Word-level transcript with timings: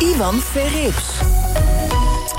Ivan 0.00 0.40
Verrips. 0.40 1.67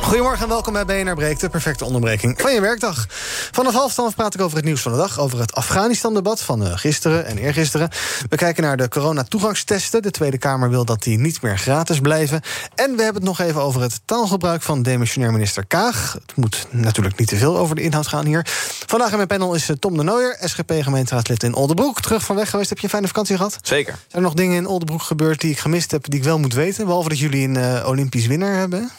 Goedemorgen 0.02 0.44
en 0.44 0.50
welkom 0.50 0.74
bij 0.74 0.86
BNR 0.86 1.16
Breekt, 1.16 1.42
de 1.42 1.50
perfecte 1.50 1.86
onderbreking 1.86 2.42
van 2.42 2.54
je 2.54 2.62
werkdag. 2.62 3.06
Vanaf 3.52 3.74
half 3.74 3.94
twaalf 3.94 4.16
praat 4.16 4.34
ik 4.34 4.42
over 4.42 4.58
het 4.58 4.66
nieuws 4.66 4.82
van 4.82 4.92
de 4.92 4.98
dag, 4.98 5.20
over 5.20 5.40
het 5.40 5.54
Afghanistan-debat 5.54 6.42
van 6.42 6.64
uh, 6.64 6.78
gisteren 6.78 7.26
en 7.26 7.38
eergisteren. 7.38 7.90
We 8.30 8.36
kijken 8.36 8.64
naar 8.64 8.78
de 8.78 8.88
coronatoegangstesten. 8.88 10.02
De 10.02 10.12
Tweede 10.12 10.38
Kamer 10.38 10.70
wil 10.70 10.86
dat 10.86 11.04
die 11.04 11.18
niet 11.18 11.42
meer 11.42 11.58
gratis 11.58 12.00
blijven. 12.00 12.42
En 12.76 12.96
we 12.96 13.04
hebben 13.04 13.22
het 13.22 13.38
nog 13.38 13.40
even 13.48 13.62
over 13.62 13.82
het 13.82 14.02
taalgebruik 14.06 14.62
van 14.62 14.82
demissionair 14.82 15.32
minister 15.32 15.66
Kaag. 15.66 16.14
Het 16.14 16.36
moet 16.36 16.68
natuurlijk 16.70 17.18
niet 17.18 17.28
te 17.28 17.36
veel 17.36 17.58
over 17.58 17.76
de 17.76 17.82
inhoud 17.82 18.08
gaan 18.08 18.26
hier. 18.26 18.46
Vandaag 18.86 19.10
in 19.10 19.16
mijn 19.16 19.28
panel 19.28 19.54
is 19.54 19.70
eh, 19.70 19.76
Tom 19.76 19.98
de 19.98 20.04
Nooier, 20.04 20.38
SGP-gemeenteraadslid 20.44 21.44
in 21.44 21.54
Oldenbroek. 21.54 22.02
Terug 22.02 22.24
van 22.24 22.36
weg 22.36 22.50
geweest. 22.50 22.70
Heb 22.70 22.78
je 22.78 22.84
een 22.84 22.90
fijne 22.90 23.08
vakantie 23.08 23.36
gehad? 23.36 23.58
Zeker. 23.62 23.94
Zijn 23.94 24.04
er 24.12 24.22
nog 24.22 24.34
dingen 24.34 24.56
in 24.56 24.68
Oldenbroek 24.68 25.02
gebeurd 25.02 25.42
die 25.42 25.52
ik 25.52 25.60
gemist 25.60 25.92
heb, 25.92 26.10
die 26.10 26.20
ik 26.20 26.26
wel 26.26 26.40
moet 26.40 26.54
weten? 26.54 26.86
Behalve 26.86 27.10
dat 27.10 27.20
jullie 27.20 27.48
een 27.48 27.58
uh, 27.58 27.88
Olympisch 27.88 28.28
winnaar 28.28 28.56
hebben? 28.56 28.92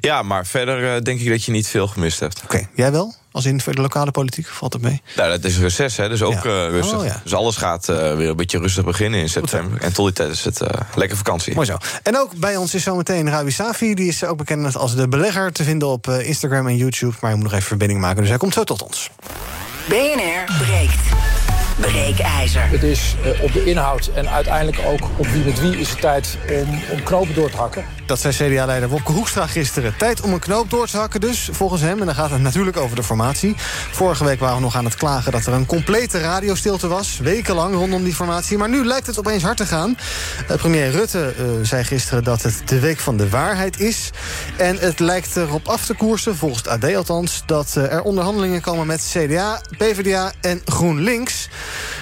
Ja, 0.00 0.22
maar 0.22 0.46
verder 0.46 0.94
uh, 0.94 1.00
denk 1.02 1.20
ik 1.20 1.28
dat 1.28 1.44
je 1.44 1.52
niet 1.52 1.68
veel 1.68 1.86
gemist 1.86 2.20
hebt. 2.20 2.36
Oké, 2.36 2.44
okay. 2.44 2.68
jij 2.74 2.92
wel? 2.92 3.14
Als 3.32 3.44
in 3.44 3.56
de 3.56 3.80
lokale 3.80 4.10
politiek 4.10 4.46
valt 4.46 4.72
het 4.72 4.82
mee? 4.82 5.02
Nou, 5.16 5.30
dat 5.30 5.44
is 5.44 5.58
reces, 5.58 5.96
hè, 5.96 6.08
dus 6.08 6.22
ook 6.22 6.44
ja. 6.44 6.66
uh, 6.66 6.68
rustig. 6.70 6.98
Oh, 6.98 7.04
ja. 7.04 7.20
Dus 7.22 7.34
alles 7.34 7.56
gaat 7.56 7.88
uh, 7.88 8.16
weer 8.16 8.28
een 8.28 8.36
beetje 8.36 8.58
rustig 8.58 8.84
beginnen 8.84 9.20
in 9.20 9.28
september. 9.28 9.80
En 9.80 9.92
tot 9.92 10.04
die 10.04 10.14
tijd 10.14 10.30
is 10.30 10.44
het 10.44 10.60
lekker 10.94 11.16
vakantie. 11.16 11.54
Mooi 11.54 11.66
zo. 11.66 11.76
En 12.02 12.18
ook 12.18 12.36
bij 12.36 12.56
ons 12.56 12.74
is 12.74 12.82
zometeen 12.82 13.30
Rawi 13.30 13.50
Safi. 13.50 13.94
Die 13.94 14.08
is 14.08 14.24
ook 14.24 14.36
bekend 14.36 14.76
als 14.76 14.94
de 14.94 15.08
belegger 15.08 15.52
te 15.52 15.64
vinden 15.64 15.88
op 15.88 16.08
Instagram 16.08 16.66
en 16.66 16.76
YouTube. 16.76 17.14
Maar 17.20 17.30
je 17.30 17.36
moet 17.36 17.44
nog 17.44 17.54
even 17.54 17.66
verbinding 17.66 18.00
maken, 18.00 18.20
dus 18.20 18.28
hij 18.28 18.38
komt 18.38 18.54
zo 18.54 18.64
tot 18.64 18.82
ons. 18.82 19.10
BNR 19.88 20.56
breekt. 20.58 21.00
Breekijzer. 21.80 22.68
Het 22.68 22.82
is 22.82 23.14
uh, 23.24 23.42
op 23.42 23.52
de 23.52 23.64
inhoud 23.64 24.10
en 24.14 24.28
uiteindelijk 24.28 24.78
ook 24.86 25.08
op 25.16 25.26
wie 25.26 25.44
met 25.44 25.60
wie 25.60 25.78
is 25.78 25.90
het 25.90 26.00
tijd 26.00 26.38
om, 26.48 26.82
om 26.90 27.02
knopen 27.02 27.34
door 27.34 27.50
te 27.50 27.56
hakken. 27.56 27.84
Dat 28.08 28.20
zei 28.20 28.34
CDA-leider 28.34 28.88
Wopke 28.88 29.12
Hoekstra 29.12 29.46
gisteren. 29.46 29.96
Tijd 29.96 30.20
om 30.20 30.32
een 30.32 30.38
knoop 30.38 30.70
door 30.70 30.86
te 30.86 30.96
hakken 30.96 31.20
dus, 31.20 31.48
volgens 31.52 31.80
hem. 31.80 32.00
En 32.00 32.06
dan 32.06 32.14
gaat 32.14 32.30
het 32.30 32.40
natuurlijk 32.40 32.76
over 32.76 32.96
de 32.96 33.02
formatie. 33.02 33.54
Vorige 33.92 34.24
week 34.24 34.40
waren 34.40 34.56
we 34.56 34.62
nog 34.62 34.76
aan 34.76 34.84
het 34.84 34.94
klagen 34.94 35.32
dat 35.32 35.46
er 35.46 35.52
een 35.52 35.66
complete 35.66 36.20
radiostilte 36.20 36.88
was. 36.88 37.18
Wekenlang 37.18 37.74
rondom 37.74 38.04
die 38.04 38.14
formatie. 38.14 38.58
Maar 38.58 38.68
nu 38.68 38.84
lijkt 38.84 39.06
het 39.06 39.18
opeens 39.18 39.42
hard 39.42 39.56
te 39.56 39.66
gaan. 39.66 39.96
Uh, 40.50 40.56
premier 40.56 40.90
Rutte 40.90 41.34
uh, 41.38 41.44
zei 41.62 41.84
gisteren 41.84 42.24
dat 42.24 42.42
het 42.42 42.62
de 42.64 42.80
week 42.80 42.98
van 42.98 43.16
de 43.16 43.28
waarheid 43.28 43.80
is. 43.80 44.10
En 44.56 44.76
het 44.78 44.98
lijkt 44.98 45.36
erop 45.36 45.68
af 45.68 45.86
te 45.86 45.94
koersen, 45.94 46.36
volgens 46.36 46.62
het 46.62 46.84
AD 46.84 46.94
althans... 46.94 47.42
dat 47.46 47.74
er 47.74 48.02
onderhandelingen 48.02 48.60
komen 48.60 48.86
met 48.86 49.08
CDA, 49.12 49.60
PvdA 49.78 50.32
en 50.40 50.62
GroenLinks... 50.64 51.48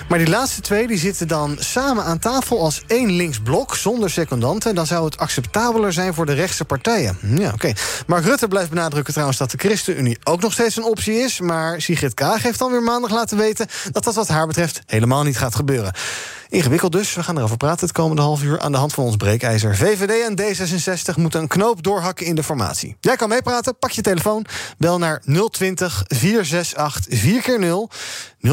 Maar 0.09 0.19
die 0.19 0.29
laatste 0.29 0.61
twee 0.61 0.87
die 0.87 0.99
zitten 0.99 1.29
dan 1.29 1.57
samen 1.59 2.05
aan 2.05 2.19
tafel 2.19 2.61
als 2.61 2.83
één 2.87 3.11
linksblok 3.13 3.77
zonder 3.77 4.11
secondanten. 4.11 4.75
Dan 4.75 4.87
zou 4.87 5.05
het 5.05 5.19
acceptabeler 5.19 5.93
zijn 5.93 6.15
voor 6.15 6.27
de 6.27 6.33
rechtse 6.33 6.65
partijen. 6.65 7.19
Ja, 7.21 7.45
oké. 7.47 7.55
Okay. 7.55 7.77
Mark 8.07 8.25
Rutte 8.25 8.49
blijft 8.49 8.71
benadrukken 8.71 9.13
trouwens 9.13 9.39
dat 9.39 9.51
de 9.51 9.59
ChristenUnie 9.59 10.19
ook 10.25 10.41
nog 10.41 10.53
steeds 10.53 10.77
een 10.77 10.85
optie 10.85 11.15
is. 11.15 11.41
Maar 11.41 11.81
Sigrid 11.81 12.15
Kaag 12.15 12.43
heeft 12.43 12.59
dan 12.59 12.71
weer 12.71 12.83
maandag 12.83 13.11
laten 13.11 13.37
weten 13.37 13.67
dat 13.93 14.05
dat 14.05 14.15
wat 14.15 14.29
haar 14.29 14.47
betreft 14.47 14.83
helemaal 14.87 15.23
niet 15.23 15.39
gaat 15.39 15.55
gebeuren. 15.55 15.93
Ingewikkeld 16.49 16.93
dus. 16.93 17.15
We 17.15 17.23
gaan 17.23 17.39
erover 17.39 17.57
praten 17.57 17.87
het 17.87 17.97
komende 17.97 18.23
half 18.23 18.43
uur 18.43 18.61
aan 18.61 18.73
de 18.73 18.79
hand 18.79 18.95
van 18.95 19.05
ons 19.05 19.17
breekijzer. 19.17 19.77
VVD 19.77 20.27
en 20.27 20.41
D66 20.41 21.15
moeten 21.17 21.41
een 21.41 21.49
knoop 21.49 21.83
doorhakken 21.83 22.27
in 22.27 22.35
de 22.35 22.43
formatie. 22.43 22.97
Jij 23.01 23.17
kan 23.17 23.29
meepraten, 23.29 23.79
pak 23.79 23.91
je 23.91 24.03
telefoon. 24.03 24.47
Bel 24.79 24.99
naar 24.99 25.23
020 25.51 26.05
468 26.07 27.25
4x0. 27.25 27.97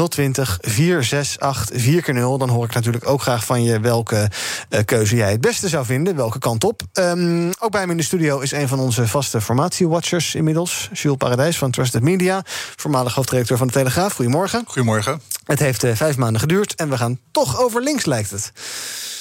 020 0.08 0.58
468 0.60 1.82
4x0. 1.82 2.38
Dan 2.38 2.48
hoor 2.48 2.64
ik 2.64 2.74
natuurlijk 2.74 3.08
ook 3.08 3.22
graag 3.22 3.44
van 3.44 3.62
je 3.62 3.80
welke 3.80 4.30
uh, 4.70 4.80
keuze 4.84 5.16
jij 5.16 5.30
het 5.30 5.40
beste 5.40 5.68
zou 5.68 5.84
vinden. 5.84 6.16
Welke 6.16 6.38
kant 6.38 6.64
op. 6.64 6.82
Um, 6.92 7.50
ook 7.58 7.70
bij 7.70 7.84
me 7.84 7.90
in 7.90 7.96
de 7.96 8.02
studio 8.02 8.38
is 8.40 8.52
een 8.52 8.68
van 8.68 8.78
onze 8.78 9.08
vaste 9.08 9.40
formatiewatchers 9.40 10.34
inmiddels. 10.34 10.90
Jules 10.92 11.16
Paradijs 11.16 11.58
van 11.58 11.70
Trusted 11.70 12.02
Media. 12.02 12.42
Voormalig 12.76 13.14
hoofdredacteur 13.14 13.56
van 13.58 13.66
de 13.66 13.72
Telegraaf. 13.72 14.14
Goedemorgen. 14.14 14.64
Goedemorgen. 14.66 15.20
Het 15.44 15.58
heeft 15.58 15.84
uh, 15.84 15.94
vijf 15.94 16.16
maanden 16.16 16.40
geduurd 16.40 16.74
en 16.74 16.90
we 16.90 16.96
gaan 16.96 17.18
toch 17.30 17.60
over 17.60 17.82
links, 17.82 18.04
lijkt 18.04 18.30
het. 18.30 18.52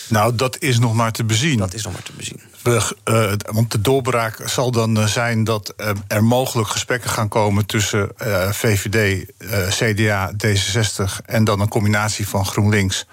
Nou, 0.10 0.36
dat 0.36 0.60
is 0.60 0.80
nog 0.80 0.94
maar 0.94 1.12
te 1.12 1.24
bezien. 1.24 1.58
Dat 1.58 1.74
is 1.74 1.84
nog 1.84 1.94
maar 1.94 2.04
te 2.04 2.12
bezien. 2.18 2.42
We, 2.64 2.96
uh, 3.06 3.34
want 3.54 3.72
de 3.72 3.82
doorbraak 3.82 4.42
zal 4.46 4.72
dan 4.72 4.98
uh, 4.98 5.06
zijn 5.06 5.44
dat 5.44 5.74
uh, 5.78 5.90
er 6.08 6.24
mogelijk 6.24 6.70
gesprekken 6.70 7.10
gaan 7.10 7.28
komen 7.28 7.66
tussen 7.66 8.10
VVD, 8.52 9.26
CDA, 9.70 10.32
D66 10.46 11.26
en 11.26 11.44
dan 11.44 11.60
een 11.60 11.68
combinatie 11.68 12.28
van 12.28 12.46
GroenLinks 12.46 13.08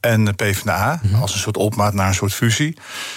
en 0.00 0.24
de 0.24 0.32
PvdA. 0.32 1.00
Mm 1.02 1.10
-hmm. 1.10 1.20
Als 1.20 1.32
een 1.32 1.40
soort 1.40 1.56
opmaat 1.56 1.94
naar 1.94 2.08
een 2.08 2.14
soort 2.14 2.34
fusie. 2.34 2.76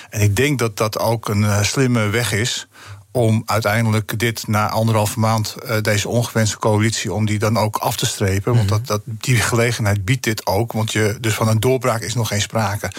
En 0.10 0.22
ik 0.22 0.36
denk 0.36 0.60
dat 0.60 0.78
dat 0.78 1.00
ook 1.00 1.30
een 1.30 1.66
slimme 1.66 2.10
weg 2.10 2.32
is 2.32 2.68
om 3.12 3.44
uiteindelijk 3.46 4.20
dit 4.20 4.48
na 4.48 4.70
anderhalve 4.70 5.20
maand, 5.20 5.56
uh, 5.66 5.82
deze 5.82 6.10
ongewenste 6.10 6.58
coalitie, 6.58 7.14
om 7.14 7.26
die 7.26 7.40
dan 7.40 7.58
ook 7.58 7.78
af 7.78 7.96
te 7.96 8.06
strepen. 8.06 8.56
Want 8.56 8.70
dat, 8.70 8.88
dat, 8.88 9.02
die 9.06 9.36
gelegenheid 9.36 10.06
biedt 10.06 10.24
dit 10.24 10.46
ook. 10.46 10.72
Want 10.72 10.92
je, 10.92 11.18
dus 11.20 11.34
van 11.34 11.48
een 11.48 11.60
doorbraak 11.60 12.02
is 12.02 12.14
nog 12.14 12.28
geen 12.28 12.42
sprake. 12.42 12.92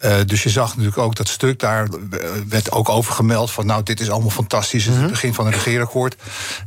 Uh, 0.00 0.16
dus 0.26 0.42
je 0.42 0.50
zag 0.50 0.68
natuurlijk 0.68 0.98
ook 0.98 1.14
dat 1.14 1.28
stuk, 1.28 1.58
daar 1.58 1.88
werd 2.48 2.72
ook 2.72 2.88
over 2.88 3.12
gemeld 3.14 3.50
van 3.50 3.66
nou, 3.66 3.82
dit 3.82 4.00
is 4.00 4.10
allemaal 4.10 4.30
fantastisch. 4.30 4.84
Het 4.84 4.94
is 4.94 5.00
het 5.00 5.10
begin 5.10 5.34
van 5.34 5.46
een 5.46 5.52
regeerakkoord. 5.52 6.16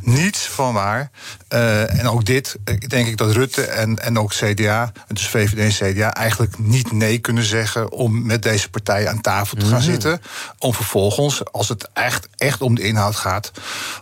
Niets 0.02 0.48
van 0.48 0.74
waar. 0.74 1.12
Uh, 1.54 2.00
en 2.00 2.10
ook 2.10 2.26
dit, 2.26 2.56
denk 2.88 3.08
ik 3.08 3.18
dat 3.18 3.32
Rutte 3.32 3.62
en, 3.62 4.00
en 4.00 4.20
ook 4.20 4.32
CDA, 4.32 4.92
dus 5.08 5.28
VVD 5.28 5.80
en 5.82 5.94
CDA, 5.94 6.14
eigenlijk 6.14 6.60
niet 6.60 6.92
nee 6.92 7.20
kunnen 7.20 7.44
zeggen 7.44 7.92
om 7.92 8.26
met 8.26 8.44
deze 8.44 8.70
partijen 8.70 9.10
aan 9.10 9.22
tafel 9.22 9.58
te 9.58 9.66
gaan 9.66 9.74
mm 9.74 9.80
-hmm. 9.80 9.92
zitten. 9.92 10.22
Om 10.58 10.74
vervolgens, 10.74 11.52
als 11.52 11.70
het 11.70 11.90
echt, 11.94 12.28
echt 12.36 12.62
om 12.62 12.76
de 12.76 12.82
inhoud 12.82 13.16
gaat, 13.16 13.52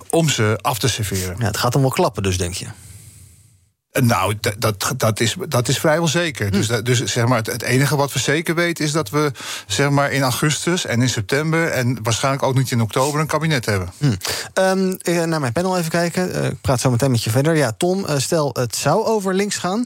om 0.09 0.29
ze 0.29 0.59
af 0.61 0.79
te 0.79 0.87
serveren. 0.87 1.35
Ja, 1.39 1.45
het 1.45 1.57
gaat 1.57 1.73
hem 1.73 1.81
wel 1.81 1.91
klappen, 1.91 2.23
dus 2.23 2.37
denk 2.37 2.53
je. 2.53 2.65
Nou, 3.91 4.33
dat, 4.57 4.93
dat, 4.97 5.19
is, 5.19 5.35
dat 5.47 5.67
is 5.67 5.79
vrijwel 5.79 6.07
zeker. 6.07 6.45
Hm. 6.47 6.51
Dus, 6.51 6.67
dus 6.67 7.03
zeg 7.03 7.27
maar, 7.27 7.37
het, 7.43 7.61
enige 7.61 7.95
wat 7.95 8.13
we 8.13 8.19
zeker 8.19 8.55
weten 8.55 8.85
is 8.85 8.91
dat 8.91 9.09
we 9.09 9.31
zeg 9.67 9.89
maar, 9.89 10.11
in 10.11 10.21
augustus 10.21 10.85
en 10.85 11.01
in 11.01 11.09
september 11.09 11.67
en 11.67 11.99
waarschijnlijk 12.03 12.43
ook 12.43 12.55
niet 12.55 12.71
in 12.71 12.81
oktober 12.81 13.19
een 13.19 13.27
kabinet 13.27 13.65
hebben. 13.65 13.91
Hm. 13.97 14.15
Um, 14.53 14.97
naar 15.29 15.39
mijn 15.39 15.53
panel 15.53 15.77
even 15.77 15.91
kijken. 15.91 16.29
Uh, 16.35 16.45
ik 16.45 16.61
praat 16.61 16.79
zo 16.79 16.91
meteen 16.91 17.11
met 17.11 17.23
je 17.23 17.29
verder. 17.29 17.55
Ja, 17.55 17.71
Tom, 17.77 18.05
uh, 18.05 18.17
stel 18.17 18.49
het 18.53 18.75
zou 18.75 19.05
over 19.05 19.33
links 19.33 19.57
gaan. 19.57 19.85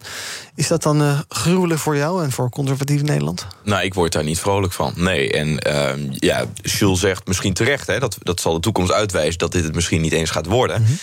Is 0.55 0.67
dat 0.67 0.83
dan 0.83 1.01
uh, 1.01 1.19
gruwelijk 1.27 1.79
voor 1.79 1.97
jou 1.97 2.23
en 2.23 2.31
voor 2.31 2.49
conservatief 2.49 3.01
Nederland? 3.01 3.47
Nou, 3.63 3.83
ik 3.83 3.93
word 3.93 4.11
daar 4.11 4.23
niet 4.23 4.39
vrolijk 4.39 4.73
van. 4.73 4.93
Nee. 4.95 5.31
En 5.31 5.47
uh, 5.67 6.11
ja, 6.13 6.45
Jules 6.53 6.99
zegt 6.99 7.27
misschien 7.27 7.53
terecht, 7.53 7.87
hè, 7.87 7.99
dat, 7.99 8.17
dat 8.19 8.39
zal 8.39 8.53
de 8.53 8.59
toekomst 8.59 8.91
uitwijzen 8.91 9.37
dat 9.37 9.51
dit 9.51 9.63
het 9.63 9.75
misschien 9.75 10.01
niet 10.01 10.13
eens 10.13 10.29
gaat 10.29 10.45
worden. 10.45 10.81
Mm 10.81 10.87
-hmm. 10.87 10.97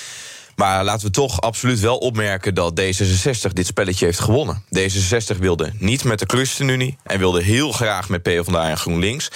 Maar 0.59 0.85
laten 0.85 1.07
we 1.07 1.13
toch 1.13 1.41
absoluut 1.41 1.81
wel 1.81 1.97
opmerken 1.97 2.55
dat 2.55 2.81
D66 2.81 3.53
dit 3.53 3.67
spelletje 3.67 4.05
heeft 4.05 4.21
gewonnen. 4.21 4.63
D66 4.79 5.39
wilde 5.39 5.73
niet 5.79 6.05
met 6.05 6.19
de 6.19 6.25
ChristenUnie 6.27 6.97
en 7.03 7.19
wilde 7.19 7.43
heel 7.43 7.73
graag 7.73 8.09
met 8.09 8.23
PvdA 8.23 8.69
en 8.69 8.79
GroenLinks. 8.79 9.31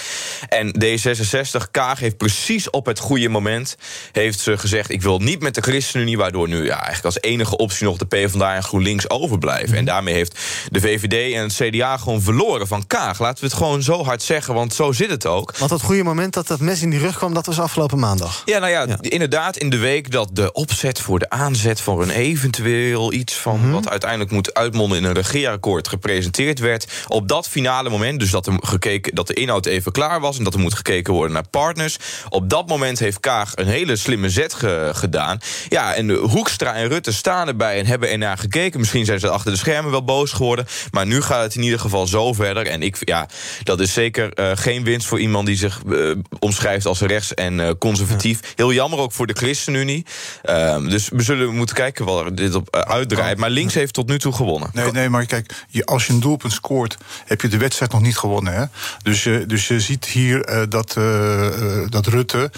En 0.49 0.75
D66, 0.83 1.71
Kaag 1.71 1.99
heeft 1.99 2.17
precies 2.17 2.69
op 2.69 2.85
het 2.85 2.99
goede 2.99 3.29
moment 3.29 3.75
heeft 4.11 4.39
ze 4.39 4.57
gezegd... 4.57 4.89
ik 4.89 5.01
wil 5.01 5.19
niet 5.19 5.41
met 5.41 5.55
de 5.55 5.61
ChristenUnie, 5.61 6.17
waardoor 6.17 6.47
nu 6.47 6.65
ja, 6.65 6.75
eigenlijk 6.75 7.05
als 7.05 7.21
enige 7.21 7.57
optie... 7.57 7.85
nog 7.85 7.97
de 7.97 8.05
PvdA 8.05 8.55
en 8.55 8.63
GroenLinks 8.63 9.09
overblijven. 9.09 9.77
En 9.77 9.85
daarmee 9.85 10.13
heeft 10.13 10.39
de 10.71 10.81
VVD 10.81 11.33
en 11.33 11.43
het 11.43 11.53
CDA 11.53 11.97
gewoon 11.97 12.21
verloren 12.21 12.67
van 12.67 12.87
Kaag. 12.87 13.19
Laten 13.19 13.43
we 13.43 13.49
het 13.49 13.57
gewoon 13.57 13.83
zo 13.83 14.03
hard 14.03 14.21
zeggen, 14.21 14.53
want 14.53 14.73
zo 14.73 14.91
zit 14.91 15.09
het 15.09 15.25
ook. 15.25 15.57
Want 15.57 15.71
dat 15.71 15.81
goede 15.81 16.03
moment 16.03 16.33
dat 16.33 16.47
dat 16.47 16.59
mes 16.59 16.81
in 16.81 16.89
die 16.89 16.99
rug 16.99 17.17
kwam, 17.17 17.33
dat 17.33 17.45
was 17.45 17.59
afgelopen 17.59 17.99
maandag. 17.99 18.41
Ja, 18.45 18.59
nou 18.59 18.71
ja, 18.71 18.85
ja. 18.87 18.97
inderdaad 18.99 19.57
in 19.57 19.69
de 19.69 19.77
week 19.77 20.11
dat 20.11 20.29
de 20.35 20.51
opzet 20.51 20.99
voor 20.99 21.11
voor 21.13 21.21
de 21.21 21.29
aanzet 21.29 21.81
voor 21.81 22.01
een 22.01 22.09
eventueel 22.09 23.13
iets 23.13 23.33
van 23.35 23.59
Mhm. 23.59 23.71
wat 23.71 23.89
uiteindelijk 23.89 24.31
moet 24.31 24.53
uitmonden 24.53 24.97
in 24.97 25.03
een 25.03 25.13
regeerakkoord 25.13 25.87
gepresenteerd 25.87 26.59
werd. 26.59 26.87
Op 27.07 27.27
dat 27.27 27.47
finale 27.47 27.89
moment, 27.89 28.19
dus 28.19 28.29
dat, 28.31 28.47
er 28.47 28.53
gekeken, 28.61 29.15
dat 29.15 29.27
de 29.27 29.33
inhoud 29.33 29.65
even 29.65 29.91
klaar 29.91 30.19
was 30.19 30.37
en 30.37 30.43
dat 30.43 30.53
er 30.53 30.59
moet 30.59 30.73
gekeken 30.73 31.13
worden 31.13 31.33
naar 31.33 31.47
partners. 31.49 31.97
Op 32.29 32.49
dat 32.49 32.67
moment 32.67 32.99
heeft 32.99 33.19
Kaag 33.19 33.51
een 33.55 33.67
hele 33.67 33.95
slimme 33.95 34.29
zet 34.29 34.53
ge- 34.53 34.91
gedaan. 34.93 35.39
Ja, 35.69 35.93
en 35.93 36.09
Hoekstra 36.09 36.73
en 36.73 36.87
Rutte 36.87 37.13
staan 37.13 37.47
erbij 37.47 37.79
en 37.79 37.85
hebben 37.85 38.09
ernaar 38.11 38.37
gekeken. 38.37 38.79
Misschien 38.79 39.05
zijn 39.05 39.19
ze 39.19 39.29
achter 39.29 39.51
de 39.51 39.57
schermen 39.57 39.91
wel 39.91 40.03
boos 40.03 40.31
geworden. 40.31 40.65
Maar 40.91 41.05
nu 41.05 41.21
gaat 41.21 41.43
het 41.43 41.55
in 41.55 41.63
ieder 41.63 41.79
geval 41.79 42.07
zo 42.07 42.33
verder. 42.33 42.67
En 42.67 42.81
ik, 42.81 42.97
ja, 42.99 43.27
dat 43.63 43.79
is 43.79 43.93
zeker 43.93 44.33
eh, 44.33 44.51
geen 44.53 44.83
winst 44.83 45.07
voor 45.07 45.19
iemand 45.19 45.45
die 45.45 45.57
zich 45.57 45.81
eh, 45.91 46.11
omschrijft 46.39 46.85
als 46.85 46.99
rechts 47.01 47.33
en 47.33 47.59
eh, 47.59 47.69
conservatief. 47.79 48.39
Heel 48.55 48.73
jammer 48.73 48.99
ook 48.99 49.11
voor 49.11 49.27
de 49.27 49.33
ChristenUnie. 49.33 50.05
Ehm, 50.43 50.87
dus 51.09 51.17
we 51.17 51.23
zullen 51.23 51.55
moeten 51.55 51.75
kijken 51.75 52.05
waar 52.05 52.35
dit 52.35 52.55
op 52.55 52.69
eh, 52.69 52.81
uitdraait. 52.81 53.37
Maar 53.37 53.49
links 53.49 53.73
heeft 53.73 53.93
tot 53.93 54.07
nu 54.07 54.19
toe 54.19 54.33
gewonnen. 54.33 54.69
Nee, 54.73 54.91
nee, 54.91 55.09
maar 55.09 55.25
kijk, 55.25 55.65
je, 55.67 55.85
als 55.85 56.07
je 56.07 56.13
een 56.13 56.19
doelpunt 56.19 56.53
scoort, 56.53 56.97
heb 57.25 57.41
je 57.41 57.47
de 57.47 57.57
wedstrijd 57.57 57.91
nog 57.91 58.01
niet 58.01 58.17
gewonnen. 58.17 58.53
Hè? 58.53 58.65
Dus, 59.03 59.23
je, 59.23 59.43
dus 59.47 59.67
je 59.67 59.79
ziet 59.79 60.05
hier 60.05 60.43
eh, 60.43 60.61
dat, 60.69 60.97
eh, 60.97 61.89
dat 61.89 62.07
Rutte, 62.07 62.51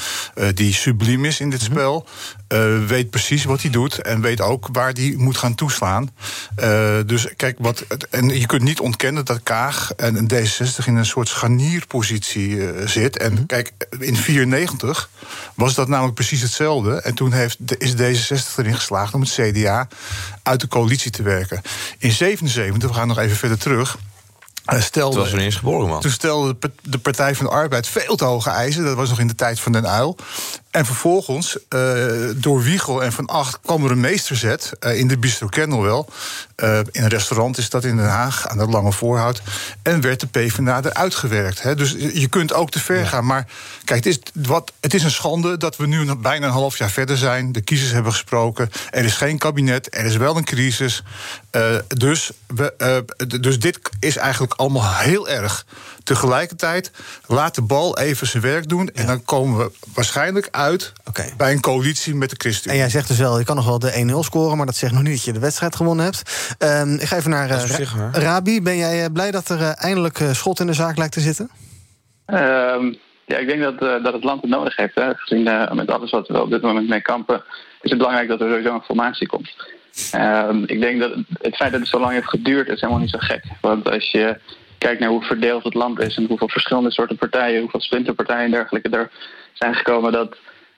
die 0.53 0.73
subliem 0.73 1.25
is 1.25 1.39
in 1.39 1.49
dit 1.49 1.61
spel, 1.61 2.07
eh, 2.55 2.85
weet 2.87 3.09
precies 3.09 3.43
wat 3.43 3.61
hij 3.61 3.71
doet 3.71 3.97
en 4.01 4.21
weet 4.21 4.41
ook 4.41 4.67
waar 4.71 4.91
hij 4.91 5.13
moet 5.17 5.37
gaan 5.37 5.55
toeslaan. 5.55 6.09
Eh, 6.55 6.97
dus 7.05 7.27
kijk, 7.35 7.57
wat, 7.59 7.85
en 8.09 8.39
je 8.39 8.45
kunt 8.45 8.61
niet 8.61 8.79
ontkennen 8.79 9.25
dat 9.25 9.43
Kaag 9.43 9.91
en 9.91 10.15
een 10.15 10.31
D66 10.33 10.85
in 10.85 10.95
een 10.95 11.05
soort 11.05 11.27
scharnierpositie 11.27 12.71
eh, 12.71 12.87
zit. 12.87 13.17
En 13.17 13.45
kijk, 13.45 13.73
in 13.99 14.15
94 14.15 15.09
was 15.53 15.73
dat 15.73 15.87
namelijk 15.87 16.15
precies 16.15 16.41
hetzelfde. 16.41 17.01
En 17.01 17.15
toen 17.15 17.31
heeft, 17.31 17.57
is 17.77 17.93
D66 17.93 18.55
erin 18.57 18.75
geslaagd 18.75 19.13
om 19.13 19.21
het 19.21 19.31
CDA 19.31 19.87
uit 20.43 20.59
de 20.61 20.67
coalitie 20.67 21.11
te 21.11 21.23
werken. 21.23 21.61
In 21.97 22.11
77, 22.11 22.89
we 22.89 22.95
gaan 22.95 23.07
nog 23.07 23.19
even 23.19 23.37
verder 23.37 23.57
terug. 23.57 23.97
Stelde, 24.65 25.13
Toen 25.13 25.23
was 25.23 25.31
er 25.31 25.39
ineens 25.39 25.55
geboren, 25.55 25.87
man. 25.87 26.01
toen 26.01 26.11
stelde 26.11 26.57
de 26.81 26.97
Partij 26.97 27.35
van 27.35 27.45
de 27.45 27.51
Arbeid 27.51 27.87
veel 27.87 28.15
te 28.15 28.25
hoge 28.25 28.49
eisen. 28.49 28.83
Dat 28.83 28.95
was 28.95 29.09
nog 29.09 29.19
in 29.19 29.27
de 29.27 29.35
tijd 29.35 29.59
van 29.59 29.71
Den 29.71 29.87
Uil. 29.87 30.17
En 30.75 30.85
vervolgens, 30.85 31.57
eh, 31.69 31.79
door 32.35 32.61
Wiegel 32.61 33.03
en 33.03 33.11
Van 33.11 33.25
Acht, 33.25 33.59
kwam 33.61 33.85
er 33.85 33.91
een 33.91 33.99
meesterzet 33.99 34.71
eh, 34.79 34.99
in 34.99 35.07
de 35.07 35.17
Bistro 35.17 35.47
Kennel 35.47 35.81
wel. 35.81 36.09
Eh, 36.55 36.77
in 36.77 37.03
een 37.03 37.07
restaurant 37.07 37.57
is 37.57 37.69
dat 37.69 37.83
in 37.83 37.95
Den 37.95 38.09
Haag, 38.09 38.47
aan 38.47 38.57
de 38.57 38.65
Lange 38.65 38.91
Voorhout. 38.91 39.41
En 39.81 40.01
werd 40.01 40.19
de 40.19 40.27
PvdA 40.27 40.81
eruit 40.83 41.15
gewerkt. 41.15 41.61
Hè. 41.61 41.75
Dus 41.75 41.91
je 42.13 42.27
kunt 42.27 42.53
ook 42.53 42.69
te 42.71 42.79
ver 42.79 43.05
gaan. 43.05 43.25
Maar 43.25 43.47
kijk, 43.83 44.03
het 44.03 44.13
is, 44.13 44.45
wat, 44.47 44.71
het 44.79 44.93
is 44.93 45.03
een 45.03 45.11
schande 45.11 45.57
dat 45.57 45.75
we 45.75 45.87
nu 45.87 46.15
bijna 46.15 46.45
een 46.45 46.51
half 46.51 46.77
jaar 46.77 46.89
verder 46.89 47.17
zijn. 47.17 47.51
De 47.51 47.61
kiezers 47.61 47.91
hebben 47.91 48.11
gesproken. 48.11 48.69
Er 48.89 49.05
is 49.05 49.15
geen 49.15 49.37
kabinet, 49.37 49.95
er 49.95 50.05
is 50.05 50.17
wel 50.17 50.37
een 50.37 50.43
crisis. 50.43 51.03
Dus, 51.87 52.31
we, 52.47 53.05
dus 53.39 53.59
dit 53.59 53.79
is 53.99 54.17
eigenlijk 54.17 54.53
allemaal 54.53 54.95
heel 54.95 55.29
erg. 55.29 55.65
Tegelijkertijd, 56.05 56.91
laat 57.27 57.55
de 57.55 57.61
bal 57.61 57.97
even 57.97 58.27
zijn 58.27 58.43
werk 58.43 58.69
doen. 58.69 58.89
En 58.93 59.05
dan 59.05 59.23
komen 59.23 59.57
we 59.57 59.71
waarschijnlijk 59.93 60.47
uit 60.51 60.93
bij 61.37 61.51
een 61.51 61.61
coalitie 61.61 62.15
met 62.15 62.29
de 62.29 62.35
En 62.35 62.41
ChristenUnie. 62.41 62.81
jij 62.81 62.89
zegt 62.89 63.07
dus 63.07 63.17
wel, 63.17 63.39
je 63.39 63.45
kan 63.45 63.55
nog 63.55 63.65
wel 63.65 63.79
de 63.79 64.07
1-0 64.13 64.19
scoren... 64.19 64.57
maar 64.57 64.65
dat 64.65 64.75
zegt 64.75 64.93
nog 64.93 65.01
niet 65.03 65.15
dat 65.15 65.23
je 65.23 65.33
de 65.33 65.39
wedstrijd 65.39 65.75
gewonnen 65.75 66.05
hebt. 66.05 66.55
Ehm, 66.57 66.93
ik 66.93 67.07
ga 67.07 67.15
even 67.17 67.29
naar 67.29 67.49
eh, 67.49 67.59
zich 67.59 67.95
Rabi. 68.11 68.61
Ben 68.61 68.77
jij 68.77 69.03
eh, 69.03 69.11
blij 69.13 69.31
dat 69.31 69.49
er 69.49 69.59
eh, 69.59 69.83
eindelijk 69.83 70.19
schot 70.31 70.59
in 70.59 70.67
de 70.67 70.73
zaak 70.73 70.97
lijkt 70.97 71.13
te 71.13 71.19
zitten? 71.19 71.49
Ehm, 72.25 72.93
ja, 73.25 73.37
ik 73.37 73.47
denk 73.47 73.61
dat, 73.61 73.73
eh, 73.73 74.03
dat 74.03 74.13
het 74.13 74.23
land 74.23 74.41
het 74.41 74.49
nodig 74.49 74.75
heeft. 74.75 74.95
Hè. 74.95 75.13
Gezien 75.15 75.43
met 75.73 75.91
alles 75.91 76.11
wat 76.11 76.27
we 76.27 76.41
op 76.41 76.49
dit 76.49 76.61
moment 76.61 76.89
mee 76.89 77.01
kampen, 77.01 77.43
is 77.81 77.89
het 77.89 77.97
belangrijk 77.97 78.27
dat 78.27 78.41
er 78.41 78.49
sowieso 78.49 78.73
een 78.73 78.81
formatie 78.81 79.27
komt. 79.27 79.55
Ehm, 80.11 80.63
ik 80.65 80.81
denk 80.81 80.99
dat 80.99 81.11
het 81.41 81.55
feit 81.55 81.71
dat 81.71 81.79
het 81.79 81.89
zo 81.89 81.99
lang 81.99 82.13
heeft 82.13 82.29
geduurd, 82.29 82.67
is 82.67 82.81
helemaal 82.81 83.01
niet 83.01 83.09
zo 83.09 83.19
gek. 83.21 83.43
Want 83.61 83.89
als 83.89 84.11
je 84.11 84.39
kijkt 84.85 84.99
naar 84.99 85.09
hoe 85.09 85.23
verdeeld 85.23 85.63
het 85.63 85.73
land 85.73 85.99
is 85.99 86.17
en 86.17 86.25
hoeveel 86.25 86.49
verschillende 86.49 86.91
soorten 86.91 87.17
partijen, 87.17 87.61
hoeveel 87.61 87.81
splinterpartijen 87.81 88.45
en 88.45 88.51
dergelijke 88.51 88.89
er 88.89 89.11
zijn 89.53 89.75
gekomen, 89.75 90.11
dat, 90.11 90.29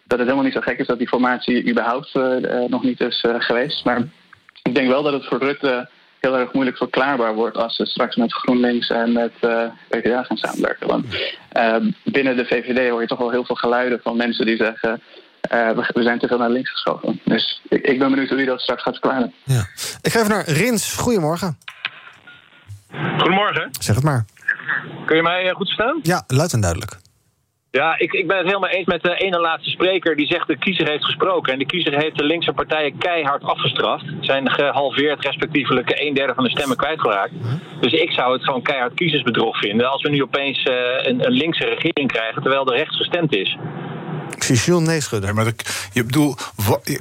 dat 0.04 0.19
het 0.19 0.27
helemaal 0.27 0.44
niet 0.44 0.54
zo 0.54 0.62
gek 0.62 0.80
is 0.80 0.88
dat 0.88 0.98
die 0.98 1.07
formatie 1.07 1.69
überhaupt 1.69 2.15
eh, 2.15 2.24
eh, 2.44 2.69
nog 2.69 2.83
niet 2.83 3.00
is 3.00 3.21
eh, 3.21 3.36
geweest. 3.38 3.86
Maar 3.86 4.01
ik 4.63 4.75
denk 4.75 4.88
wel 4.88 5.04
dat 5.04 5.13
het 5.13 5.25
voor 5.25 5.39
Rutte 5.39 5.89
heel 6.19 6.38
erg 6.38 6.54
moeilijk 6.54 6.77
verklaarbaar 6.77 7.36
wordt 7.36 7.57
als 7.57 7.75
ze 7.75 7.86
straks 7.86 8.15
met 8.15 8.33
GroenLinks 8.33 8.89
en 8.89 9.12
met 9.12 9.33
eh 9.39 9.63
PvdA 9.89 10.24
gaan 10.24 10.38
samenwerken. 10.38 10.88
Want 10.88 11.06
binnen 12.03 12.38
de 12.38 12.45
VVD 12.45 12.89
hoor 12.89 13.01
je 13.01 13.07
toch 13.07 13.18
wel 13.18 13.31
heel 13.31 13.45
veel 13.45 13.56
geluiden 13.56 14.00
van 14.03 14.18
mensen 14.18 14.45
die 14.45 14.57
zeggen. 14.57 15.01
we, 15.50 15.92
we 15.94 16.03
zijn 16.03 16.19
te 16.19 16.27
veel 16.27 16.38
naar 16.38 16.50
links 16.50 16.71
geschoven. 16.71 17.21
Dus 17.24 17.62
ik, 17.69 17.88
ik 17.88 18.00
ben 18.00 18.10
benieuwd 18.10 18.27
hoe 18.27 18.38
die 18.38 18.45
dat 18.45 18.62
straks 18.62 18.81
gaat 18.81 18.98
verklaren. 18.98 19.33
Ja. 19.44 19.68
Ik 20.01 20.12
ga 20.12 20.19
even 20.19 20.31
naar 20.31 20.50
Rins. 20.50 20.94
Goedemorgen. 20.94 21.57
Goedemorgen. 23.18 23.69
Zeg 23.80 23.95
het 23.95 24.04
maar. 24.04 24.25
Kun 25.06 25.16
je 25.16 25.22
mij 25.22 25.50
eh, 25.50 25.56
goed 25.56 25.66
verstaan? 25.66 26.00
Ja, 26.01 26.24
luid 26.28 26.54
en 26.54 26.62
duidelijk. 26.62 26.98
Ja, 27.72 28.00
ik, 28.00 28.13
ik 28.13 28.28
ben 28.28 28.38
het 28.38 28.45
helemaal 28.45 28.69
eens 28.69 28.86
met 28.86 29.01
de 29.04 29.16
ene 29.16 29.39
laatste 29.39 29.69
spreker 29.69 30.16
die 30.16 30.28
zegt 30.28 30.48
de 30.48 30.57
kiezer 30.57 30.89
heeft 30.89 31.06
gesproken. 31.06 31.54
En 31.54 31.60
de 31.60 31.66
kiezer 31.66 31.94
heeft 31.94 32.18
de 32.18 32.24
linkse 32.24 32.54
partijen 32.54 32.98
keihard 32.98 33.44
afgestraft. 33.44 34.06
Zijn 34.22 34.51
gehalveerd, 34.51 35.25
respectievelijk 35.25 36.00
een 36.00 36.13
derde 36.13 36.34
van 36.34 36.44
de 36.44 36.50
stemmen 36.50 36.78
kwijtgeraakt. 36.78 37.34
Dus 37.81 37.92
ik 37.92 38.12
zou 38.12 38.34
het 38.34 38.44
gewoon 38.44 38.62
keihard 38.62 38.94
kiezersbedrog 38.94 39.57
vinden 39.57 39.89
als 39.92 40.01
we 40.01 40.10
nu 40.10 40.22
opeens 40.22 40.63
eh, 40.63 40.75
een, 40.98 41.25
een 41.25 41.31
linkse 41.31 41.66
regering 41.66 42.12
krijgen 42.12 42.42
terwijl 42.42 42.68
er 42.68 42.78
rechts 42.78 42.98
gestemd 42.98 43.36
is. 43.36 43.57
Ik 44.35 44.44
Jules 44.44 45.09
nee. 45.09 45.21
Ja, 45.21 45.33
maar 45.33 45.45
dat, 45.45 45.88
je 45.91 46.03
bedoel, 46.03 46.35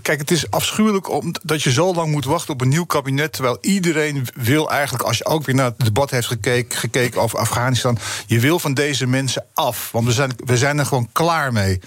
kijk, 0.02 0.20
het 0.20 0.31
is 0.31 0.50
afschuwelijk 0.50 1.11
om, 1.11 1.34
dat 1.43 1.62
je 1.62 1.73
zo 1.73 1.94
lang 1.94 2.11
moet 2.11 2.25
wachten 2.25 2.55
op 2.55 2.61
een 2.61 2.69
nieuw 2.69 2.84
kabinet. 2.84 3.32
Terwijl 3.32 3.58
iedereen 3.61 4.26
wil 4.34 4.70
eigenlijk, 4.70 5.05
als 5.05 5.19
je 5.19 5.25
ook 5.25 5.44
weer 5.44 5.55
naar 5.55 5.67
het 5.76 5.84
debat 5.84 6.11
heeft 6.11 6.26
gekeken, 6.26 6.78
gekeken 6.78 7.20
over 7.20 7.38
Afghanistan. 7.38 7.99
Je 8.26 8.40
wil 8.40 8.58
van 8.58 8.75
deze 8.75 9.06
mensen 9.06 9.44
af. 9.55 9.88
Want 9.93 10.06
we 10.06 10.12
zijn, 10.12 10.32
we 10.44 10.56
zijn 10.56 10.78
er 10.78 10.87
gewoon 10.87 11.08
klaar 11.12 11.52
mee. 11.52 11.81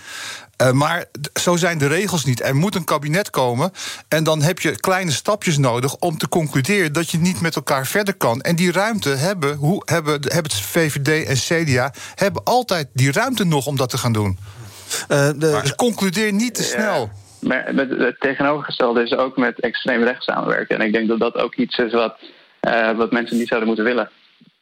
Eh, 0.60 0.72
maar 0.72 1.06
zo 1.34 1.56
zijn 1.56 1.78
de 1.78 1.88
regels 1.88 2.26
niet. 2.26 2.42
Er 2.42 2.56
moet 2.56 2.76
een 2.76 2.84
kabinet 2.84 3.30
komen. 3.30 3.72
En 4.08 4.24
dan 4.24 4.42
heb 4.42 4.60
je 4.60 4.80
kleine 4.80 5.12
stapjes 5.12 5.58
nodig 5.58 5.96
om 5.96 6.18
te 6.18 6.30
concluderen 6.30 6.94
dat 6.94 7.10
je 7.10 7.18
niet 7.18 7.42
met 7.42 7.56
elkaar 7.56 7.88
verder 7.88 8.14
kan. 8.14 8.42
En 8.42 8.56
die 8.56 8.72
ruimte 8.72 9.10
hebben, 9.10 9.56
hoe, 9.56 9.82
hebben, 9.86 10.14
hebben 10.14 10.52
het 10.52 10.62
VVD 10.62 11.28
en 11.28 11.66
CDA 11.66 11.94
hebben 12.16 12.44
altijd 12.44 12.88
die 12.94 13.12
ruimte 13.12 13.44
nog 13.44 13.66
om 13.66 13.76
dat 13.76 13.90
te 13.90 13.98
gaan 13.98 14.14
doen. 14.14 14.38
Eh, 15.08 15.30
de, 15.36 15.60
Dus 15.62 15.76
concludeer 15.76 16.34
niet 16.34 16.56
te 16.56 16.64
snel. 16.64 17.10
Maar 17.40 17.72
met 17.74 17.90
het 17.90 18.20
tegenovergestelde 18.20 19.04
is 19.04 19.16
ook 19.16 19.38
met 19.38 19.60
extreem 19.60 20.04
rechts 20.04 20.26
samenwerken. 20.26 20.80
En 20.80 20.86
ik 20.86 20.94
denk 20.94 21.08
dat 21.08 21.20
dat 21.20 21.38
ook 21.38 21.56
iets 21.56 21.78
is 21.78 21.94
wat, 21.94 22.16
eh, 22.60 22.92
wat 22.92 23.12
mensen 23.12 23.38
niet 23.38 23.48
zouden 23.48 23.68
moeten 23.68 23.86
willen. 23.86 24.10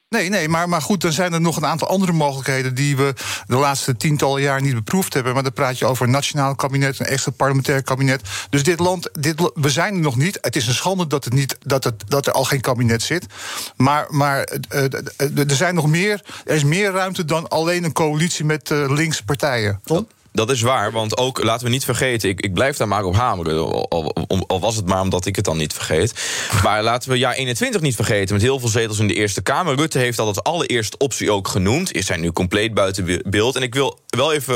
Nee, 0.10 0.30
nee, 0.30 0.50
maar, 0.50 0.70
maar 0.70 0.82
goed, 0.82 1.02
dan 1.02 1.12
zijn 1.12 1.34
er 1.34 1.42
nog 1.42 1.58
een 1.58 1.66
aantal 1.66 1.88
andere 1.88 2.12
mogelijkheden 2.12 2.76
die 2.76 2.98
we 2.98 3.14
de 3.48 3.56
laatste 3.56 3.98
tientallen 3.98 4.42
jaar 4.42 4.62
niet 4.62 4.74
beproefd 4.74 5.14
hebben. 5.14 5.34
Maar 5.34 5.44
dan 5.44 5.54
praat 5.54 5.78
je 5.78 5.86
over 5.86 6.06
een 6.06 6.12
nationaal 6.12 6.56
kabinet, 6.56 7.00
een 7.00 7.06
extra 7.06 7.32
parlementair 7.32 7.84
kabinet. 7.84 8.22
Dus 8.50 8.64
dit 8.64 8.80
land, 8.80 9.10
dit, 9.20 9.52
we 9.54 9.70
zijn 9.70 9.94
er 9.94 10.00
nog 10.00 10.16
niet. 10.16 10.38
Het 10.42 10.56
is 10.56 10.68
een 10.68 10.74
schande 10.74 11.08
dat, 11.08 11.24
het 11.24 11.34
niet, 11.34 11.58
dat, 11.60 11.84
het, 11.84 12.04
dat 12.08 12.28
er 12.28 12.34
al 12.34 12.44
geen 12.44 12.62
kabinet 12.62 13.02
zit. 13.02 13.26
Maar, 13.76 14.06
maar 14.10 14.48
er 15.36 15.46
zijn 15.46 15.76
nog 15.76 15.88
meer, 15.88 16.22
er 16.46 16.56
is 16.56 16.64
meer 16.64 16.92
ruimte 16.92 17.26
dan 17.26 17.48
alleen 17.48 17.84
een 17.84 17.94
coalitie 17.94 18.46
met 18.46 18.72
eh, 18.72 18.90
linkse 18.90 19.26
partijen. 19.26 19.80
Tom? 19.84 20.08
Dat 20.38 20.50
is 20.50 20.62
waar, 20.62 20.92
want 20.92 21.18
ook, 21.18 21.44
laten 21.44 21.66
we 21.66 21.72
niet 21.72 21.86
vergeten... 21.86 22.30
ik, 22.30 22.42
ik 22.42 22.54
blijf 22.54 22.78
daar 22.78 22.88
maar 22.88 23.04
op 23.04 23.16
hameren, 23.16 23.58
al, 23.58 23.90
al, 23.90 24.14
al 24.48 24.60
was 24.60 24.76
het 24.76 24.86
maar 24.88 25.02
omdat 25.02 25.26
ik 25.26 25.36
het 25.36 25.46
dan 25.46 25.58
niet 25.58 25.74
vergeet. 25.74 26.14
Maar 26.64 26.84
laten 26.84 27.10
we 27.10 27.18
jaar 27.18 27.34
21 27.34 27.82
niet 27.82 27.96
vergeten, 27.96 28.34
met 28.34 28.44
heel 28.44 28.60
veel 28.60 28.70
zetels 28.70 29.00
in 29.00 29.08
de 29.08 29.14
Eerste 29.14 29.42
Kamer. 29.42 29.76
Rutte 29.76 30.00
heeft 30.00 30.18
dat 30.18 30.28
als 30.28 30.44
allereerste 30.44 30.98
optie 30.98 31.32
ook 31.32 31.48
genoemd. 31.48 31.92
Is 31.92 32.08
hij 32.08 32.18
nu 32.18 32.32
compleet 32.32 32.74
buiten 32.74 33.06
be- 33.06 33.24
beeld. 33.26 33.56
En 33.56 33.62
ik 33.62 33.74
wil 33.74 34.00
wel 34.08 34.34
even 34.34 34.56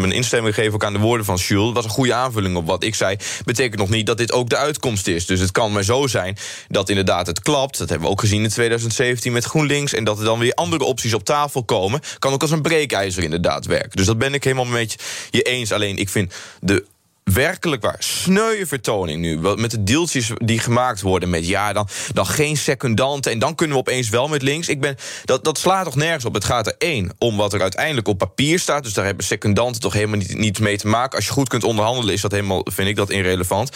mijn 0.00 0.12
instemming 0.12 0.54
geven 0.54 0.74
ook 0.74 0.84
aan 0.84 0.92
de 0.92 0.98
woorden 0.98 1.26
van 1.26 1.36
Jules. 1.36 1.64
Dat 1.64 1.74
was 1.74 1.84
een 1.84 1.90
goede 1.90 2.14
aanvulling 2.14 2.56
op 2.56 2.66
wat 2.66 2.84
ik 2.84 2.94
zei. 2.94 3.16
Betekent 3.44 3.80
nog 3.80 3.88
niet 3.88 4.06
dat 4.06 4.18
dit 4.18 4.32
ook 4.32 4.48
de 4.48 4.56
uitkomst 4.56 5.06
is. 5.06 5.26
Dus 5.26 5.40
het 5.40 5.52
kan 5.52 5.72
maar 5.72 5.82
zo 5.82 6.06
zijn 6.06 6.36
dat 6.68 6.88
inderdaad 6.88 7.26
het 7.26 7.40
klapt. 7.40 7.78
Dat 7.78 7.88
hebben 7.88 8.06
we 8.06 8.12
ook 8.12 8.20
gezien 8.20 8.42
in 8.42 8.48
2017 8.48 9.32
met 9.32 9.44
GroenLinks. 9.44 9.94
En 9.94 10.04
dat 10.04 10.18
er 10.18 10.24
dan 10.24 10.38
weer 10.38 10.54
andere 10.54 10.84
opties 10.84 11.14
op 11.14 11.24
tafel 11.24 11.64
komen. 11.64 12.00
Kan 12.18 12.32
ook 12.32 12.42
als 12.42 12.50
een 12.50 12.62
breekijzer 12.62 13.22
inderdaad 13.22 13.66
werken. 13.66 13.96
Dus 13.96 14.06
dat 14.06 14.18
ben 14.18 14.34
ik 14.34 14.44
helemaal 14.44 14.53
met 14.70 14.92
je- 14.92 14.98
je 15.30 15.42
eens. 15.42 15.72
Alleen 15.72 15.96
ik 15.96 16.08
vind 16.08 16.34
de 16.60 16.84
werkelijk 17.24 17.82
waar 17.82 17.96
sneuwe 17.98 18.66
vertoning 18.66 19.20
nu. 19.20 19.38
Met 19.38 19.70
de 19.70 19.84
deeltjes 19.84 20.30
die 20.36 20.58
gemaakt 20.58 21.00
worden 21.00 21.30
met 21.30 21.46
ja, 21.46 21.72
dan, 21.72 21.88
dan 22.12 22.26
geen 22.26 22.56
secundanten. 22.56 23.32
En 23.32 23.38
dan 23.38 23.54
kunnen 23.54 23.76
we 23.76 23.82
opeens 23.82 24.08
wel 24.08 24.28
met 24.28 24.42
links. 24.42 24.68
Ik 24.68 24.80
ben, 24.80 24.96
dat, 25.24 25.44
dat 25.44 25.58
slaat 25.58 25.84
toch 25.84 25.96
nergens 25.96 26.24
op. 26.24 26.34
Het 26.34 26.44
gaat 26.44 26.66
er 26.66 26.74
één 26.78 27.12
om 27.18 27.36
wat 27.36 27.52
er 27.52 27.60
uiteindelijk 27.60 28.08
op 28.08 28.18
papier 28.18 28.58
staat. 28.58 28.82
Dus 28.82 28.92
daar 28.92 29.04
hebben 29.04 29.24
secundanten 29.24 29.80
toch 29.80 29.92
helemaal 29.92 30.18
niet, 30.18 30.38
niet 30.38 30.58
mee 30.58 30.76
te 30.76 30.86
maken. 30.86 31.16
Als 31.16 31.26
je 31.26 31.32
goed 31.32 31.48
kunt 31.48 31.64
onderhandelen, 31.64 32.14
is 32.14 32.20
dat 32.20 32.32
helemaal, 32.32 32.66
vind 32.70 32.88
ik 32.88 32.96
dat 32.96 33.10
irrelevant. 33.10 33.70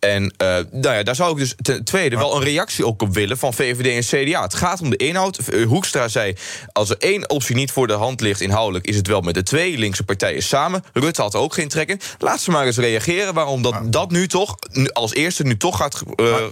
En 0.00 0.34
eh, 0.36 0.48
nou 0.70 0.94
ja, 0.94 1.02
daar 1.02 1.14
zou 1.14 1.32
ik 1.32 1.38
dus 1.38 1.54
ten 1.62 1.84
tweede 1.84 2.16
wel 2.16 2.36
een 2.36 2.42
reactie 2.42 2.86
ook 2.86 3.02
op 3.02 3.14
willen 3.14 3.38
van 3.38 3.54
VVD 3.54 4.12
en 4.12 4.26
CDA. 4.26 4.42
Het 4.42 4.54
gaat 4.54 4.80
om 4.80 4.90
de 4.90 4.96
inhoud. 4.96 5.38
Eh, 5.38 5.66
Hoekstra 5.66 6.08
zei: 6.08 6.36
als 6.72 6.90
er 6.90 6.96
één 6.98 7.30
optie 7.30 7.54
niet 7.54 7.72
voor 7.72 7.86
de 7.86 7.92
hand 7.92 8.20
ligt 8.20 8.40
inhoudelijk, 8.40 8.86
is 8.86 8.96
het 8.96 9.06
wel 9.06 9.20
met 9.20 9.34
de 9.34 9.42
twee 9.42 9.78
linkse 9.78 10.04
partijen 10.04 10.42
samen. 10.42 10.84
Rutte 10.92 11.22
had 11.22 11.34
ook 11.34 11.54
geen 11.54 11.68
trek 11.68 11.88
in. 11.88 12.00
Laat 12.18 12.40
ze 12.40 12.50
maar 12.50 12.66
eens 12.66 12.76
reageren 12.84 13.34
waarom 13.34 13.62
dat, 13.62 13.74
dat 13.84 14.10
nu 14.10 14.28
toch 14.28 14.56
nu 14.70 14.88
als 14.90 15.14
eerste 15.14 15.42
nu 15.42 15.56
toch 15.56 15.76
gaat 15.76 15.94
ge- 15.94 16.04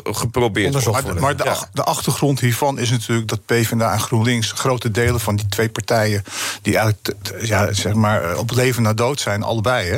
eh, 0.05 0.13
geprobeerd 0.15 0.73
worden. 0.85 0.93
Maar, 1.05 1.15
de- 1.15 1.21
maar 1.21 1.37
de, 1.37 1.51
ach- 1.51 1.69
de 1.73 1.83
achtergrond 1.85 2.41
hiervan 2.41 2.79
is 2.79 2.91
natuurlijk 2.91 3.29
dat 3.29 3.47
PvdA 3.47 3.93
en 3.93 4.01
GroenLinks... 4.01 4.53
grote 4.53 4.91
delen 4.91 5.21
van 5.21 5.37
die 5.37 5.49
twee 5.49 5.69
partijen... 5.69 6.25
die 6.63 6.77
eigenlijk 6.77 7.05
t- 7.05 7.15
t- 7.25 7.47
ja, 7.47 7.73
zeg 7.73 7.93
maar, 7.95 8.31
eh, 8.31 8.39
op 8.39 8.51
leven 8.51 8.83
na 8.83 8.93
dood 8.93 9.21
zijn, 9.21 9.43
allebei... 9.43 9.89
Hè, 9.91 9.97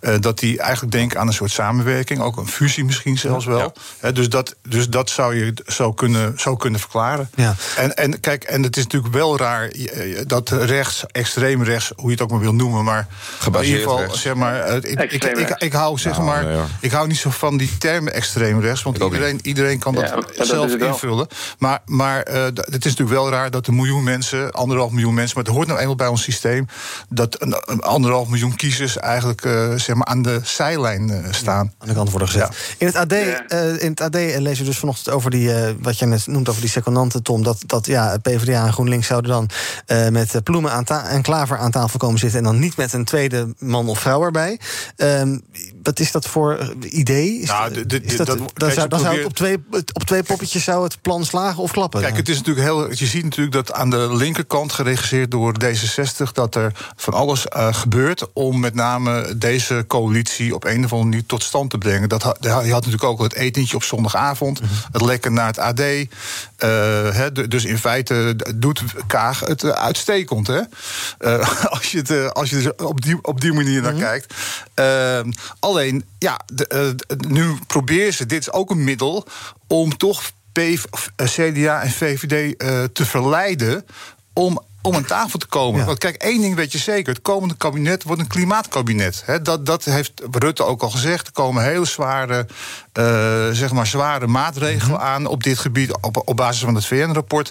eh, 0.00 0.20
dat 0.20 0.38
die 0.38 0.58
eigenlijk 0.60 0.92
denken 0.92 1.20
aan 1.20 1.26
een 1.26 1.32
soort 1.32 1.50
samenwerking. 1.50 2.20
Ook 2.20 2.36
een 2.36 2.48
fusie 2.48 2.84
misschien 2.84 3.18
zelfs 3.18 3.44
wel. 3.44 3.72
Hè, 3.98 4.12
dus, 4.12 4.28
dat, 4.28 4.54
dus 4.68 4.88
dat 4.88 5.10
zou 5.10 5.36
je 5.36 5.54
zo 5.66 5.92
kunnen, 5.92 6.34
zo 6.36 6.56
kunnen 6.56 6.80
verklaren. 6.80 7.30
Ja. 7.34 7.54
En, 7.76 7.94
en 7.96 8.20
kijk, 8.20 8.44
en 8.44 8.62
het 8.62 8.76
is 8.76 8.82
natuurlijk 8.82 9.14
wel 9.14 9.36
raar... 9.38 9.72
dat 10.26 10.48
rechts, 10.50 11.04
extreem 11.06 11.62
rechts, 11.62 11.92
hoe 11.96 12.06
je 12.06 12.12
het 12.12 12.20
ook 12.22 12.30
maar 12.30 12.40
wil 12.40 12.54
noemen... 12.54 12.84
maar 12.84 13.06
Gebaseerd 13.38 13.66
in 13.72 13.78
ieder 13.78 13.90
geval, 13.90 14.04
rechts. 14.04 14.20
zeg 14.20 14.34
maar... 14.34 14.74
ik, 14.84 15.00
ik, 15.58 15.69
ik, 15.70 15.76
hou 15.76 15.98
zeg 15.98 16.12
Nou, 16.18 16.24
maar... 16.24 16.68
ik 16.80 16.90
hou 16.90 17.06
niet 17.06 17.16
zo 17.18 17.30
van 17.30 17.56
die 17.56 17.78
term 17.78 18.08
extreem 18.08 18.60
rechts... 18.60 18.82
want 18.82 18.98
iedereen, 18.98 19.38
iedereen 19.42 19.78
kan 19.78 19.94
dat 19.94 20.08
Ja, 20.36 20.44
zelf 20.44 20.74
invullen. 20.74 21.26
Maar, 21.58 21.82
maar 21.84 22.22
eh, 22.22 22.46
d- 22.46 22.56
het 22.56 22.84
is 22.84 22.90
natuurlijk 22.96 23.10
wel 23.10 23.30
raar 23.30 23.50
dat 23.50 23.66
een 23.66 23.74
miljoen 23.74 24.04
mensen, 24.04 24.50
anderhalf 24.52 24.90
miljoen 24.90 25.14
mensen, 25.14 25.36
maar 25.36 25.44
het 25.44 25.54
hoort 25.54 25.66
nou 25.66 25.80
eenmaal 25.80 25.94
bij 25.96 26.06
ons 26.06 26.22
systeem, 26.22 26.66
dat 27.08 27.42
een, 27.42 27.54
een 27.64 27.80
anderhalf 27.80 28.28
miljoen 28.28 28.56
kiezers 28.56 28.98
eigenlijk 28.98 29.44
eh, 29.44 29.74
zeg 29.74 29.96
maar 29.96 30.06
aan 30.06 30.22
de 30.22 30.40
zijlijn 30.42 31.10
eh, 31.10 31.32
staan. 31.32 31.72
aan 31.78 31.88
de 31.88 31.94
kant 31.94 32.10
worden 32.10 32.28
gezet. 32.28 32.74
In 32.78 32.86
het 32.86 32.96
AD, 32.96 33.12
eh, 33.12 33.82
in 33.82 33.90
het 33.90 34.00
AD 34.00 34.14
lees 34.14 34.58
je 34.58 34.64
dus 34.64 34.78
vanochtend 34.78 35.10
over 35.14 35.30
die, 35.30 35.54
eh, 35.54 35.74
wat 35.80 35.98
je 35.98 36.06
net 36.06 36.26
noemt 36.26 36.48
over 36.48 36.60
die 36.60 36.70
secondante, 36.70 37.22
Tom. 37.22 37.42
Dat, 37.42 37.58
dat 37.66 37.86
ja, 37.86 38.16
PvdA 38.22 38.66
en 38.66 38.72
GroenLinks 38.72 39.06
zouden 39.06 39.30
dan 39.30 39.48
eh, 39.86 40.08
met 40.08 40.40
Ploemen 40.44 40.72
aan 40.72 40.84
ta- 40.84 41.08
en 41.08 41.22
Klaver 41.22 41.58
aan 41.58 41.70
tafel 41.70 41.98
komen 41.98 42.18
zitten. 42.18 42.38
En 42.38 42.44
dan 42.44 42.58
niet 42.58 42.76
met 42.76 42.92
een 42.92 43.04
tweede 43.04 43.54
man 43.58 43.88
of 43.88 43.98
vrouw 44.00 44.22
erbij. 44.22 44.60
Ehm, 44.96 45.38
wat 45.82 46.00
is 46.00 46.12
dat 46.12 46.26
voor 46.26 46.74
idee? 46.82 47.38
Is, 47.38 47.48
Nou, 47.48 47.72
de- 47.72 47.86
de- 47.86 48.00
is 48.02 48.16
dat, 48.16 48.26
dat- 48.26 48.38
dan 48.38 48.46
kijk, 48.54 48.72
zou, 48.90 49.16
het 49.16 49.24
op 49.24 49.34
twee, 49.34 49.56
op 49.92 50.02
twee 50.04 50.22
poppetjes 50.22 50.64
zou 50.64 50.84
het 50.84 51.00
plan 51.02 51.24
slagen 51.24 51.62
of 51.62 51.70
klappen. 51.72 52.00
Kijk, 52.00 52.16
het 52.16 52.28
is 52.28 52.36
natuurlijk 52.36 52.66
heel. 52.66 52.90
Je 52.94 53.06
ziet 53.06 53.24
natuurlijk 53.24 53.52
dat 53.52 53.72
aan 53.72 53.90
de 53.90 54.16
linkerkant, 54.16 54.72
geregisseerd 54.72 55.30
door 55.30 55.54
D66, 55.64 56.32
dat 56.32 56.54
er 56.54 56.72
van 56.96 57.14
alles 57.14 57.48
eh, 57.48 57.74
gebeurt 57.74 58.26
om 58.32 58.60
met 58.60 58.74
name 58.74 59.36
deze 59.36 59.84
coalitie 59.86 60.54
op 60.54 60.64
een 60.64 60.84
of 60.84 60.92
andere 60.92 61.10
manier 61.10 61.26
tot 61.26 61.42
stand 61.42 61.70
te 61.70 61.78
brengen. 61.78 62.08
Dat, 62.08 62.22
je 62.40 62.48
had 62.50 62.68
natuurlijk 62.68 63.04
ook 63.04 63.22
het 63.22 63.34
etentje 63.34 63.76
op 63.76 63.82
zondagavond, 63.82 64.60
het 64.92 65.02
lekken 65.02 65.32
naar 65.32 65.46
het 65.46 65.58
AD. 65.58 65.80
eh, 66.56 67.26
dus 67.48 67.64
in 67.64 67.78
feite 67.78 68.36
doet 68.56 68.82
Kaag 69.06 69.40
het 69.40 69.62
eh, 69.62 69.70
uitstekend. 69.70 70.46
Hè? 70.46 70.60
Als 71.70 71.90
je, 71.90 71.98
het, 71.98 72.34
als 72.34 72.50
je 72.50 72.72
er 72.76 72.86
op 72.86 73.00
die, 73.02 73.18
op 73.22 73.40
die 73.40 73.52
manier 73.52 73.82
naar 73.82 73.92
kijkt. 73.92 74.34
Alleen, 75.58 76.04
ja, 76.18 76.40
de, 76.52 76.66
eh, 76.66 77.16
nu 77.28 77.58
proberen 77.66 78.12
ze, 78.12 78.26
dit 78.26 78.40
is 78.40 78.52
ook 78.52 78.70
een 78.70 78.84
middel 78.84 79.26
om 79.66 79.96
toch 79.96 80.30
P, 80.52 80.58
of, 80.90 81.10
eh, 81.16 81.26
CDA 81.26 81.82
en 81.82 81.90
VVD 81.90 82.56
eh, 82.56 82.84
te 82.84 83.04
verleiden 83.04 83.86
om, 84.32 84.62
om 84.82 84.94
aan 84.94 85.04
tafel 85.04 85.38
te 85.38 85.46
komen. 85.46 85.80
Ja. 85.80 85.86
Want 85.86 85.98
kijk, 85.98 86.16
één 86.16 86.40
ding 86.40 86.54
weet 86.54 86.72
je 86.72 86.78
zeker: 86.78 87.12
het 87.12 87.22
komende 87.22 87.54
kabinet 87.54 88.02
wordt 88.02 88.20
een 88.20 88.26
klimaatkabinet. 88.26 89.24
Dat, 89.42 89.66
dat 89.66 89.84
heeft 89.84 90.12
Rutte 90.30 90.64
ook 90.64 90.82
al 90.82 90.90
gezegd. 90.90 91.26
Er 91.26 91.32
komen 91.32 91.64
hele 91.64 91.84
zware, 91.84 92.46
zeg 93.52 93.72
maar 93.72 93.86
zware 93.86 94.26
maatregelen 94.26 94.96
Mhm. 94.96 95.00
aan 95.06 95.26
op 95.26 95.42
dit 95.42 95.58
gebied 95.58 95.92
op, 96.00 96.22
op 96.24 96.36
basis 96.36 96.62
van 96.64 96.74
het 96.74 96.86
VN-rapport. 96.86 97.50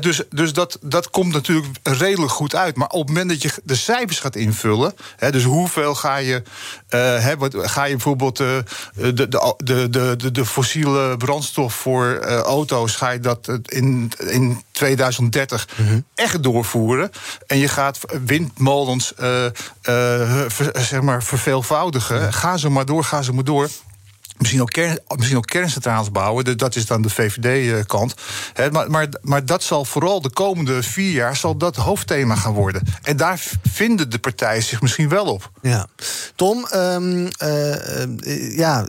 Dus 0.00 0.22
dus 0.30 0.52
dat, 0.52 0.78
dat 0.82 1.10
komt 1.10 1.32
natuurlijk 1.32 1.66
redelijk 1.82 2.32
goed 2.32 2.54
uit. 2.54 2.76
Maar 2.76 2.88
op 2.88 2.98
het 3.00 3.08
moment 3.08 3.28
dat 3.28 3.42
je 3.42 3.50
de 3.64 3.74
cijfers 3.74 4.20
gaat 4.20 4.36
invullen, 4.36 4.94
hè, 5.16 5.30
dus 5.30 5.44
hoeveel 5.44 5.94
ga 5.94 6.16
je, 6.16 6.42
eh, 6.88 7.00
hè, 7.00 7.36
wat, 7.36 7.54
ga 7.58 7.84
je 7.84 7.92
bijvoorbeeld 7.92 8.40
eh, 8.40 8.46
de, 8.94 9.12
de, 9.12 9.54
de, 9.64 9.88
de, 10.16 10.30
de, 10.32 10.46
fossiele 10.46 11.16
brandstof 11.16 11.74
voor 11.74 12.06
eh, 12.12 12.36
auto's, 12.38 12.96
ga 12.96 13.10
je 13.10 13.20
dat 13.20 13.48
eh, 13.48 13.54
in, 13.64 14.12
in 14.28 14.62
2030 14.72 15.68
echt 16.14 16.42
doorvoeren. 16.42 17.10
En 17.46 17.58
je 17.58 17.68
gaat 17.68 17.98
windmolens 18.26 19.14
eh, 19.14 19.44
eh, 19.46 19.52
ver- 20.48 20.80
zeg 20.80 21.00
maar 21.00 21.22
verveelvoudigen. 21.22 22.32
Ga 22.32 22.56
ze 22.56 22.68
maar 22.68 22.84
door, 22.86 23.04
ga 23.04 23.22
ze 23.22 23.32
maar 23.32 23.44
door. 23.44 23.68
Misschien 24.38 24.60
ook, 24.60 24.70
kern, 24.70 24.98
misschien 25.16 25.36
ook 25.36 25.46
kerncentrales 25.46 26.10
bouwen. 26.10 26.56
Dat 26.56 26.76
is 26.76 26.86
dan 26.86 27.02
de 27.02 27.10
VVD-kant. 27.10 28.14
Maar, 28.72 28.90
maar, 28.90 29.08
maar 29.22 29.46
dat 29.46 29.62
zal 29.62 29.84
vooral 29.84 30.20
de 30.20 30.30
komende 30.30 30.82
vier 30.82 31.12
jaar 31.12 31.36
zal 31.36 31.56
dat 31.56 31.76
hoofdthema 31.76 32.34
gaan 32.34 32.52
worden. 32.52 32.82
En 33.02 33.16
daar 33.16 33.40
vinden 33.70 34.10
de 34.10 34.18
partijen 34.18 34.62
zich 34.62 34.80
misschien 34.80 35.08
wel 35.08 35.24
op. 35.24 35.50
Ja. 35.62 35.86
Tom, 36.34 36.66
ehm, 36.70 37.26
eh, 37.38 38.02
eh, 38.02 38.56
ja, 38.56 38.84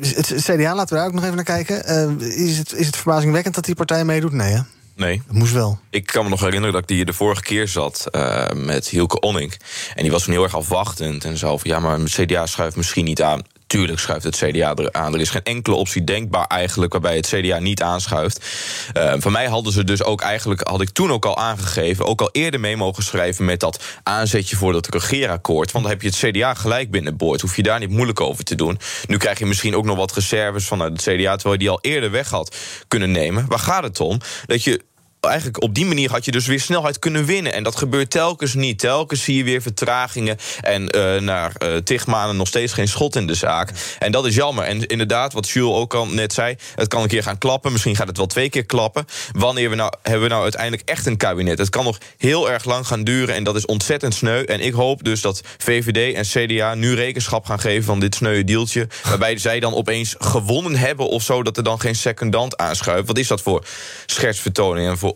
het, 0.00 0.34
CDA, 0.36 0.74
laten 0.74 0.94
we 0.94 1.00
daar 1.00 1.06
ook 1.06 1.12
nog 1.12 1.22
even 1.22 1.36
naar 1.36 1.44
kijken. 1.44 1.84
Eh, 1.84 2.46
is, 2.46 2.58
het, 2.58 2.72
is 2.72 2.86
het 2.86 2.96
verbazingwekkend 2.96 3.54
dat 3.54 3.64
die 3.64 3.74
partij 3.74 4.04
meedoet? 4.04 4.32
Nee, 4.32 4.52
hè? 4.52 4.60
Nee. 4.94 5.22
Het 5.26 5.36
moest 5.36 5.52
wel. 5.52 5.78
Ik 5.90 6.06
kan 6.06 6.24
me 6.24 6.30
nog 6.30 6.40
herinneren 6.40 6.72
dat 6.72 6.82
ik 6.82 6.88
die 6.88 7.04
de 7.04 7.12
vorige 7.12 7.42
keer 7.42 7.68
zat 7.68 8.08
met 8.54 8.88
Hielke 8.88 9.20
Onning. 9.20 9.52
En 9.94 10.02
die 10.02 10.12
was 10.12 10.22
toen 10.22 10.32
heel 10.32 10.42
erg 10.42 10.56
afwachtend 10.56 11.24
en 11.24 11.36
zo 11.36 11.58
van... 11.58 11.70
ja, 11.70 11.78
maar 11.78 11.98
het 11.98 12.10
CDA 12.10 12.46
schuift 12.46 12.76
misschien 12.76 13.04
niet 13.04 13.22
aan. 13.22 13.42
Tuurlijk 13.66 13.98
schuift 13.98 14.24
het 14.24 14.36
CDA 14.36 14.74
er 14.74 14.92
aan. 14.92 15.14
Er 15.14 15.20
is 15.20 15.30
geen 15.30 15.42
enkele 15.42 15.76
optie 15.76 16.04
denkbaar 16.04 16.46
eigenlijk 16.46 16.92
waarbij 16.92 17.16
het 17.16 17.26
CDA 17.26 17.58
niet 17.58 17.82
aanschuift. 17.82 18.44
Eh, 18.92 19.14
van 19.18 19.32
mij 19.32 19.46
hadden 19.46 19.72
ze 19.72 19.84
dus 19.84 20.02
ook 20.02 20.20
eigenlijk, 20.20 20.68
had 20.68 20.80
ik 20.80 20.90
toen 20.90 21.10
ook 21.10 21.24
al 21.24 21.36
aangegeven... 21.36 22.06
ook 22.06 22.20
al 22.20 22.28
eerder 22.32 22.60
mee 22.60 22.76
mogen 22.76 23.02
schrijven 23.02 23.44
met 23.44 23.60
dat 23.60 23.84
aanzetje 24.02 24.56
voor 24.56 24.72
dat 24.72 24.88
regeerakkoord. 24.88 25.72
Want 25.72 25.84
dan 25.84 25.92
heb 25.92 26.02
je 26.02 26.08
het 26.08 26.16
CDA 26.16 26.54
gelijk 26.54 26.90
binnenboord. 26.90 27.40
Hoef 27.40 27.56
je 27.56 27.62
daar 27.62 27.78
niet 27.78 27.90
moeilijk 27.90 28.20
over 28.20 28.44
te 28.44 28.54
doen. 28.54 28.78
Nu 29.06 29.16
krijg 29.16 29.38
je 29.38 29.46
misschien 29.46 29.76
ook 29.76 29.84
nog 29.84 29.96
wat 29.96 30.12
reserves 30.12 30.66
vanuit 30.66 30.92
het 30.92 31.02
CDA... 31.02 31.34
terwijl 31.34 31.52
je 31.52 31.58
die 31.58 31.70
al 31.70 31.78
eerder 31.80 32.10
weg 32.10 32.30
had 32.30 32.56
kunnen 32.88 33.10
nemen. 33.10 33.46
Waar 33.46 33.58
gaat 33.58 33.82
het 33.82 34.00
om? 34.00 34.20
Dat 34.46 34.64
je 34.64 34.80
eigenlijk 35.28 35.62
op 35.62 35.74
die 35.74 35.86
manier 35.86 36.10
had 36.10 36.24
je 36.24 36.30
dus 36.30 36.46
weer 36.46 36.60
snelheid 36.60 36.98
kunnen 36.98 37.24
winnen. 37.24 37.52
En 37.52 37.62
dat 37.62 37.76
gebeurt 37.76 38.10
telkens 38.10 38.54
niet. 38.54 38.78
Telkens 38.78 39.24
zie 39.24 39.36
je 39.36 39.44
weer 39.44 39.62
vertragingen. 39.62 40.36
En 40.60 40.88
eh 40.88 41.20
na 41.20 41.50
eh 41.58 41.76
tig 41.76 42.06
nog 42.06 42.48
steeds 42.48 42.72
geen 42.72 42.88
schot 42.88 43.16
in 43.16 43.26
de 43.26 43.34
zaak. 43.34 43.70
En 43.98 44.12
dat 44.12 44.26
is 44.26 44.34
jammer. 44.34 44.64
En 44.64 44.86
inderdaad, 44.86 45.32
wat 45.32 45.48
Jules 45.48 45.74
ook 45.74 45.94
al 45.94 46.06
net 46.06 46.32
zei... 46.32 46.56
het 46.74 46.88
kan 46.88 47.02
een 47.02 47.08
keer 47.08 47.22
gaan 47.22 47.38
klappen. 47.38 47.72
Misschien 47.72 47.96
gaat 47.96 48.08
het 48.08 48.16
wel 48.16 48.26
twee 48.26 48.48
keer 48.48 48.66
klappen. 48.66 49.04
Wanneer 49.32 49.70
we 49.70 49.76
nou, 49.76 49.92
hebben 50.02 50.22
we 50.22 50.28
nou 50.28 50.42
uiteindelijk 50.42 50.82
echt 50.88 51.06
een 51.06 51.16
kabinet? 51.16 51.58
Het 51.58 51.70
kan 51.70 51.84
nog 51.84 51.98
heel 52.16 52.50
erg 52.50 52.64
lang 52.64 52.86
gaan 52.86 53.04
duren. 53.04 53.34
En 53.34 53.44
dat 53.44 53.56
is 53.56 53.66
ontzettend 53.66 54.14
sneu. 54.14 54.42
En 54.42 54.60
ik 54.60 54.72
hoop 54.72 55.04
dus 55.04 55.20
dat 55.20 55.42
VVD 55.58 56.14
en 56.14 56.24
CDA 56.24 56.74
nu 56.74 56.94
rekenschap 56.94 57.44
gaan 57.44 57.60
geven... 57.60 57.84
van 57.84 58.00
dit 58.00 58.14
sneuwe 58.14 58.44
deeltje. 58.44 58.88
Waarbij 59.02 59.38
zij 59.38 59.60
dan 59.60 59.74
opeens 59.74 60.14
gewonnen 60.18 60.76
hebben 60.76 61.08
of 61.08 61.22
zo... 61.22 61.42
dat 61.42 61.56
er 61.56 61.62
dan 61.62 61.80
geen 61.80 61.94
secondant 61.94 62.56
aanschuift. 62.56 63.06
Wat 63.06 63.18
is 63.18 63.28
dat 63.28 63.42
voor 63.42 63.64
schertsvertoning 64.06 64.88
en 64.88 64.98
voor 64.98 65.12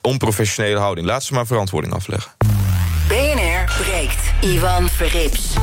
onprofessionele 0.00 0.78
houding? 0.78 1.06
Laat 1.06 1.22
ze 1.24 1.34
maar 1.34 1.46
verantwoording 1.46 1.94
afleggen. 1.94 2.32
BNR 3.08 3.72
breekt. 3.82 4.32
Ivan 4.40 4.88
Verrips. 4.88 5.56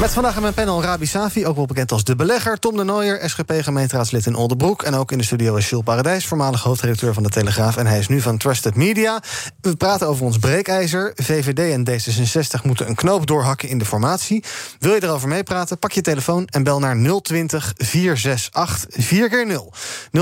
Met 0.00 0.12
vandaag 0.12 0.36
in 0.36 0.42
mijn 0.42 0.54
panel 0.54 0.82
Rabi 0.82 1.06
Safi, 1.06 1.46
ook 1.46 1.56
wel 1.56 1.66
bekend 1.66 1.92
als 1.92 2.04
de 2.04 2.16
belegger. 2.16 2.58
Tom 2.58 2.76
de 2.76 2.84
Nooier, 2.84 3.30
SGP-gemeenteraadslid 3.30 4.26
in 4.26 4.34
Oldenbroek. 4.34 4.82
En 4.82 4.94
ook 4.94 5.12
in 5.12 5.18
de 5.18 5.24
studio 5.24 5.56
is 5.56 5.68
Jules 5.68 5.84
Paradijs, 5.84 6.26
voormalig 6.26 6.62
hoofdredacteur 6.62 7.14
van 7.14 7.22
de 7.22 7.28
Telegraaf. 7.28 7.76
En 7.76 7.86
hij 7.86 7.98
is 7.98 8.08
nu 8.08 8.20
van 8.20 8.38
Trusted 8.38 8.74
Media. 8.74 9.22
We 9.60 9.76
praten 9.76 10.06
over 10.06 10.24
ons 10.24 10.38
breekijzer. 10.38 11.12
VVD 11.14 11.72
en 11.72 11.88
D66 11.90 12.62
moeten 12.62 12.88
een 12.88 12.94
knoop 12.94 13.26
doorhakken 13.26 13.68
in 13.68 13.78
de 13.78 13.84
formatie. 13.84 14.44
Wil 14.78 14.94
je 14.94 15.02
erover 15.02 15.28
meepraten? 15.28 15.78
Pak 15.78 15.92
je 15.92 16.00
telefoon 16.00 16.46
en 16.46 16.62
bel 16.62 16.78
naar 16.78 17.20
020 17.22 17.72
468 17.76 19.04
4 19.04 19.28
keer 19.28 19.46
0 19.46 19.72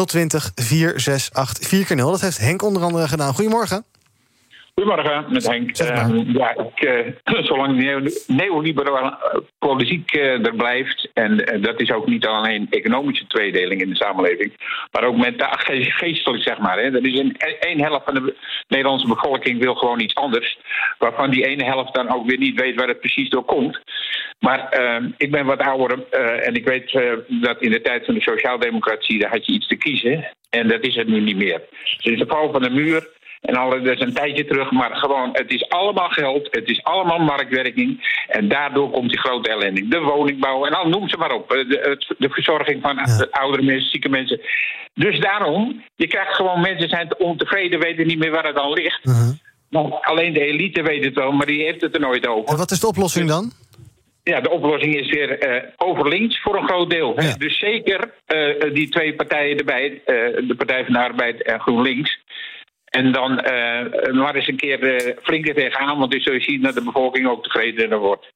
020 0.06 0.52
468 0.54 1.68
4 1.68 1.84
keer 1.84 1.96
0 1.96 2.10
Dat 2.10 2.20
heeft 2.20 2.38
Henk 2.38 2.62
onder 2.62 2.82
andere 2.82 3.08
gedaan. 3.08 3.34
Goedemorgen. 3.34 3.84
Goedemorgen, 4.78 5.24
met 5.32 5.46
Henk. 5.46 5.76
Zeg 5.76 5.88
maar. 5.88 6.04
Ehm, 6.04 6.30
ja, 6.38 6.56
ik, 6.56 6.80
eh, 6.80 7.44
zolang 7.48 7.76
de 7.76 7.82
neo- 7.84 8.36
neoliberale 8.36 9.16
eh, 9.32 9.38
politiek 9.58 10.12
eh, 10.12 10.46
er 10.46 10.54
blijft, 10.54 11.10
en 11.14 11.36
dat 11.60 11.80
is 11.80 11.92
ook 11.92 12.06
niet 12.06 12.26
alleen 12.26 12.66
economische 12.70 13.26
tweedeling 13.26 13.80
in 13.82 13.88
de 13.88 13.96
samenleving, 13.96 14.52
maar 14.92 15.04
ook 15.04 15.16
mentaal, 15.16 15.52
ge- 15.58 15.90
geestelijk, 15.90 16.42
zeg 16.42 16.58
maar. 16.58 16.78
Hè. 16.78 16.90
Dat 16.90 17.02
is 17.02 17.18
een, 17.18 17.36
een 17.60 17.80
helft 17.80 18.04
van 18.04 18.14
de 18.14 18.36
Nederlandse 18.68 19.06
bevolking 19.08 19.60
wil 19.60 19.74
gewoon 19.74 20.00
iets 20.00 20.14
anders, 20.14 20.58
waarvan 20.98 21.30
die 21.30 21.46
ene 21.46 21.64
helft 21.64 21.94
dan 21.94 22.14
ook 22.14 22.26
weer 22.26 22.38
niet 22.38 22.60
weet 22.60 22.74
waar 22.74 22.88
het 22.88 23.00
precies 23.00 23.28
door 23.28 23.44
komt. 23.44 23.80
Maar 24.38 24.68
ehm, 24.68 25.10
ik 25.16 25.30
ben 25.30 25.46
wat 25.46 25.60
ouder 25.60 26.08
en 26.42 26.54
ik 26.54 26.68
weet 26.68 26.92
dat 27.28 27.62
in 27.62 27.70
de 27.70 27.80
tijd 27.80 28.04
van 28.04 28.14
de 28.14 28.20
sociaaldemocratie, 28.20 29.18
daar 29.18 29.30
had 29.30 29.46
je 29.46 29.52
iets 29.52 29.66
te 29.66 29.76
kiezen. 29.76 30.28
En 30.50 30.68
dat 30.68 30.84
is 30.84 30.94
het 30.94 31.08
nu 31.08 31.20
niet 31.20 31.36
meer. 31.36 31.60
Dus 31.70 31.92
het 31.96 32.06
is 32.12 32.18
de 32.18 32.26
val 32.26 32.52
van 32.52 32.62
de 32.62 32.70
muur. 32.70 33.08
En 33.40 33.54
al, 33.56 33.70
dat 33.70 33.86
is 33.86 34.00
een 34.00 34.14
tijdje 34.14 34.44
terug, 34.44 34.70
maar 34.70 34.96
gewoon, 34.96 35.28
het 35.32 35.50
is 35.52 35.68
allemaal 35.68 36.08
geld, 36.08 36.48
het 36.50 36.68
is 36.68 36.82
allemaal 36.84 37.18
marktwerking. 37.18 38.22
En 38.28 38.48
daardoor 38.48 38.90
komt 38.90 39.08
die 39.10 39.18
grote 39.18 39.50
ellende. 39.50 39.88
De 39.88 40.00
woningbouw 40.00 40.64
en 40.66 40.72
al, 40.72 40.88
noem 40.88 41.08
ze 41.08 41.16
maar 41.16 41.32
op. 41.32 41.48
De, 41.48 41.78
het- 41.82 42.14
de 42.18 42.28
verzorging 42.30 42.82
van 42.82 42.96
de 42.96 43.28
oudere 43.30 43.62
mensen, 43.62 43.90
zieke 43.90 44.08
mensen. 44.08 44.40
Dus 44.94 45.20
daarom, 45.20 45.82
je 45.96 46.06
krijgt 46.06 46.34
gewoon 46.34 46.60
mensen 46.60 46.88
zijn 46.88 47.18
ontevreden, 47.18 47.80
weten 47.80 48.06
niet 48.06 48.18
meer 48.18 48.30
waar 48.30 48.46
het 48.46 48.58
aan 48.58 48.72
ligt. 48.72 49.04
Nou, 49.70 49.92
alleen 50.00 50.32
de 50.32 50.40
elite 50.44 50.82
weet 50.82 51.04
het 51.04 51.14
wel, 51.14 51.32
maar 51.32 51.46
die 51.46 51.62
heeft 51.64 51.80
het 51.80 51.94
er 51.94 52.00
nooit 52.00 52.26
over. 52.26 52.48
En 52.52 52.56
wat 52.56 52.70
is 52.70 52.80
de 52.80 52.86
oplossing 52.86 53.28
dan? 53.28 53.52
ja, 54.22 54.40
de 54.40 54.50
oplossing 54.50 54.94
is 54.96 55.10
weer 55.10 55.38
eh 55.38 55.62
over 55.76 56.08
links 56.08 56.40
voor 56.40 56.56
een 56.56 56.68
groot 56.68 56.90
deel. 56.90 57.22
Ja. 57.22 57.34
Dus 57.36 57.58
zeker 57.58 58.10
eh, 58.26 58.72
die 58.74 58.88
twee 58.88 59.14
partijen 59.14 59.58
erbij, 59.58 60.02
eh, 60.04 60.14
de 60.48 60.54
Partij 60.56 60.84
van 60.84 60.92
de 60.92 60.98
Arbeid 60.98 61.42
en 61.42 61.60
GroenLinks. 61.60 62.18
En 62.88 63.12
dan 63.12 63.38
eh, 63.38 64.12
maar 64.12 64.34
eens 64.34 64.48
een 64.48 64.56
keer 64.56 64.96
eh, 64.96 65.16
flink 65.22 65.48
er 65.48 65.54
tegenaan, 65.54 65.98
want 65.98 66.10
dus 66.10 66.22
zul 66.22 66.32
je 66.32 66.40
zien 66.40 66.62
dat 66.62 66.74
de 66.74 66.82
bevolking 66.82 67.28
ook 67.28 67.42
tevredener 67.42 67.98
wordt. 67.98 68.32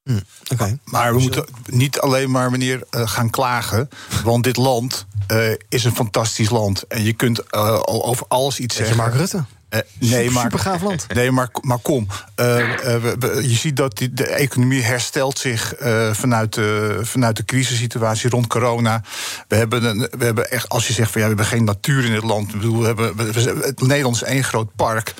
Oké. 0.52 0.78
Maar 0.84 1.14
we 1.14 1.20
moeten 1.20 1.46
niet 1.66 1.98
alleen 2.00 2.30
maar, 2.30 2.50
meneer, 2.50 2.82
eh, 2.90 3.08
gaan 3.08 3.30
klagen. 3.30 3.88
Want 4.24 4.44
dit 4.44 4.56
land 4.56 5.06
eh, 5.26 5.52
is 5.68 5.84
een 5.84 5.94
fantastisch 5.94 6.50
land. 6.50 6.86
En 6.86 7.04
je 7.04 7.12
kunt 7.12 7.50
eh, 7.50 7.80
over 7.84 8.26
alles 8.28 8.58
iets 8.58 8.76
Zeg 8.76 8.86
zeggen. 8.86 9.04
Mark 9.04 9.16
Rutte. 9.16 9.44
Eh, 9.72 9.80
nee, 9.98 10.30
maar, 10.30 10.42
Super 10.42 10.58
gaaf 10.58 10.82
land. 10.82 11.06
Nee, 11.14 11.30
maar, 11.30 11.48
maar 11.60 11.78
kom. 11.78 12.06
Eh, 12.34 12.94
eh, 12.94 13.02
je 13.40 13.54
ziet 13.54 13.76
dat 13.76 13.96
die, 13.98 14.12
de 14.12 14.26
economie 14.26 14.82
herstelt 14.82 15.38
zich 15.38 15.74
vanuit, 16.12 16.54
de, 16.54 16.98
vanuit 17.02 17.36
de 17.36 17.44
crisissituatie 17.44 18.30
rond 18.30 18.46
corona. 18.46 19.02
We 19.48 19.56
hebben, 19.56 19.84
een, 19.84 20.08
we 20.18 20.24
hebben 20.24 20.50
echt, 20.50 20.68
als 20.68 20.86
je 20.86 20.92
zegt 20.92 21.10
van 21.10 21.20
ja, 21.20 21.26
we 21.28 21.34
hebben 21.34 21.52
geen 21.52 21.64
natuur 21.64 22.04
in 22.04 22.12
dit 22.12 22.22
land. 22.22 22.48
Ik 22.48 22.60
bedoel, 22.60 22.80
we 22.80 22.86
hebben, 22.86 23.16
we- 23.16 23.32
we- 23.32 23.60
het 23.62 23.80
Nederland 23.80 24.14
is 24.16 24.22
één 24.22 24.44
groot 24.44 24.74
park. 24.76 25.14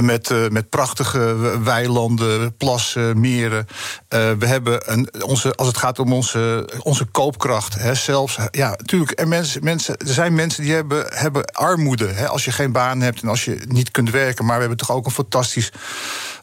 met, 0.00 0.50
met 0.50 0.68
prachtige 0.68 1.36
weilanden, 1.62 2.56
plassen, 2.56 3.20
meren. 3.20 3.66
We 4.08 4.46
hebben 4.46 4.92
een, 4.92 5.08
onze, 5.22 5.54
als 5.54 5.66
het 5.66 5.76
gaat 5.76 5.98
om 5.98 6.12
onze, 6.12 6.68
onze 6.82 7.04
koopkracht, 7.04 7.74
hè, 7.74 7.94
zelfs. 7.94 8.38
Ja, 8.50 8.68
natuurlijk. 8.70 9.20
Er, 9.20 9.28
mensen, 9.28 9.64
mensen, 9.64 9.96
er 9.96 10.12
zijn 10.12 10.34
mensen 10.34 10.62
die 10.62 10.72
hebben, 10.72 11.04
hebben 11.08 11.44
armoede. 11.44 12.06
Hè, 12.06 12.28
als 12.28 12.44
je 12.44 12.52
geen 12.52 12.72
baan 12.72 13.00
hebt 13.00 13.22
en 13.22 13.28
als 13.28 13.44
je 13.44 13.58
niet 13.68 13.87
kunt 13.90 14.10
werken. 14.10 14.44
Maar 14.44 14.54
we 14.54 14.60
hebben 14.60 14.78
toch 14.78 14.90
ook 14.96 15.06
een 15.06 15.10
fantastisch. 15.12 15.72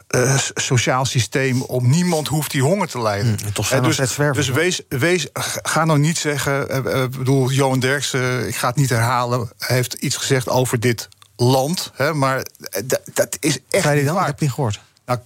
eh, 0.08 0.38
sociaal 0.54 1.06
systeem 1.06 1.62
om 1.62 1.90
niemand 1.90 2.28
hoeft 2.28 2.52
die 2.52 2.62
honger 2.62 2.88
te 2.88 3.02
lijden. 3.02 3.38
toch 3.54 3.66
zijn 3.68 3.84
Eh, 3.84 3.92
zwervers, 3.92 4.46
dus 4.46 4.56
wees, 4.56 4.82
wees, 4.90 5.28
ga 5.64 5.86
nou 5.86 6.00
niet 6.00 6.18
zeggen. 6.18 6.70
eh, 6.70 7.04
Ik 7.04 7.18
bedoel, 7.18 7.50
Johan 7.52 7.80
Derksen, 7.80 8.48
ik 8.48 8.56
ga 8.56 8.68
het 8.68 8.76
niet 8.76 8.90
herhalen, 8.90 9.50
heeft 9.58 9.94
iets 9.94 10.16
gezegd 10.16 10.50
over 10.50 10.80
dit 10.80 11.10
land. 11.36 11.92
Hè, 11.96 12.14
maar 12.14 12.46
dat- 13.14 13.38
is 13.40 13.54
echt 13.54 13.64
Zei 13.70 13.84
hij 13.84 13.96
niet 13.96 14.04
dan? 14.06 14.14
Ik 14.14 14.20
waar. 14.20 14.28
heb 14.30 14.40
niet 14.40 14.52
gehoord. 14.52 14.80
Nou, 15.06 15.20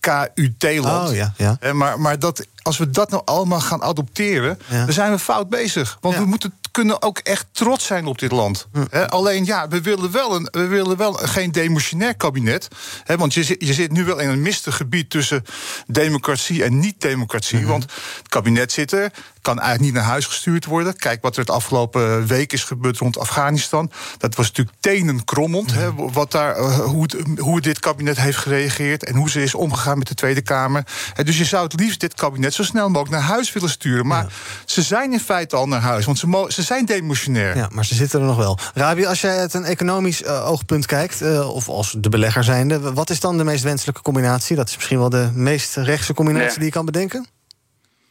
KUT-land. 0.00 1.08
Oh, 1.10 1.14
ja, 1.14 1.32
ja. 1.36 1.72
Maar, 1.72 2.00
maar 2.00 2.18
dat, 2.18 2.46
als 2.62 2.78
we 2.78 2.90
dat 2.90 3.10
nou 3.10 3.22
allemaal 3.24 3.60
gaan 3.60 3.82
adopteren, 3.82 4.58
Ja. 4.68 4.84
dan 4.84 4.92
zijn 4.92 5.10
we 5.12 5.18
fout 5.18 5.48
bezig. 5.48 5.98
Want 6.00 6.14
Ja. 6.14 6.20
we 6.20 6.26
moeten, 6.26 6.54
kunnen 6.76 7.02
ook 7.02 7.18
echt 7.18 7.46
trots 7.52 7.86
zijn 7.86 8.06
op 8.06 8.18
dit 8.18 8.32
land. 8.32 8.68
Hè, 8.90 9.10
alleen 9.10 9.44
ja, 9.44 9.68
we 9.68 9.80
willen 9.80 10.10
wel, 10.10 10.34
een, 10.34 10.48
we 10.50 10.66
willen 10.66 10.96
wel 10.96 11.12
geen 11.12 11.52
demotionair 11.52 12.16
kabinet. 12.16 12.68
Hè, 13.04 13.16
want 13.16 13.34
je 13.34 13.44
zit, 13.44 13.64
je 13.64 13.74
zit 13.74 13.92
nu 13.92 14.04
wel 14.04 14.18
in 14.18 14.28
een 14.28 14.42
mistig 14.42 14.76
gebied 14.76 15.10
tussen 15.10 15.44
democratie 15.86 16.64
en 16.64 16.78
niet-democratie. 16.78 17.66
Want 17.66 17.82
het 17.82 18.28
kabinet 18.28 18.72
zit 18.72 18.92
er, 18.92 19.12
kan 19.46 19.58
eigenlijk 19.58 19.92
niet 19.92 20.02
naar 20.02 20.10
huis 20.12 20.26
gestuurd 20.26 20.64
worden. 20.64 20.96
Kijk 20.96 21.22
wat 21.22 21.34
er 21.34 21.40
het 21.40 21.50
afgelopen 21.50 22.26
week 22.26 22.52
is 22.52 22.64
gebeurd 22.64 22.98
rond 22.98 23.18
Afghanistan. 23.18 23.90
Dat 24.18 24.34
was 24.34 24.46
natuurlijk 24.46 24.76
tenenkrommend. 24.80 25.74
Hè, 25.74 25.94
wat 25.94 26.30
daar, 26.30 26.56
eh, 26.56 26.78
hoe, 26.78 27.02
het, 27.02 27.38
hoe 27.38 27.60
dit 27.60 27.78
kabinet 27.78 28.16
heeft 28.16 28.36
gereageerd 28.36 29.04
en 29.04 29.14
hoe 29.14 29.30
ze 29.30 29.42
is 29.42 29.54
omgegaan 29.54 29.98
met 29.98 30.08
de 30.08 30.14
Tweede 30.14 30.42
Kamer. 30.42 30.86
Hè, 31.14 31.24
dus 31.24 31.38
je 31.38 31.44
zou 31.44 31.64
het 31.64 31.80
liefst 31.80 32.00
dit 32.00 32.14
kabinet 32.14 32.54
zo 32.54 32.62
snel 32.62 32.88
mogelijk 32.88 33.10
naar 33.10 33.28
huis 33.28 33.52
willen 33.52 33.70
sturen. 33.70 34.06
Maar 34.06 34.26
ze 34.64 34.82
zijn 34.82 35.12
in 35.12 35.20
feite 35.20 35.56
al 35.56 35.68
naar 35.68 35.80
huis, 35.80 36.04
want 36.04 36.18
ze, 36.18 36.44
ze 36.48 36.62
zijn 36.62 36.84
demotionair. 36.84 37.56
Ja, 37.56 37.68
maar 37.72 37.84
ze 37.84 37.94
zitten 37.94 38.20
er 38.20 38.26
nog 38.26 38.36
wel. 38.36 38.58
Rabi, 38.74 39.06
als 39.06 39.20
jij 39.20 39.38
uit 39.38 39.54
een 39.54 39.64
economisch 39.64 40.22
eh, 40.22 40.50
oogpunt 40.50 40.86
kijkt, 40.86 41.22
eh, 41.22 41.54
of 41.54 41.68
als 41.68 41.94
de 41.98 42.08
belegger 42.08 42.44
zijnde, 42.44 42.92
wat 42.92 43.10
is 43.10 43.20
dan 43.20 43.38
de 43.38 43.44
meest 43.44 43.64
wenselijke 43.64 44.02
combinatie? 44.02 44.56
Dat 44.56 44.68
is 44.68 44.74
misschien 44.74 44.98
wel 44.98 45.10
de 45.10 45.30
meest 45.34 45.76
rechtse 45.76 46.14
combinatie 46.14 46.48
Ja. 46.48 46.54
die 46.54 46.64
je 46.64 46.70
kan 46.70 46.84
bedenken. 46.84 47.26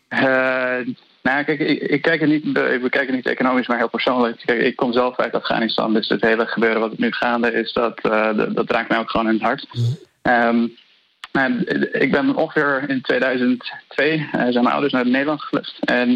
Eh, 0.08 0.96
nou, 1.26 1.44
kijk, 1.44 1.60
ik, 1.60 1.82
ik 1.82 2.02
kijk 2.02 2.20
het 2.20 2.30
niet, 2.30 2.46
ik 2.46 2.82
bekijk 2.82 3.06
het 3.06 3.16
niet 3.16 3.26
economisch, 3.26 3.68
maar 3.68 3.78
heel 3.78 3.90
persoonlijk. 3.90 4.42
Kijk, 4.46 4.62
ik 4.62 4.76
kom 4.76 4.94
zelf 4.94 5.20
uit 5.20 5.34
Afghanistan, 5.34 5.94
dus 5.94 6.10
het 6.10 6.22
hele 6.22 6.46
gebeuren 6.46 6.80
wat 6.80 6.98
nu 6.98 7.12
gaande 7.12 7.52
is, 7.54 7.74
dat, 7.74 8.00
eh, 8.00 8.38
dat, 8.38 8.56
dat 8.56 8.72
raakt 8.72 8.90
mij 8.90 8.98
ook 8.98 9.10
gewoon 9.10 9.28
in 9.28 9.34
het 9.34 9.42
hart. 9.42 9.68
Ehm, 10.22 10.68
nou, 11.32 11.64
ik 11.92 12.12
ben 12.12 12.36
ongeveer 12.36 12.84
in 12.88 13.02
2002 13.02 14.30
eh, 14.32 14.40
zijn 14.40 14.54
mijn 14.54 14.68
ouders 14.68 14.94
naar 14.94 15.08
Nederland 15.08 15.42
gevlucht. 15.42 15.80
En 15.80 16.12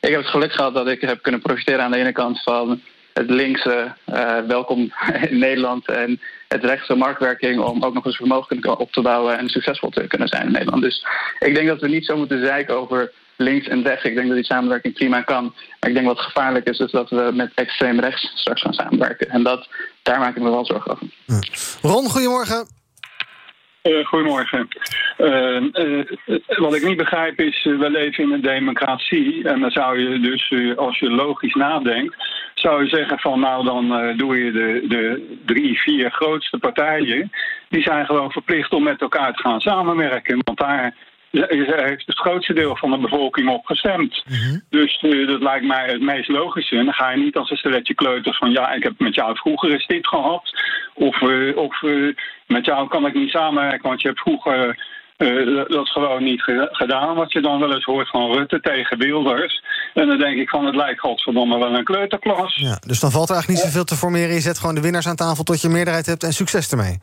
ik 0.00 0.10
heb 0.10 0.20
het 0.20 0.30
geluk 0.30 0.52
gehad 0.52 0.74
dat 0.74 0.88
ik 0.88 1.00
heb 1.00 1.22
kunnen 1.22 1.40
profiteren 1.40 1.84
aan 1.84 1.90
de 1.90 1.98
ene 1.98 2.12
kant 2.12 2.42
van 2.42 2.80
het 3.12 3.30
linkse 3.30 3.94
eh, 4.04 4.38
welkom 4.46 4.92
in 5.30 5.38
Nederland 5.38 5.88
en 5.88 6.20
het 6.48 6.64
rechtse 6.64 6.94
marktwerking 6.94 7.60
om 7.60 7.82
ook 7.82 7.94
nog 7.94 8.06
eens 8.06 8.16
vermogen 8.16 8.48
kunnen 8.48 8.78
op 8.78 8.92
te 8.92 9.02
bouwen 9.02 9.38
en 9.38 9.48
succesvol 9.48 9.90
te 9.90 10.06
kunnen 10.06 10.28
zijn 10.28 10.46
in 10.46 10.52
Nederland. 10.52 10.82
Dus 10.82 11.06
ik 11.38 11.54
denk 11.54 11.68
dat 11.68 11.80
we 11.80 11.88
niet 11.88 12.06
zo 12.06 12.16
moeten 12.16 12.46
zeiken 12.46 12.76
over 12.76 13.12
links 13.36 13.68
en 13.68 13.82
rechts. 13.82 14.04
Ik 14.04 14.14
denk 14.14 14.26
dat 14.26 14.36
die 14.36 14.44
samenwerking 14.44 14.94
prima 14.94 15.22
kan. 15.22 15.54
Maar 15.80 15.90
ik 15.90 15.94
denk 15.94 16.06
wat 16.06 16.20
gevaarlijk 16.20 16.68
is, 16.68 16.78
is 16.78 16.90
dat 16.90 17.10
we 17.10 17.30
met 17.34 17.52
extreem 17.54 18.00
rechts 18.00 18.32
straks 18.34 18.60
gaan 18.60 18.72
samenwerken. 18.72 19.28
En 19.28 19.42
dat, 19.42 19.68
daar 20.02 20.18
maak 20.18 20.36
ik 20.36 20.42
me 20.42 20.50
wel 20.50 20.66
zorgen 20.66 20.90
over. 20.90 21.08
Ron, 21.82 22.10
goedemorgen. 22.10 22.66
Eh, 23.82 24.06
goedemorgen. 24.06 24.68
Eh, 25.16 25.56
eh, 25.56 26.06
wat 26.46 26.74
ik 26.74 26.84
niet 26.84 26.96
begrijp 26.96 27.40
is, 27.40 27.64
we 27.64 27.90
leven 27.90 28.24
in 28.24 28.32
een 28.32 28.42
democratie. 28.42 29.48
En 29.48 29.60
dan 29.60 29.70
zou 29.70 29.98
je 29.98 30.20
dus, 30.20 30.50
eh, 30.50 30.76
als 30.76 30.98
je 30.98 31.10
logisch 31.10 31.54
nadenkt, 31.54 32.16
zou 32.54 32.82
je 32.82 32.88
zeggen 32.88 33.18
van 33.18 33.40
nou 33.40 33.64
dan 33.64 33.94
eh, 33.94 34.16
doe 34.18 34.44
je 34.44 34.52
de, 34.52 34.84
de 34.88 35.36
drie, 35.46 35.80
vier 35.80 36.10
grootste 36.10 36.58
partijen. 36.58 37.32
Die 37.68 37.82
zijn 37.82 38.06
gewoon 38.06 38.30
verplicht 38.30 38.72
om 38.72 38.82
met 38.82 39.00
elkaar 39.00 39.34
te 39.34 39.42
gaan 39.42 39.60
samenwerken. 39.60 40.38
Want 40.44 40.58
daar 40.58 40.94
heeft 41.40 42.06
het 42.06 42.18
grootste 42.18 42.52
deel 42.52 42.76
van 42.76 42.90
de 42.90 42.98
bevolking 42.98 43.48
op 43.48 43.66
gestemd. 43.66 44.22
Dus 44.70 44.98
eh, 45.00 45.26
dat 45.26 45.40
lijkt 45.42 45.66
mij 45.66 45.86
het 45.86 46.00
meest 46.00 46.28
logische. 46.28 46.76
En 46.76 46.84
dan 46.84 46.94
ga 46.94 47.10
je 47.10 47.22
niet 47.22 47.36
als 47.36 47.50
een 47.50 47.56
stelletje 47.56 47.94
kleuters 47.94 48.38
van 48.38 48.50
ja, 48.50 48.72
ik 48.72 48.82
heb 48.82 48.92
met 48.98 49.14
jou 49.14 49.36
vroeger 49.36 49.72
eens 49.72 49.86
dit 49.86 50.06
gehad. 50.06 50.42
Of, 50.94 51.22
eh, 51.22 51.56
of 51.56 51.82
eh, 51.82 52.14
met 52.46 52.64
jou 52.64 52.88
kan 52.88 53.06
ik 53.06 53.14
niet 53.14 53.30
samenwerken, 53.30 53.88
want 53.88 54.00
je 54.02 54.08
hebt 54.08 54.20
vroeger 54.20 54.92
dat- 55.68 55.88
gewoon 55.88 56.24
niet 56.24 56.42
ge- 56.42 56.68
gedaan. 56.70 57.14
Wat 57.14 57.32
je 57.32 57.40
dan 57.40 57.58
wel 57.60 57.74
eens 57.74 57.84
hoort 57.84 58.08
van 58.08 58.32
Rutte 58.32 58.60
tegen 58.60 58.98
Wilders. 58.98 59.62
En 59.94 60.06
dan 60.08 60.18
denk 60.18 60.38
ik 60.38 60.48
van 60.48 60.64
het 60.66 60.74
lijkt 60.74 61.00
godverdomme 61.00 61.58
wel 61.58 61.74
een 61.76 61.84
kleuterklas. 61.84 62.54
Ja, 62.56 62.78
dus 62.86 63.00
dan 63.00 63.10
valt 63.10 63.28
er 63.28 63.34
eigenlijk 63.34 63.48
niet 63.64 63.72
zoveel 63.72 63.84
te 63.88 63.96
formeren. 63.96 64.34
Je 64.34 64.40
zet 64.40 64.58
gewoon 64.58 64.74
de 64.74 64.80
winnaars 64.80 65.06
aan 65.08 65.16
tafel 65.16 65.44
tot 65.44 65.60
je 65.60 65.68
meerderheid 65.68 66.06
hebt 66.06 66.22
en 66.22 66.32
succes 66.32 66.70
ermee. 66.70 66.98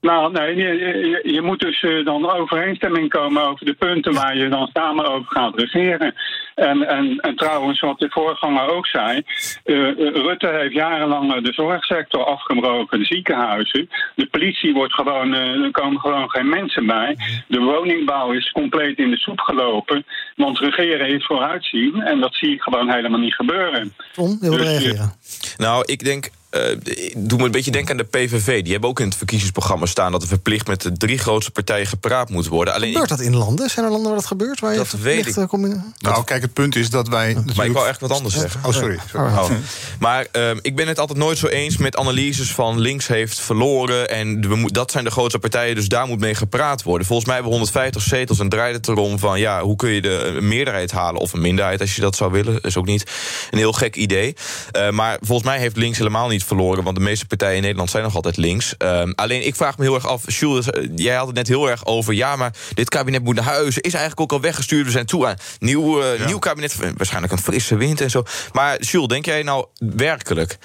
Nou, 0.00 0.32
nee, 0.32 0.56
je, 0.56 1.20
je, 1.24 1.42
moet 1.42 1.60
dus 1.60 1.82
eh, 1.82 2.04
dan 2.04 2.30
overeenstemming 2.30 3.08
komen 3.08 3.42
over 3.42 3.66
de 3.66 3.74
punten 3.74 4.14
waar 4.14 4.36
je 4.36 4.48
dan 4.48 4.70
samen 4.72 5.04
over 5.04 5.30
gaat 5.30 5.58
regeren. 5.58 6.14
En, 6.60 6.88
en, 6.88 7.18
en 7.20 7.36
trouwens, 7.36 7.80
wat 7.80 7.98
de 7.98 8.10
voorganger 8.10 8.74
ook 8.76 8.86
zei, 8.86 9.22
eh, 9.64 9.88
eh, 9.88 9.96
Rutte 10.14 10.48
heeft 10.60 10.72
jarenlang 10.74 11.34
eh, 11.34 11.42
de 11.42 11.52
zorgsector 11.52 12.24
afgebroken, 12.24 12.98
de 12.98 13.04
ziekenhuizen. 13.04 13.88
De 14.14 14.26
politie 14.30 14.72
wordt 14.74 14.92
gewoon, 14.94 15.34
eh, 15.34 15.40
er 15.64 15.70
komen 15.70 16.00
gewoon 16.00 16.30
geen 16.30 16.48
mensen 16.48 16.86
bij. 16.86 17.16
De 17.48 17.58
woningbouw 17.60 18.32
is 18.32 18.50
compleet 18.50 18.98
in 18.98 19.10
de 19.10 19.16
soep 19.16 19.40
gelopen, 19.40 20.04
want 20.36 20.58
regeren 20.58 21.08
is 21.08 21.26
vooruitzien 21.26 22.02
en 22.02 22.20
dat 22.20 22.34
zie 22.34 22.52
ik 22.54 22.60
gewoon 22.60 22.90
helemaal 22.90 23.20
niet 23.20 23.34
gebeuren. 23.34 23.94
Tom, 24.12 24.38
je 24.40 24.48
wil 24.48 24.58
Dus, 24.58 24.66
reageren? 24.68 25.12
Nou, 25.56 25.82
ik 25.86 26.04
denk. 26.04 26.30
eh, 26.50 26.70
ik 26.70 27.12
doe 27.28 27.38
me 27.38 27.44
een 27.44 27.50
beetje 27.50 27.70
denken 27.70 27.90
aan 27.90 27.96
de 28.10 28.18
PVV. 28.18 28.62
Die 28.62 28.72
hebben 28.72 28.90
ook 28.90 29.00
in 29.00 29.06
het 29.06 29.16
verkiezingsprogramma 29.16 29.86
staan 29.86 30.12
dat 30.12 30.22
er 30.22 30.28
verplicht 30.28 30.66
met 30.66 30.80
de 30.82 30.92
drie 30.92 31.18
grootste 31.18 31.50
partijen 31.50 31.86
gepraat 31.86 32.30
moet 32.30 32.46
worden. 32.46 32.74
Alleen 32.74 32.90
Gebeurt 32.92 33.08
dat 33.08 33.20
in 33.20 33.36
landen? 33.36 33.70
Zijn 33.70 33.84
er 33.84 33.90
landen 33.90 34.08
waar 34.10 34.18
dat 34.20 34.28
gebeurt? 34.28 34.60
Waar 34.60 34.70
je 34.72 34.76
Dat 34.78 34.88
verplicht, 34.88 35.34
weet 35.34 35.44
ik. 35.52 35.80
Nou, 35.98 36.24
kijk, 36.24 36.42
het 36.50 36.58
punt 36.62 36.76
is 36.76 36.90
dat 36.90 37.08
wij. 37.08 37.36
Maar 37.56 37.66
ik 37.66 37.72
wou 37.72 37.88
echt 37.88 38.00
wat 38.00 38.10
anders 38.10 38.34
zeggen. 38.34 38.60
Oh, 38.64 38.72
sorry. 38.72 38.98
sorry. 39.10 39.26
Oh. 39.32 39.50
Maar 39.98 40.26
ehm, 40.32 40.58
ik 40.62 40.76
ben 40.76 40.88
het 40.88 40.98
altijd 40.98 41.18
nooit 41.18 41.38
zo 41.38 41.46
eens 41.46 41.76
met 41.76 41.96
analyses 41.96 42.52
van 42.52 42.78
links 42.78 43.06
heeft 43.06 43.40
verloren. 43.40 44.08
En 44.10 44.48
we 44.48 44.54
moet- 44.56 44.74
dat 44.74 44.90
zijn 44.90 45.04
de 45.04 45.10
grootste 45.10 45.38
partijen, 45.38 45.74
dus 45.74 45.88
daar 45.88 46.06
moet 46.06 46.20
mee 46.20 46.34
gepraat 46.34 46.82
worden. 46.82 47.06
Volgens 47.06 47.26
mij 47.26 47.36
hebben 47.36 47.52
we 47.52 47.58
150 47.58 48.02
zetels 48.02 48.38
en 48.38 48.48
draait 48.48 48.74
het 48.74 48.88
erom 48.88 49.18
van 49.18 49.38
ja, 49.40 49.62
hoe 49.62 49.76
kun 49.76 49.90
je 49.90 50.00
de 50.00 50.32
een 50.36 50.48
meerderheid 50.48 50.90
halen 50.90 51.20
of 51.20 51.32
een 51.32 51.40
minderheid 51.40 51.80
als 51.80 51.94
je 51.94 52.00
dat 52.00 52.16
zou 52.16 52.32
willen. 52.32 52.60
is 52.60 52.76
ook 52.76 52.86
niet 52.86 53.04
een 53.50 53.58
heel 53.58 53.72
gek 53.72 53.96
idee. 53.96 54.34
Eh, 54.72 54.90
maar 54.90 55.18
volgens 55.20 55.48
mij 55.48 55.58
heeft 55.58 55.76
links 55.76 55.98
helemaal 55.98 56.28
niet 56.28 56.44
verloren, 56.44 56.84
want 56.84 56.96
de 56.96 57.02
meeste 57.02 57.26
partijen 57.26 57.56
in 57.56 57.62
Nederland 57.62 57.90
zijn 57.90 58.02
nog 58.02 58.14
altijd 58.14 58.36
links. 58.36 58.74
Ehm, 58.76 59.12
alleen 59.14 59.46
ik 59.46 59.54
vraag 59.54 59.78
me 59.78 59.84
heel 59.84 59.94
erg 59.94 60.06
af, 60.06 60.22
Jules, 60.26 60.70
eh, 60.70 60.88
jij 60.96 61.14
had 61.14 61.26
het 61.26 61.36
net 61.36 61.48
heel 61.48 61.70
erg 61.70 61.86
over 61.86 62.14
ja, 62.14 62.36
maar 62.36 62.52
dit 62.74 62.88
kabinet 62.88 63.22
moet 63.24 63.34
naar 63.34 63.44
huis. 63.44 63.78
Is 63.78 63.92
eigenlijk 63.92 64.20
ook 64.20 64.32
al 64.32 64.40
weggestuurd. 64.40 64.84
We 64.84 64.90
zijn 64.90 65.06
toe 65.06 65.26
aan 65.26 65.36
nieuw, 65.58 66.02
eh, 66.02 66.26
nieuw 66.26 66.38
kabinet, 66.40 66.76
waarschijnlijk 66.96 67.32
een 67.32 67.38
frisse 67.38 67.76
wind 67.76 68.00
en 68.00 68.10
zo. 68.10 68.22
Maar 68.52 68.80
Jules, 68.80 69.08
denk 69.08 69.24
jij 69.24 69.42
nou 69.42 69.66
werkelijk 69.78 70.58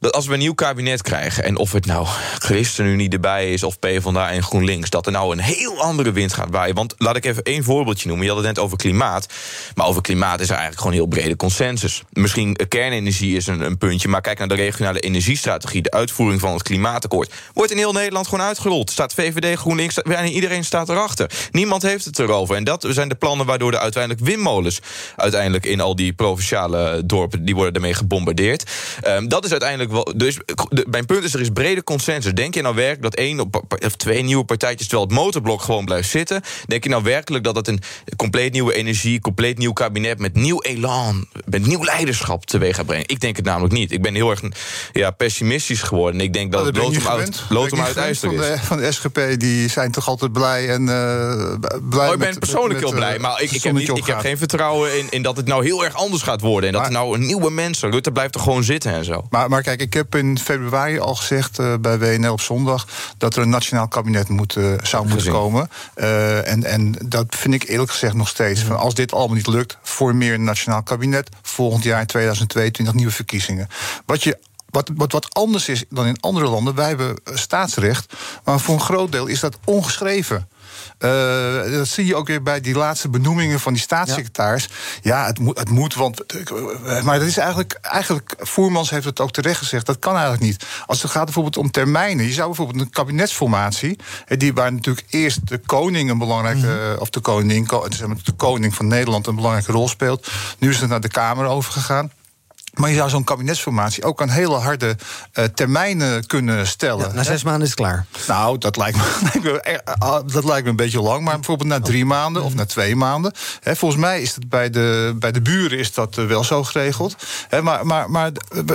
dat 0.00 0.12
als 0.12 0.26
we 0.26 0.32
een 0.32 0.38
nieuw 0.38 0.54
kabinet 0.54 1.02
krijgen... 1.02 1.44
en 1.44 1.56
of 1.56 1.72
het 1.72 1.86
nou 1.86 2.06
ChristenUnie 2.38 3.08
erbij 3.08 3.52
is 3.52 3.62
of 3.62 3.78
PvdA 3.78 4.30
en 4.30 4.42
GroenLinks... 4.42 4.90
dat 4.90 5.06
er 5.06 5.12
nou 5.12 5.32
een 5.32 5.40
heel 5.40 5.82
andere 5.82 6.12
wind 6.12 6.32
gaat 6.32 6.50
waaien. 6.50 6.74
Want 6.74 6.94
laat 6.98 7.16
ik 7.16 7.24
even 7.24 7.42
één 7.42 7.64
voorbeeldje 7.64 8.08
noemen. 8.08 8.26
Je 8.26 8.32
had 8.32 8.44
het 8.44 8.54
net 8.54 8.64
over 8.64 8.76
klimaat. 8.76 9.26
Maar 9.74 9.86
over 9.86 10.02
klimaat 10.02 10.40
is 10.40 10.46
er 10.46 10.56
eigenlijk 10.56 10.80
gewoon 10.80 10.96
heel 10.96 11.06
brede 11.06 11.36
consensus. 11.36 12.02
Misschien 12.12 12.54
eh, 12.54 12.68
kernenergie 12.68 13.36
is 13.36 13.46
een, 13.46 13.60
een 13.60 13.78
puntje... 13.78 14.08
maar 14.08 14.20
kijk 14.20 14.38
naar 14.38 14.48
de 14.48 14.54
regionale 14.54 15.00
energiestrategie... 15.00 15.82
de 15.82 15.90
uitvoering 15.90 16.40
van 16.40 16.52
het 16.52 16.62
klimaatakkoord... 16.62 17.32
wordt 17.54 17.70
in 17.70 17.76
heel 17.76 17.92
Nederland 17.92 18.28
gewoon 18.28 18.46
uitgerold. 18.46 18.90
Staat 18.90 19.14
VVD, 19.14 19.58
GroenLinks, 19.58 19.98
iedereen 20.24 20.64
staat 20.64 20.88
erachter. 20.88 21.30
Niemand 21.50 21.82
heeft 21.82 22.04
het 22.04 22.18
erover. 22.18 22.56
En 22.56 22.64
dat 22.64 22.86
zijn 22.88 23.08
de 23.08 23.14
plannen 23.14 23.46
waardoor 23.46 23.72
er 23.72 23.78
uiteindelijk 23.78 24.24
windmolens... 24.24 24.80
uiteindelijk 25.16 25.66
in 25.66 25.80
al 25.80 25.96
die 25.96 26.12
provinciale 26.12 27.02
dorpen... 27.04 27.44
die 27.44 27.54
worden 27.54 27.74
ermee 27.74 27.94
gebombardeerd. 27.94 28.70
Um, 29.06 29.28
dat 29.28 29.44
is 29.44 29.50
uiteindelijk 29.50 29.88
wel... 29.90 30.12
Dus 30.16 30.38
mijn 30.90 31.06
punt 31.06 31.24
is, 31.24 31.34
er 31.34 31.40
is 31.40 31.48
brede 31.48 31.84
consensus. 31.84 32.32
Denk 32.32 32.54
je 32.54 32.62
nou 32.62 32.74
werkelijk 32.74 33.02
dat 33.02 33.14
één 33.14 33.40
of 33.84 33.96
twee 33.96 34.22
nieuwe 34.22 34.44
partijtjes... 34.44 34.88
terwijl 34.88 35.08
het 35.08 35.18
motorblok 35.18 35.62
gewoon 35.62 35.84
blijft 35.84 36.08
zitten... 36.08 36.42
denk 36.66 36.82
je 36.82 36.90
nou 36.90 37.02
werkelijk 37.02 37.44
dat 37.44 37.56
het 37.56 37.68
een 37.68 37.80
compleet 38.16 38.52
nieuwe 38.52 38.74
energie... 38.74 39.20
compleet 39.20 39.58
nieuw 39.58 39.72
kabinet 39.72 40.18
met 40.18 40.34
nieuw 40.34 40.60
elan... 40.60 41.26
met 41.44 41.66
nieuw 41.66 41.84
leiderschap 41.84 42.46
teweeg 42.46 42.76
gaat 42.76 42.86
brengen? 42.86 43.08
Ik 43.08 43.20
denk 43.20 43.36
het 43.36 43.44
namelijk 43.44 43.74
niet. 43.74 43.92
Ik 43.92 44.02
ben 44.02 44.14
heel 44.14 44.30
erg 44.30 44.42
ja, 44.92 45.10
pessimistisch 45.10 45.82
geworden. 45.82 46.20
Ik 46.20 46.32
denk 46.32 46.52
dat 46.52 46.66
het 46.66 46.76
lood 46.76 47.06
uit, 47.06 47.42
lood 47.48 47.78
uit 47.96 48.18
van 48.18 48.36
de, 48.36 48.56
van 48.62 48.76
de 48.76 48.92
SGP 48.92 49.20
die 49.36 49.68
zijn 49.68 49.90
toch 49.90 50.08
altijd 50.08 50.32
blij 50.32 50.68
en 50.68 50.82
uh, 50.82 51.54
blij 51.90 52.06
oh, 52.06 52.12
ik 52.12 52.18
ben 52.18 52.38
persoonlijk 52.38 52.80
heel 52.80 52.92
blij, 52.92 53.18
maar 53.18 53.42
ik, 53.42 53.50
ik, 53.50 53.62
heb, 53.62 53.72
niet, 53.72 53.88
ik 53.88 54.06
heb 54.06 54.18
geen 54.18 54.38
vertrouwen 54.38 54.98
in, 54.98 55.06
in 55.10 55.22
dat 55.22 55.36
het 55.36 55.46
nou 55.46 55.64
heel 55.64 55.84
erg 55.84 55.94
anders 55.94 56.22
gaat 56.22 56.40
worden. 56.40 56.68
En 56.68 56.74
dat 56.74 56.84
er 56.84 56.92
nou 56.92 57.14
een 57.14 57.26
nieuwe 57.26 57.50
mensen. 57.50 57.90
Rutte 57.90 58.12
blijft 58.12 58.34
er 58.34 58.40
gewoon 58.40 58.64
zitten 58.64 58.92
en 58.92 59.04
zo. 59.04 59.26
Maar, 59.30 59.48
maar 59.48 59.62
kijk, 59.62 59.79
ik 59.80 59.94
heb 59.94 60.14
in 60.14 60.38
februari 60.38 60.98
al 60.98 61.14
gezegd 61.14 61.58
uh, 61.58 61.74
bij 61.80 61.98
WNL 61.98 62.32
op 62.32 62.40
zondag 62.40 62.86
dat 63.18 63.36
er 63.36 63.42
een 63.42 63.48
nationaal 63.48 63.88
kabinet 63.88 64.28
moet, 64.28 64.56
uh, 64.56 64.74
zou 64.82 65.08
moeten 65.08 65.32
komen. 65.32 65.70
en, 65.94 66.64
en 66.64 66.94
dat 67.04 67.26
vind 67.28 67.54
ik 67.54 67.68
eerlijk 67.68 67.90
gezegd 67.90 68.14
nog 68.14 68.28
steeds. 68.28 68.62
Van 68.62 68.78
als 68.78 68.94
dit 68.94 69.12
allemaal 69.12 69.36
niet 69.36 69.46
lukt, 69.46 69.78
formeer 69.82 70.34
een 70.34 70.44
nationaal 70.44 70.82
kabinet. 70.82 71.28
Volgend 71.42 71.84
jaar 71.84 72.00
in 72.00 72.06
2022 72.06 72.94
nieuwe 72.94 73.12
verkiezingen. 73.12 73.68
Wat 74.06 74.22
je 74.22 74.38
wat, 74.70 74.90
wat, 74.94 75.12
wat 75.12 75.34
anders 75.34 75.68
is 75.68 75.84
dan 75.88 76.06
in 76.06 76.20
andere 76.20 76.48
landen. 76.48 76.74
Wij 76.74 76.88
hebben 76.88 77.20
staatsrecht, 77.24 78.14
maar 78.44 78.60
voor 78.60 78.74
een 78.74 78.80
groot 78.80 79.12
deel 79.12 79.26
is 79.26 79.40
dat 79.40 79.58
ongeschreven. 79.64 80.48
Uh, 81.04 81.72
dat 81.72 81.88
zie 81.88 82.06
je 82.06 82.16
ook 82.16 82.26
weer 82.26 82.42
bij 82.42 82.60
die 82.60 82.74
laatste 82.74 83.08
benoemingen 83.08 83.60
van 83.60 83.72
die 83.72 83.82
staatssecretaris. 83.82 84.68
Ja, 85.02 85.26
het, 85.26 85.38
moet, 85.38 85.58
het 85.58 85.70
moet, 85.70 85.94
want. 85.94 86.26
Eh, 86.26 87.02
maar 87.02 87.18
dat 87.18 87.28
is 87.28 87.36
eigenlijk. 87.36 87.78
Eigenlijk, 87.82 88.34
Voermans 88.38 88.90
heeft 88.90 89.04
het 89.04 89.20
ook 89.20 89.30
terecht 89.30 89.58
gezegd. 89.58 89.86
Dat 89.86 89.98
kan 89.98 90.12
eigenlijk 90.12 90.42
niet. 90.42 90.64
Als 90.86 91.02
het 91.02 91.10
gaat 91.10 91.24
bijvoorbeeld 91.24 91.56
om 91.56 91.70
termijnen. 91.70 92.26
Je 92.26 92.32
zou 92.32 92.46
bijvoorbeeld 92.46 92.80
een 92.80 92.90
kabinetsformatie. 92.90 93.98
Die 94.26 94.54
waar 94.54 94.72
natuurlijk 94.72 95.06
eerst 95.10 95.48
de 95.48 95.58
koning 95.58 96.10
een 96.10 96.18
belangrijke. 96.18 96.66
Mhm. 96.66 97.00
Of 97.00 97.10
de 97.10 97.20
koning, 97.20 97.68
de 97.68 98.32
koning 98.36 98.74
van 98.74 98.86
Nederland 98.86 99.26
een 99.26 99.34
belangrijke 99.34 99.72
rol 99.72 99.88
speelt. 99.88 100.28
Nu 100.58 100.68
is 100.68 100.80
het 100.80 100.88
naar 100.88 101.00
de 101.00 101.08
Kamer 101.08 101.46
overgegaan. 101.46 102.10
Maar 102.80 102.90
je 102.90 102.96
zou 102.96 103.10
zo'n 103.10 103.24
kabinetsformatie 103.24 104.04
ook 104.04 104.22
aan 104.22 104.28
hele 104.28 104.54
harde 104.54 104.96
uh, 105.34 105.44
termijnen 105.44 106.26
kunnen 106.26 106.66
stellen. 106.66 107.14
na 107.14 107.22
zes 107.22 107.42
maanden 107.42 107.62
is 107.62 107.68
het 107.68 107.78
klaar. 107.78 108.06
Nou, 108.28 108.58
dat 108.58 108.76
lijkt, 108.76 108.96
me, 109.42 109.82
ah, 109.98 110.20
dat 110.32 110.44
lijkt 110.44 110.64
me 110.64 110.70
een 110.70 110.76
beetje 110.76 111.00
lang. 111.00 111.24
Maar 111.24 111.34
bijvoorbeeld 111.34 111.68
na 111.68 111.80
drie 111.80 112.04
maanden 112.04 112.42
of 112.42 112.54
na 112.54 112.64
twee 112.64 112.96
maanden. 112.96 113.32
volgens 113.62 114.00
mij 114.00 114.22
is 114.22 114.34
het 114.34 114.48
bij 114.48 114.70
de, 114.70 115.16
bij 115.18 115.32
de 115.32 115.40
buren 115.40 115.78
is 115.78 115.92
dat 115.92 116.18
eh, 116.18 116.26
wel 116.26 116.44
zo 116.44 116.64
geregeld. 116.64 117.16
maar, 117.62 117.86
maar, 117.86 118.10
maar 118.10 118.30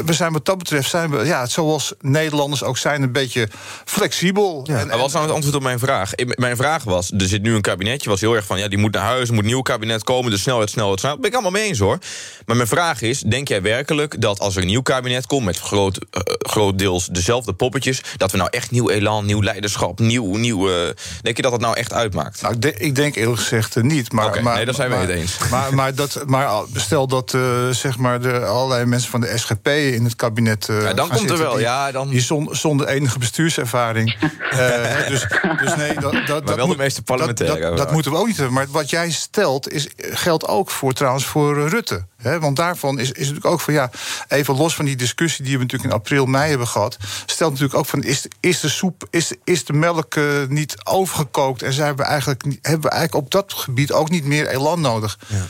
we 0.06 0.14
zijn 0.14 0.34
wat 0.34 0.46
dat 0.46 0.58
betreft, 0.58 0.90
zijn 0.90 1.12
we, 1.12 1.26
ja, 1.26 1.46
zoals 1.46 1.94
Nederlanders 2.02 2.64
ook 2.64 2.78
zijn, 2.78 3.02
een 3.02 3.12
beetje 3.12 3.50
flexibel. 3.86 4.62
Ja. 4.64 4.80
En, 4.80 4.92
en, 4.92 4.98
wat 4.98 5.08
is 5.08 5.14
nou 5.14 5.26
het 5.26 5.34
antwoord 5.34 5.56
op 5.56 5.64
mijn 5.64 5.80
vraag? 5.80 6.12
Mijn 6.36 6.56
vraag 6.56 6.84
was, 6.84 7.12
er 7.12 7.28
zit 7.28 7.42
nu 7.42 7.56
een 7.56 7.62
kabinetje, 7.62 8.10
was 8.10 8.22
heel 8.22 8.36
erg 8.36 8.46
van... 8.46 8.60
ja, 8.60 8.68
die 8.68 8.78
moet 8.78 8.94
naar 8.94 9.04
huis, 9.04 9.28
er 9.28 9.34
moet 9.34 9.44
een 9.44 9.50
nieuw 9.50 9.62
kabinet 9.62 10.04
komen, 10.04 10.32
de 10.32 10.38
snelheid, 10.38 10.70
snelheid, 10.70 11.00
snelheid. 11.00 11.22
Ben 11.22 11.30
ik 11.30 11.36
allemaal 11.36 11.60
mee 11.60 11.68
eens 11.68 11.80
hoor. 11.80 11.98
Maar 12.46 12.56
mijn 12.56 12.68
vraag 12.68 13.02
is, 13.02 13.20
denk 13.20 13.48
jij 13.48 13.62
werkelijk 13.62 13.95
dat 14.18 14.40
als 14.40 14.56
er 14.56 14.62
een 14.62 14.68
nieuw 14.68 14.82
kabinet 14.82 15.26
komt 15.26 15.46
met 15.46 15.60
groot, 15.60 15.98
uh, 15.98 16.22
groot 16.38 16.78
deels 16.78 17.08
dezelfde 17.08 17.54
poppetjes, 17.54 18.02
dat 18.18 18.32
we 18.32 18.38
nou 18.38 18.50
echt 18.52 18.72
nieuw 18.72 18.90
elan, 18.90 19.26
nieuw 19.26 19.42
leiderschap, 19.42 20.00
nieuw, 20.00 20.36
nieuw. 20.36 20.70
Uh, 20.70 20.90
denk 21.22 21.36
je 21.36 21.42
dat 21.42 21.52
dat 21.52 21.62
nou 21.62 21.76
echt 21.76 21.94
uitmaakt? 21.94 22.42
Nou, 22.42 22.56
ik 22.78 22.96
denk 22.96 23.16
eerlijk 23.16 23.40
gezegd 23.40 23.82
niet. 23.82 24.12
Maar, 24.12 24.26
okay, 24.26 24.42
maar, 24.42 24.56
nee, 24.56 24.66
daar 24.66 24.74
zijn 24.74 24.90
we 24.90 24.96
het 24.96 25.10
eens. 25.10 25.38
Maar, 25.52 25.74
maar, 25.74 25.96
dat, 25.96 26.24
maar 26.26 26.50
stel 26.74 27.08
dat 27.08 27.34
uh, 27.34 27.70
zeg 27.70 27.98
maar 27.98 28.22
de, 28.22 28.46
allerlei 28.46 28.86
mensen 28.86 29.12
van 29.12 29.22
de 29.22 29.38
SGP 29.38 29.68
in 29.68 30.04
het 30.04 30.16
kabinet. 30.16 30.66
ja, 30.66 30.94
dan 30.94 31.10
komt 31.10 31.30
er 31.30 31.38
wel. 31.38 31.54
Die, 31.54 31.62
ja, 31.62 31.92
dan... 31.92 32.10
die 32.10 32.22
zonder, 32.22 32.56
zonder 32.56 32.88
enige 32.88 33.20
bestuurservaring. 33.20 34.18
dus, 35.08 35.28
dus 35.62 35.76
nee, 35.76 35.94
dat, 35.94 36.14
dat, 36.28 36.46
maar 36.46 36.56
wel 36.56 36.68
moet, 36.68 36.78
de 36.78 36.84
meeste 36.84 37.02
parlementaire. 37.02 37.60
Dat, 37.60 37.78
dat, 37.78 37.92
moeten 37.92 38.12
we 38.12 38.18
ook 38.18 38.28
niet 38.28 38.38
hebben. 38.38 38.56
Maar 38.56 38.68
wat 38.70 38.90
jij 38.90 39.12
stelt 39.12 39.72
is, 39.72 39.88
geldt 39.98 40.48
ook 40.48 40.70
voor 40.70 40.94
trouwens 40.94 41.26
voor 41.26 41.70
Rutte. 41.70 42.06
Want 42.40 42.56
daarvan 42.56 43.00
is, 43.00 43.12
is 43.12 43.18
natuurlijk 43.18 43.46
ook 43.46 43.62
van 43.62 43.74
ja, 43.74 43.90
even 44.28 44.56
los 44.56 44.76
van 44.76 44.86
die 44.86 44.96
discussie 44.96 45.46
die 45.46 45.58
we 45.58 45.64
natuurlijk 45.64 45.94
in 45.94 46.00
april, 46.00 46.26
mei 46.26 46.50
hebben 46.50 46.68
gehad, 46.68 46.98
stelt 47.26 47.52
natuurlijk 47.52 47.80
ook 47.80 47.86
van 47.86 48.04
is, 48.04 48.28
is 48.40 48.60
de 48.60 48.70
soep, 48.70 49.08
is, 49.10 49.34
is 49.44 49.66
de 49.66 49.74
melk 49.74 50.16
uh, 50.16 50.48
niet 50.48 50.76
overgekookt 50.84 51.62
en 51.62 51.74
zijn 51.74 51.96
we 51.96 52.04
eigenlijk, 52.04 52.44
hebben 52.44 52.82
we 52.82 52.90
eigenlijk 52.90 53.26
op 53.26 53.32
dat 53.32 53.54
gebied 53.54 53.92
ook 53.92 54.10
niet 54.10 54.26
meer 54.26 54.48
elan 54.48 54.82
nodig. 54.82 55.20
Ja 55.28 55.46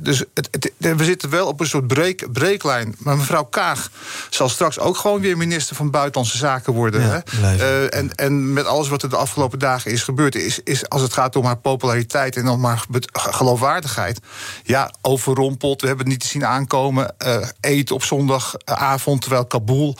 dus 0.00 0.24
het, 0.34 0.72
we 0.78 1.04
zitten 1.04 1.30
wel 1.30 1.46
op 1.46 1.60
een 1.60 1.66
soort 1.66 1.86
breek, 1.86 2.32
breeklijn. 2.32 2.94
Maar 2.98 3.16
mevrouw 3.16 3.44
Kaag 3.44 3.90
zal 4.30 4.48
straks 4.48 4.78
ook 4.78 4.96
gewoon 4.96 5.20
weer 5.20 5.36
minister 5.36 5.76
van 5.76 5.90
Buitenlandse 5.90 6.36
Zaken 6.36 6.72
worden. 6.72 7.00
Ja, 7.00 7.22
uh, 7.42 7.94
en, 7.94 8.14
en 8.14 8.52
met 8.52 8.66
alles 8.66 8.88
wat 8.88 9.02
er 9.02 9.10
de 9.10 9.16
afgelopen 9.16 9.58
dagen 9.58 9.90
is 9.90 10.02
gebeurd, 10.02 10.34
is, 10.34 10.60
is 10.64 10.88
als 10.88 11.02
het 11.02 11.12
gaat 11.12 11.36
om 11.36 11.44
haar 11.44 11.56
populariteit 11.56 12.36
en 12.36 12.48
om 12.48 12.64
haar 12.64 12.84
geloofwaardigheid. 13.12 14.20
Ja, 14.62 14.92
overrompeld. 15.02 15.80
We 15.80 15.86
hebben 15.86 16.04
het 16.04 16.14
niet 16.14 16.24
te 16.24 16.30
zien 16.30 16.46
aankomen. 16.46 17.14
Uh, 17.26 17.36
eten 17.60 17.94
op 17.94 18.04
zondagavond 18.04 19.20
terwijl 19.20 19.46
Kabul 19.46 19.96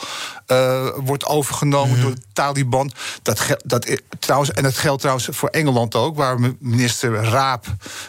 uh, 0.49 0.89
wordt 0.97 1.27
overgenomen 1.27 1.97
mm. 1.97 2.03
door 2.03 2.15
de 2.15 2.21
Taliban. 2.33 2.93
Dat, 3.23 3.57
dat, 3.65 4.01
trouwens, 4.19 4.53
en 4.53 4.63
dat 4.63 4.77
geldt 4.77 5.01
trouwens 5.01 5.29
voor 5.31 5.49
Engeland 5.49 5.95
ook, 5.95 6.17
waar 6.17 6.39
minister 6.59 7.15
Raap, 7.15 7.67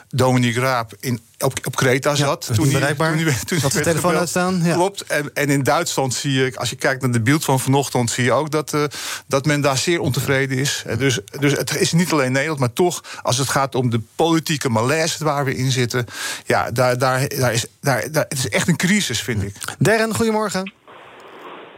Dominique 0.09 0.59
Raap, 0.59 0.93
in 0.99 1.19
op, 1.39 1.53
op 1.63 1.75
Kreta 1.75 2.15
zat. 2.15 2.49
toen 2.53 2.71
bereikbaar. 2.71 3.15
Toen, 3.15 3.25
hij, 3.25 3.37
toen 3.45 3.59
de 3.59 3.81
telefoon 3.81 4.15
uitstaan. 4.15 4.61
Ja. 4.63 4.73
Klopt. 4.73 5.03
En, 5.03 5.33
en 5.33 5.49
in 5.49 5.63
Duitsland 5.63 6.13
zie 6.13 6.31
je, 6.31 6.51
als 6.55 6.69
je 6.69 6.75
kijkt 6.75 7.01
naar 7.01 7.11
de 7.11 7.21
beeld 7.21 7.45
van 7.45 7.59
vanochtend, 7.59 8.11
zie 8.11 8.23
je 8.23 8.31
ook 8.31 8.51
dat, 8.51 8.73
uh, 8.73 8.83
dat 9.27 9.45
men 9.45 9.61
daar 9.61 9.77
zeer 9.77 9.99
ontevreden 9.99 10.57
is. 10.57 10.83
Dus, 10.97 11.19
dus 11.39 11.51
het 11.51 11.75
is 11.75 11.91
niet 11.91 12.11
alleen 12.11 12.31
Nederland, 12.31 12.59
maar 12.59 12.73
toch, 12.73 13.03
als 13.21 13.37
het 13.37 13.49
gaat 13.49 13.75
om 13.75 13.89
de 13.89 14.01
politieke 14.15 14.69
malaise 14.69 15.23
waar 15.23 15.45
we 15.45 15.55
in 15.55 15.71
zitten, 15.71 16.05
ja, 16.45 16.71
daar, 16.71 16.97
daar, 16.97 17.27
daar 17.27 17.53
is, 17.53 17.65
daar, 17.81 18.11
daar, 18.11 18.25
het 18.29 18.37
is 18.37 18.49
echt 18.49 18.67
een 18.67 18.77
crisis, 18.77 19.21
vind 19.21 19.43
ik. 19.43 19.55
Darren, 19.79 20.15
goedemorgen. 20.15 20.73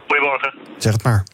Goedemorgen. 0.08 0.54
Zeg 0.76 0.92
het 0.92 1.02
maar. 1.02 1.24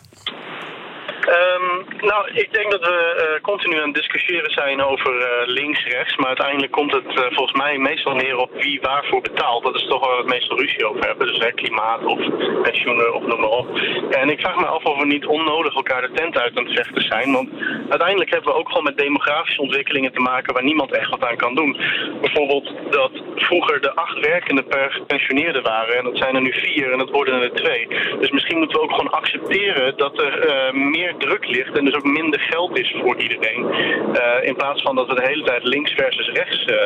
Nou, 2.05 2.31
ik 2.33 2.53
denk 2.53 2.71
dat 2.71 2.81
we 2.81 2.99
uh, 3.17 3.41
continu 3.43 3.77
aan 3.79 3.87
het 3.87 3.95
discussiëren 3.95 4.51
zijn 4.51 4.83
over 4.83 5.15
uh, 5.15 5.27
links-rechts. 5.45 6.17
Maar 6.17 6.27
uiteindelijk 6.27 6.73
komt 6.73 6.93
het 6.93 7.07
uh, 7.19 7.25
volgens 7.37 7.59
mij 7.59 7.79
meestal 7.79 8.15
neer 8.15 8.37
op 8.37 8.51
wie 8.63 8.81
waarvoor 8.81 9.21
betaalt. 9.21 9.65
Dat 9.65 9.75
is 9.75 9.87
toch 9.87 10.01
waar 10.01 10.17
we 10.17 10.23
het 10.23 10.33
meeste 10.33 10.55
ruzie 10.55 10.87
over 10.89 11.07
hebben. 11.07 11.27
Dus 11.27 11.39
hè, 11.39 11.53
klimaat 11.53 12.05
of 12.05 12.19
pensioenen 12.63 13.15
of 13.15 13.27
noem 13.27 13.41
maar 13.41 13.51
op. 13.51 13.79
En 14.11 14.31
ik 14.31 14.41
vraag 14.41 14.57
me 14.57 14.67
af 14.67 14.85
of 14.85 14.99
we 14.99 15.07
niet 15.07 15.27
onnodig 15.27 15.75
elkaar 15.75 16.01
de 16.01 16.11
tent 16.15 16.39
uit 16.39 16.59
aan 16.59 16.65
het 16.65 16.75
vechten 16.75 17.03
zijn. 17.03 17.33
Want 17.33 17.49
uiteindelijk 17.89 18.31
hebben 18.31 18.53
we 18.53 18.59
ook 18.59 18.69
gewoon 18.69 18.85
met 18.85 18.99
demografische 18.99 19.61
ontwikkelingen 19.61 20.13
te 20.13 20.21
maken 20.21 20.55
waar 20.55 20.65
niemand 20.65 20.93
echt 20.93 21.11
wat 21.11 21.25
aan 21.25 21.37
kan 21.37 21.55
doen. 21.55 21.77
Bijvoorbeeld 22.21 22.73
dat 22.91 23.11
vroeger 23.37 23.81
de 23.81 23.95
acht 23.95 24.19
werkende 24.27 24.63
per 24.63 24.91
gepensioneerden 24.91 25.63
waren. 25.63 25.97
En 25.97 26.05
dat 26.05 26.19
zijn 26.19 26.35
er 26.35 26.43
nu 26.43 26.53
vier 26.53 26.93
en 26.93 26.99
dat 26.99 27.11
worden 27.11 27.43
er 27.43 27.53
twee. 27.53 27.89
Dus 28.21 28.31
misschien 28.31 28.59
moeten 28.59 28.79
we 28.79 28.85
ook 28.85 28.95
gewoon 28.95 29.13
accepteren 29.13 29.97
dat 29.97 30.23
er 30.23 30.33
meer 30.75 31.15
druk 31.19 31.47
ligt 31.47 31.79
en 31.79 31.85
dus 31.85 31.94
ook 31.97 32.05
minder 32.05 32.41
geld 32.41 32.79
is 32.79 32.95
voor 33.01 33.21
iedereen. 33.21 33.63
Uh, 33.63 34.49
in 34.49 34.57
plaats 34.57 34.83
van 34.83 34.95
dat 34.97 35.07
we 35.07 35.15
de 35.15 35.27
hele 35.27 35.45
tijd 35.45 35.63
links 35.63 35.93
versus 35.93 36.29
rechts 36.29 36.67
uh, 36.67 36.77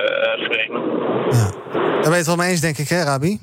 framen. 0.48 0.82
Ja. 1.30 1.50
Daar 1.72 2.00
ben 2.00 2.10
je 2.10 2.16
het 2.16 2.26
wel 2.26 2.36
mee 2.36 2.50
eens, 2.50 2.60
denk 2.60 2.78
ik, 2.78 2.88
hè, 2.88 3.02
Rabi? 3.02 3.38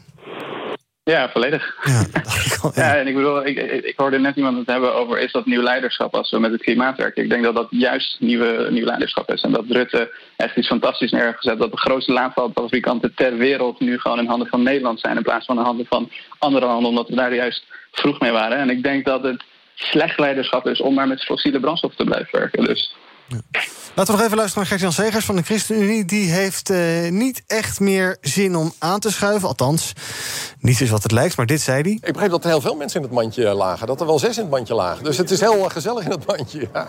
Ja, 1.12 1.30
volledig. 1.30 1.75
Ja, 1.84 2.06
ja. 2.84 2.95
en 2.95 3.08
ik 3.08 3.15
bedoel, 3.15 3.45
ik, 3.45 3.58
ik, 3.84 3.93
hoorde 3.95 4.19
net 4.19 4.36
iemand 4.36 4.58
het 4.58 4.67
hebben 4.67 4.95
over 4.95 5.19
is 5.19 5.32
dat 5.32 5.45
nieuw 5.45 5.62
leiderschap 5.62 6.15
als 6.15 6.32
we 6.32 6.39
met 6.39 6.51
het 6.51 6.62
klimaat 6.62 6.97
werken. 6.97 7.23
Ik 7.23 7.30
denk 7.30 7.43
dat 7.43 7.56
dat 7.56 7.67
juist 7.69 8.19
nieuwe, 8.19 8.67
nieuw 8.71 8.86
leiderschap 8.86 9.32
is. 9.32 9.41
En 9.41 9.51
dat 9.51 9.65
Rutte 9.67 10.12
echt 10.36 10.58
iets 10.58 10.67
fantastisch 10.67 11.12
neergezet. 11.12 11.60
Dat 11.60 11.71
de 11.71 11.78
grootste 11.78 12.12
laadvalfabrikanten 12.12 13.13
ter 13.15 13.38
wereld 13.38 13.80
nu 13.80 13.99
gewoon 13.99 14.19
in 14.19 14.28
handen 14.28 14.47
van 14.47 14.63
Nederland 14.63 14.99
zijn 14.99 15.15
in 15.15 15.23
plaats 15.23 15.45
van 15.45 15.58
in 15.58 15.63
handen 15.63 15.86
van 15.86 16.10
andere 16.39 16.65
landen, 16.65 16.89
omdat 16.89 17.10
we 17.10 17.15
daar 17.15 17.34
juist 17.34 17.65
vroeg 17.91 18.19
mee 18.19 18.32
waren. 18.32 18.58
En 18.58 18.69
ik 18.69 18.84
denk 18.84 19.06
dat 19.06 19.23
het 19.23 19.43
slecht 19.75 20.19
leiderschap 20.19 20.67
is 20.67 20.81
om 20.81 20.93
maar 20.93 21.07
met 21.07 21.23
fossiele 21.23 21.59
brandstof 21.59 21.95
te 21.95 22.03
blijven 22.03 22.39
werken. 22.39 22.63
Dus. 22.63 22.95
Ja. 23.27 23.38
Laten 23.95 24.13
we 24.13 24.19
nog 24.19 24.27
even 24.27 24.38
luisteren 24.38 24.67
naar 24.69 24.79
Gert-Jan 24.79 25.05
Segers 25.05 25.25
van 25.25 25.35
de 25.35 25.41
ChristenUnie. 25.41 26.05
Die 26.05 26.31
heeft 26.31 26.69
uh, 26.69 27.09
niet 27.11 27.43
echt 27.47 27.79
meer 27.79 28.17
zin 28.21 28.55
om 28.55 28.73
aan 28.79 28.99
te 28.99 29.11
schuiven. 29.11 29.47
Althans, 29.47 29.93
niet 30.59 30.81
is 30.81 30.89
wat 30.89 31.03
het 31.03 31.11
lijkt, 31.11 31.38
maar 31.38 31.45
dit 31.45 31.61
zei 31.61 31.81
hij. 31.81 31.91
Ik 31.91 32.13
begreep 32.13 32.29
dat 32.29 32.43
er 32.43 32.49
heel 32.49 32.61
veel 32.61 32.75
mensen 32.75 32.99
in 32.99 33.05
het 33.05 33.15
mandje 33.15 33.53
lagen. 33.53 33.88
Dat 33.88 33.99
er 33.99 34.05
wel 34.05 34.19
zes 34.19 34.35
in 34.35 34.41
het 34.41 34.51
mandje 34.51 34.73
lagen. 34.73 35.03
Dus 35.03 35.17
het 35.17 35.31
is 35.31 35.39
heel 35.39 35.69
gezellig 35.69 36.03
in 36.03 36.11
het 36.11 36.27
mandje. 36.27 36.69
Ja, 36.73 36.88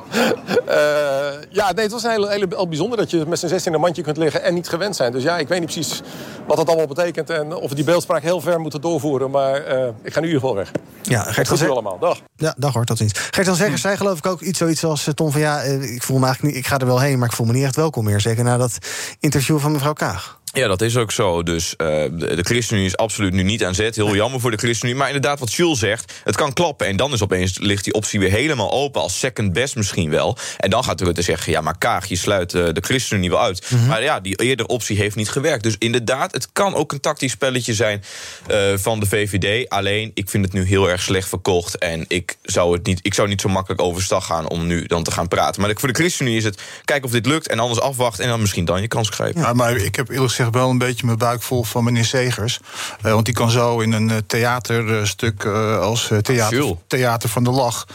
uh, 0.68 1.42
ja 1.51 1.72
nee, 1.72 1.85
het 1.85 1.92
was 1.92 2.03
heel, 2.03 2.29
heel, 2.29 2.68
bijzonder 2.68 2.99
dat 2.99 3.11
je 3.11 3.25
met 3.27 3.38
z'n 3.38 3.46
zes 3.46 3.66
in 3.66 3.75
een 3.75 3.81
mandje 3.81 4.03
kunt 4.03 4.16
liggen 4.16 4.42
en 4.42 4.55
niet 4.55 4.68
gewend 4.68 4.96
zijn. 4.96 5.12
Dus 5.12 5.22
ja, 5.22 5.38
ik 5.38 5.49
weet 5.49 5.61
niet 5.61 5.72
precies 5.72 6.01
wat 6.46 6.57
dat 6.57 6.68
allemaal 6.68 6.87
betekent. 6.87 7.31
En 7.31 7.55
of 7.55 7.68
we 7.68 7.75
die 7.75 7.85
beeldspraak 7.85 8.22
heel 8.22 8.40
ver 8.40 8.61
moeten 8.61 8.81
doorvoeren. 8.81 9.31
Maar 9.31 9.77
uh, 9.77 9.87
ik 10.03 10.12
ga 10.12 10.20
in 10.20 10.27
ieder 10.27 10.40
geval 10.40 10.55
weg. 10.55 10.70
Ja, 11.03 11.22
Gert 11.22 11.49
Goed 11.49 11.68
allemaal. 11.68 11.99
Dag. 11.99 12.20
Ja, 12.37 12.55
dag 12.59 12.72
hoor, 12.72 12.85
tot 12.85 12.99
ziens. 12.99 13.12
Gert-Jan 13.31 13.57
Segers 13.57 13.81
zei 13.81 13.96
geloof 13.96 14.18
ik 14.18 14.27
ook 14.27 14.40
iets 14.40 14.59
zoiets 14.59 14.85
als 14.85 15.09
Tom 15.14 15.31
van 15.31 15.40
ja, 15.40 15.61
ik 15.61 16.03
voel 16.03 16.18
me 16.18 16.26
niet, 16.43 16.57
ik 16.57 16.67
ga 16.67 16.79
er 16.79 16.87
wel 16.87 17.01
heen, 17.01 17.19
maar 17.19 17.29
ik 17.29 17.35
voel 17.35 17.47
me 17.47 17.53
niet 17.53 17.65
echt 17.65 17.77
welkom 17.77 18.05
meer. 18.05 18.21
Zeker 18.21 18.45
na 18.45 18.57
dat 18.57 18.79
interview 19.21 19.59
van 19.59 19.73
mevrouw 19.73 19.93
Kaag. 19.93 20.41
Ja, 20.57 20.69
dat 20.69 20.81
is 20.81 20.97
ook 20.97 21.12
zo. 21.12 21.42
Dus 21.42 21.75
uh, 21.79 21.87
de, 21.87 22.35
de 22.35 22.42
ChristenUnie 22.42 22.87
is 22.87 22.97
absoluut 22.97 23.33
nu 23.33 23.42
niet 23.42 23.64
aan 23.64 23.75
zet. 23.75 23.97
Heel 23.97 24.14
jammer 24.14 24.40
voor 24.40 24.51
de 24.51 24.57
ChristenUnie. 24.57 24.99
Maar 24.99 25.07
inderdaad, 25.07 25.38
wat 25.38 25.53
Jules 25.53 25.79
zegt, 25.79 26.12
het 26.25 26.37
kan 26.37 26.53
klappen. 26.53 26.87
En 26.87 26.97
dan 26.97 27.12
is 27.12 27.23
opeens 27.23 27.59
ligt 27.59 27.85
die 27.85 27.92
optie 27.92 28.21
weer 28.21 28.31
helemaal 28.31 28.73
open. 28.73 29.01
Als 29.01 29.19
second 29.19 29.53
best 29.53 29.77
misschien 29.77 30.11
wel. 30.11 30.38
En 30.59 30.71
dan 30.71 30.85
gaat 30.85 31.01
Rutte 31.01 31.23
zeggen, 31.23 31.53
ja, 31.53 31.61
maar 31.61 31.79
Kaag, 31.79 32.07
je 32.07 32.16
sluit 32.16 32.55
uh, 32.55 32.69
de 32.73 32.81
ChristenUnie 32.81 33.31
wel 33.31 33.40
uit. 33.40 33.71
Mm 33.71 33.79
-hmm. 33.79 33.88
Maar 33.88 34.03
ja, 34.03 34.21
die 34.21 34.42
eerdere 34.42 34.69
optie 34.69 34.97
heeft 34.97 35.16
niet 35.16 35.29
gewerkt. 35.29 35.62
Dus 35.62 35.77
inderdaad, 35.79 36.33
het 36.33 36.49
kan 36.53 36.75
ook 36.75 36.92
een 36.92 37.01
tactisch 37.01 37.33
spelletje 37.33 37.75
zijn 37.75 38.03
uh, 38.51 38.57
van 38.77 39.01
de 39.01 39.07
VVD. 39.07 39.69
Alleen, 39.69 40.11
ik 40.14 40.31
vind 40.31 40.45
het 40.45 40.53
nu 40.53 40.64
heel 40.64 40.90
erg 40.90 41.03
slecht 41.03 41.29
verkocht. 41.29 41.79
En 41.79 42.05
ik 42.09 42.37
zou, 42.42 42.77
het 42.77 42.87
niet, 42.87 42.99
ik 43.03 43.14
zou 43.14 43.29
niet 43.29 43.40
zo 43.40 43.49
makkelijk 43.49 43.81
overstag 43.81 44.27
gaan 44.27 44.49
om 44.49 44.66
nu 44.66 44.87
dan 44.87 45.03
te 45.03 45.11
gaan 45.11 45.29
praten. 45.29 45.62
Maar 45.62 45.71
voor 45.75 45.88
de 45.88 45.99
ChristenUnie 45.99 46.38
is 46.38 46.45
het, 46.45 46.62
kijken 46.85 47.05
of 47.05 47.11
dit 47.11 47.27
lukt. 47.27 47.49
En 47.49 47.59
anders 47.59 47.81
afwachten 47.81 48.25
en 48.25 48.31
dan 48.31 48.40
misschien 48.40 48.64
dan 48.64 48.81
je 48.81 48.88
kans 48.88 49.09
grijpen. 49.09 49.40
Ja, 49.40 49.53
maar 49.53 49.77
ik 49.77 49.97
heb 49.97 50.09
eerlijk 50.09 50.29
gezegd 50.29 50.45
wel 50.51 50.71
een 50.71 50.79
beetje 50.79 51.07
mijn 51.07 51.19
buik 51.19 51.43
vol 51.43 51.65
van 51.65 51.85
meneer 51.85 52.05
Segers. 52.05 52.61
Uh, 53.05 53.13
want 53.13 53.25
die 53.25 53.35
kan 53.35 53.51
zo 53.51 53.81
in 53.81 53.93
een 53.93 54.09
uh, 54.09 54.17
theaterstuk 54.27 55.45
uh, 55.45 55.79
als 55.79 56.11
theater, 56.23 56.77
theater 56.87 57.29
van 57.29 57.45
de 57.45 57.51
lach. 57.51 57.87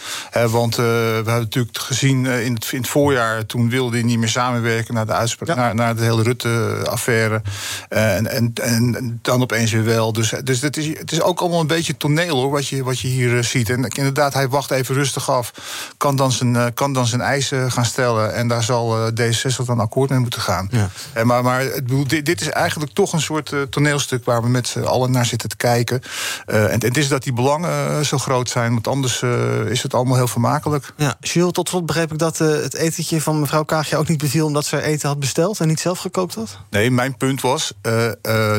want 0.50 0.76
we 0.76 1.12
hebben 1.16 1.34
natuurlijk 1.34 1.78
gezien 1.78 2.26
in 2.26 2.54
het, 2.54 2.72
in, 2.72 2.78
het, 2.78 2.88
voorjaar... 2.88 3.46
toen 3.46 3.70
wilde 3.70 3.98
hij 3.98 4.06
niet 4.06 4.20
meer 4.20 4.30
samenwerken 4.30 4.94
naar 4.94 5.06
de, 5.06 5.14
uitspraak, 5.14 5.48
ja. 5.48 5.56
naar, 5.56 5.76
naar, 5.76 5.96
de 5.96 6.02
hele 6.02 6.24
Rutte-affaire. 6.24 7.42
En, 7.90 8.28
en, 8.28 8.52
en, 8.54 9.20
dan 9.22 9.42
opeens 9.42 9.72
weer 9.72 9.84
wel. 9.84 10.14
Dus, 10.14 10.34
dus 10.44 10.62
het, 10.62 10.78
is, 10.78 10.88
het 10.88 11.12
is 11.12 11.22
ook 11.22 11.40
allemaal 11.40 11.60
een 11.60 11.68
beetje 11.68 11.98
toneel 11.98 12.36
hoor, 12.36 12.52
wat 12.52 12.68
je, 12.68 12.84
wat 12.84 13.00
je 13.00 13.08
hier 13.08 13.44
ziet. 13.44 13.70
En 13.70 13.84
inderdaad, 13.84 14.34
hij 14.34 14.50
wacht 14.50 14.72
even 14.72 14.96
rustig 14.96 15.30
af. 15.30 15.54
Kan 15.98 16.16
dan 16.16 16.32
zijn, 16.32 16.74
kan 16.74 16.94
dan 16.94 17.08
zijn 17.08 17.22
eisen 17.22 17.72
gaan 17.72 17.86
stellen. 17.86 18.34
En 18.34 18.48
daar 18.48 18.64
zal 18.64 19.12
D66 19.12 19.66
dan 19.66 19.80
akkoord 19.80 20.10
mee 20.10 20.20
moeten 20.20 20.42
gaan. 20.42 20.70
Ja. 20.72 20.90
maar 21.24 21.44
maar 21.44 21.62
het, 21.62 22.26
dit, 22.26 22.41
dit 22.42 22.50
is 22.50 22.62
eigenlijk 22.62 22.92
toch 22.94 23.14
een 23.14 23.22
soort 23.22 23.52
uh, 23.52 23.62
toneelstuk 23.62 24.26
waar 24.26 24.42
we 24.42 24.50
met 24.50 24.68
z'n 24.68 24.80
allen 24.80 25.12
naar 25.12 25.26
zitten 25.26 25.50
te 25.50 25.56
kijken. 25.56 26.02
Uh, 26.48 26.64
en, 26.64 26.70
en 26.70 26.80
het 26.80 26.98
is 26.98 27.08
dat 27.08 27.24
die 27.24 27.34
belangen 27.34 27.92
uh, 27.92 28.00
zo 28.00 28.18
groot 28.18 28.50
zijn, 28.50 28.74
want 28.74 28.88
anders 28.88 29.22
is 29.70 29.84
het 29.84 29.94
allemaal 29.94 30.16
heel 30.16 30.28
vermakelijk. 30.28 30.94
Ja, 30.98 31.16
Jules, 31.20 31.52
tot 31.52 31.70
slot 31.70 31.86
begreep 31.86 32.12
ik 32.12 32.18
dat 32.18 32.38
het 32.38 32.74
etentje 32.74 33.22
van 33.22 33.40
mevrouw 33.40 33.64
Kaagje 33.64 33.98
ook 33.98 34.08
niet 34.08 34.18
beviel 34.18 34.46
omdat 34.46 34.66
ze 34.66 34.82
eten 34.82 35.08
had 35.08 35.20
besteld 35.20 35.60
en 35.60 35.68
niet 35.68 35.80
zelf 35.80 36.00
gekookt 36.00 36.36
had? 36.36 36.58
Nee, 36.70 36.92
mijn 36.92 37.18
punt 37.18 37.42
was. 37.42 37.74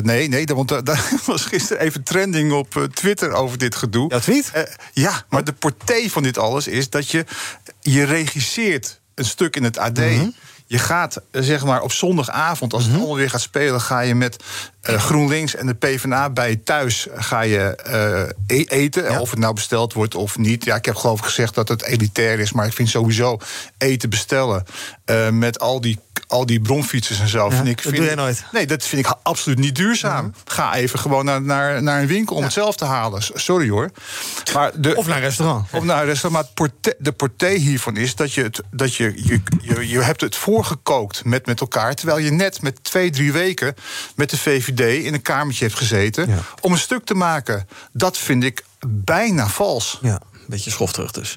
nee, 0.02 0.28
nee, 0.28 0.46
want 0.46 0.68
daar 0.68 1.12
was 1.26 1.44
gisteren 1.44 1.82
even 1.82 2.02
trending 2.02 2.52
op 2.52 2.88
Twitter 2.94 3.32
over 3.32 3.58
dit 3.58 3.74
gedoe. 3.74 4.10
Ja, 4.10 4.18
tweet? 4.18 4.76
ja, 4.92 5.24
maar 5.28 5.44
de 5.44 5.52
portée 5.52 6.12
van 6.12 6.22
dit 6.22 6.38
alles 6.38 6.66
is 6.66 6.90
dat 6.90 7.10
je 7.10 7.24
je 7.80 8.04
regisseert 8.04 9.00
een 9.14 9.24
stuk 9.24 9.56
in 9.56 9.64
het 9.64 9.78
AD. 9.78 9.98
Mm 9.98 10.18
-hmm. 10.18 10.34
Je 10.72 10.78
gaat 10.78 11.20
zeg 11.30 11.64
maar 11.64 11.82
op 11.82 11.92
zondagavond, 11.92 12.72
als 12.72 12.84
het 12.84 12.94
allemaal 12.94 13.16
weer 13.16 13.30
gaat 13.30 13.40
spelen, 13.40 13.80
ga 13.80 14.00
je 14.00 14.14
met 14.14 14.36
uh, 14.90 15.00
GroenLinks 15.00 15.54
en 15.54 15.66
de 15.66 15.74
PvdA 15.74 16.30
bij 16.30 16.50
je 16.50 16.62
thuis 16.62 17.06
ga 17.14 17.40
je 17.40 17.78
uh, 18.46 18.58
e 18.58 18.64
eten. 18.64 19.04
Ja. 19.04 19.20
Of 19.20 19.30
het 19.30 19.38
nou 19.38 19.54
besteld 19.54 19.92
wordt 19.92 20.14
of 20.14 20.38
niet. 20.38 20.64
Ja, 20.64 20.76
ik 20.76 20.84
heb 20.84 20.94
geloof 20.94 21.18
ik 21.18 21.24
gezegd 21.24 21.54
dat 21.54 21.68
het 21.68 21.82
elitair 21.82 22.38
is, 22.38 22.52
maar 22.52 22.66
ik 22.66 22.72
vind 22.72 22.88
sowieso 22.88 23.38
eten 23.78 24.10
bestellen 24.10 24.64
uh, 25.06 25.28
met 25.28 25.58
al 25.58 25.80
die, 25.80 25.98
al 26.26 26.46
die 26.46 26.60
bronfietsers 26.60 27.20
en 27.20 27.28
zo. 27.28 27.48
Ja, 27.50 27.56
vind 27.56 27.68
ik, 27.68 27.82
dat 27.82 27.94
doe 27.94 28.04
jij 28.04 28.14
nooit. 28.14 28.44
Nee, 28.52 28.66
dat 28.66 28.84
vind 28.84 29.06
ik 29.06 29.14
absoluut 29.22 29.58
niet 29.58 29.74
duurzaam. 29.74 30.32
Ja. 30.34 30.52
Ga 30.52 30.74
even 30.74 30.98
gewoon 30.98 31.24
naar, 31.24 31.42
naar, 31.42 31.82
naar 31.82 32.00
een 32.00 32.06
winkel 32.06 32.36
om 32.36 32.42
het 32.42 32.52
zelf 32.52 32.76
te 32.76 32.84
halen. 32.84 33.22
Sorry 33.34 33.68
hoor. 33.68 33.90
Maar 34.54 34.80
de, 34.80 34.96
of 34.96 35.06
naar 35.06 35.16
een 35.16 35.22
restaurant. 35.22 35.66
Of 35.72 35.84
naar 35.84 36.00
een 36.00 36.06
restaurant. 36.06 36.44
Maar 36.44 36.52
porté, 36.54 36.94
de 36.98 37.12
portée 37.12 37.58
hiervan 37.58 37.96
is 37.96 38.14
dat, 38.14 38.32
je, 38.32 38.42
het, 38.42 38.62
dat 38.70 38.94
je, 38.94 39.12
je, 39.24 39.40
je, 39.60 39.88
je 39.88 40.00
hebt 40.00 40.20
het 40.20 40.36
voorgekookt 40.36 41.24
met, 41.24 41.46
met 41.46 41.60
elkaar. 41.60 41.94
Terwijl 41.94 42.18
je 42.18 42.30
net 42.30 42.62
met 42.62 42.84
twee, 42.84 43.10
drie 43.10 43.32
weken 43.32 43.74
met 44.16 44.30
de 44.30 44.38
VVD 44.38 45.04
in 45.04 45.14
een 45.14 45.22
kamertje 45.22 45.64
heeft 45.64 45.76
gezeten. 45.76 46.38
Om 46.60 46.72
een 46.72 46.78
stuk 46.78 47.04
te 47.04 47.14
maken. 47.14 47.68
Dat 47.92 48.18
vind 48.18 48.44
ik 48.44 48.64
bijna 48.86 49.48
vals. 49.48 49.98
Ja, 50.02 50.20
een 50.32 50.40
beetje 50.46 50.70
schofterig 50.70 51.10
dus. 51.10 51.36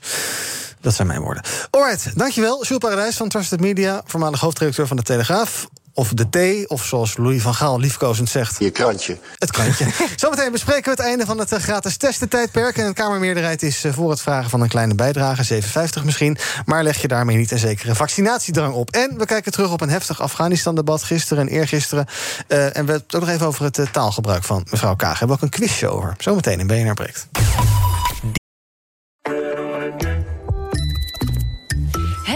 Dat 0.86 0.96
zijn 0.96 1.08
mijn 1.08 1.22
woorden. 1.22 1.44
Alright, 1.70 2.18
dankjewel. 2.18 2.64
Jules 2.64 2.78
Paradijs 2.78 3.16
van 3.16 3.30
Trusted 3.30 3.60
Media, 3.60 4.02
voormalig 4.06 4.40
hoofdredacteur 4.40 4.88
van 4.88 4.98
de 4.98 5.04
Telegraaf. 5.04 5.68
Of 5.94 6.10
de 6.14 6.30
thee, 6.30 6.70
of 6.70 6.86
zoals 6.86 7.18
Louis 7.18 7.42
van 7.42 7.54
Gaal 7.54 7.80
liefkozend 7.80 8.30
zegt... 8.30 8.56
Je 8.60 8.70
krantje. 8.70 9.18
Het 9.38 9.52
krantje. 9.52 9.88
Zometeen 10.16 10.52
bespreken 10.52 10.84
we 10.84 10.90
het 10.90 11.00
einde 11.00 11.26
van 11.26 11.40
het 11.40 11.50
gratis 11.50 11.98
testentijdperk. 11.98 12.78
En 12.78 12.88
de 12.88 12.94
Kamermeerderheid 12.94 13.64
is 13.64 13.86
voor 13.90 14.10
het 14.10 14.22
vragen 14.22 14.50
van 14.50 14.62
een 14.62 14.68
kleine 14.68 14.96
bijdrage, 14.96 15.62
7,50 15.62 16.04
misschien. 16.04 16.38
Maar 16.66 16.84
leg 16.84 17.02
je 17.02 17.08
daarmee 17.08 17.38
niet 17.38 17.52
een 17.52 17.58
zekere 17.58 17.96
vaccinatiedrang 17.96 18.74
op. 18.74 18.92
En 18.92 19.18
we 19.18 19.26
kijken 19.26 19.52
terug 19.52 19.72
op 19.72 19.82
een 19.82 19.90
heftig 19.90 20.22
Afghanistan-debat 20.22 21.04
gisteren 21.04 21.48
en 21.48 21.54
eergisteren. 21.54 22.06
Uh, 22.48 22.58
en 22.58 22.70
we 22.70 22.74
hebben 22.76 22.96
het 22.96 23.16
ook 23.16 23.22
nog 23.22 23.30
even 23.30 23.48
over 23.48 23.64
het 23.64 23.88
taalgebruik 23.92 24.44
van 24.44 24.66
mevrouw 24.70 24.96
Kaag. 24.96 25.12
We 25.12 25.18
hebben 25.18 25.36
ook 25.36 25.44
een 25.44 25.50
quizshow 25.50 25.94
over. 25.94 26.16
Zometeen 26.18 26.60
in 26.60 26.68
BNR 26.68 26.94
Breekt. 26.94 27.28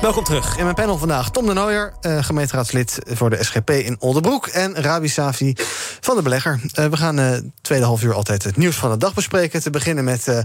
Welkom 0.00 0.24
terug. 0.24 0.56
In 0.56 0.62
mijn 0.64 0.74
panel 0.74 0.98
vandaag 0.98 1.30
Tom 1.30 1.46
de 1.46 1.52
Nooijer, 1.52 1.92
uh, 2.02 2.24
gemeenteraadslid 2.24 2.98
voor 3.06 3.30
de 3.30 3.44
SGP 3.44 3.70
in 3.70 3.96
Oldenbroek... 3.98 4.46
en 4.46 4.74
Rabi 4.74 5.08
Safi 5.08 5.54
van 6.00 6.16
de 6.16 6.22
Belegger. 6.22 6.60
Uh, 6.78 6.86
we 6.86 6.96
gaan 6.96 7.20
uh, 7.20 7.32
tweede 7.62 7.84
half 7.84 8.02
uur 8.02 8.14
altijd 8.14 8.44
het 8.44 8.56
nieuws 8.56 8.76
van 8.76 8.90
de 8.90 8.96
dag 8.96 9.14
bespreken. 9.14 9.62
Te 9.62 9.70
beginnen 9.70 10.04
met 10.04 10.44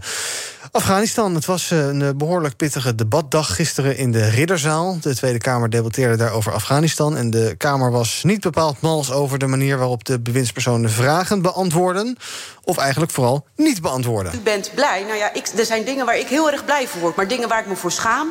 Afghanistan. 0.71 1.35
Het 1.35 1.45
was 1.45 1.69
een 1.71 2.17
behoorlijk 2.17 2.55
pittige 2.55 2.95
debatdag 2.95 3.55
gisteren 3.55 3.97
in 3.97 4.11
de 4.11 4.29
Ridderzaal. 4.29 4.97
De 5.01 5.15
Tweede 5.15 5.37
Kamer 5.37 5.69
debatteerde 5.69 6.15
daar 6.15 6.31
over 6.31 6.53
Afghanistan... 6.53 7.17
en 7.17 7.29
de 7.29 7.55
Kamer 7.57 7.91
was 7.91 8.23
niet 8.23 8.41
bepaald 8.41 8.81
mals 8.81 9.11
over 9.11 9.39
de 9.39 9.47
manier... 9.47 9.77
waarop 9.77 10.03
de 10.05 10.19
bewindspersonen 10.19 10.91
vragen 10.91 11.41
beantwoorden... 11.41 12.17
of 12.63 12.77
eigenlijk 12.77 13.11
vooral 13.11 13.45
niet 13.55 13.81
beantwoorden. 13.81 14.35
U 14.35 14.39
bent 14.39 14.71
blij. 14.75 15.03
Nou 15.03 15.17
ja, 15.17 15.33
ik, 15.33 15.47
er 15.57 15.65
zijn 15.65 15.85
dingen 15.85 16.05
waar 16.05 16.17
ik 16.17 16.27
heel 16.27 16.51
erg 16.51 16.65
blij 16.65 16.87
voor 16.87 17.01
word... 17.01 17.15
maar 17.15 17.27
dingen 17.27 17.49
waar 17.49 17.59
ik 17.59 17.67
me 17.67 17.75
voor 17.75 17.91
schaam 17.91 18.27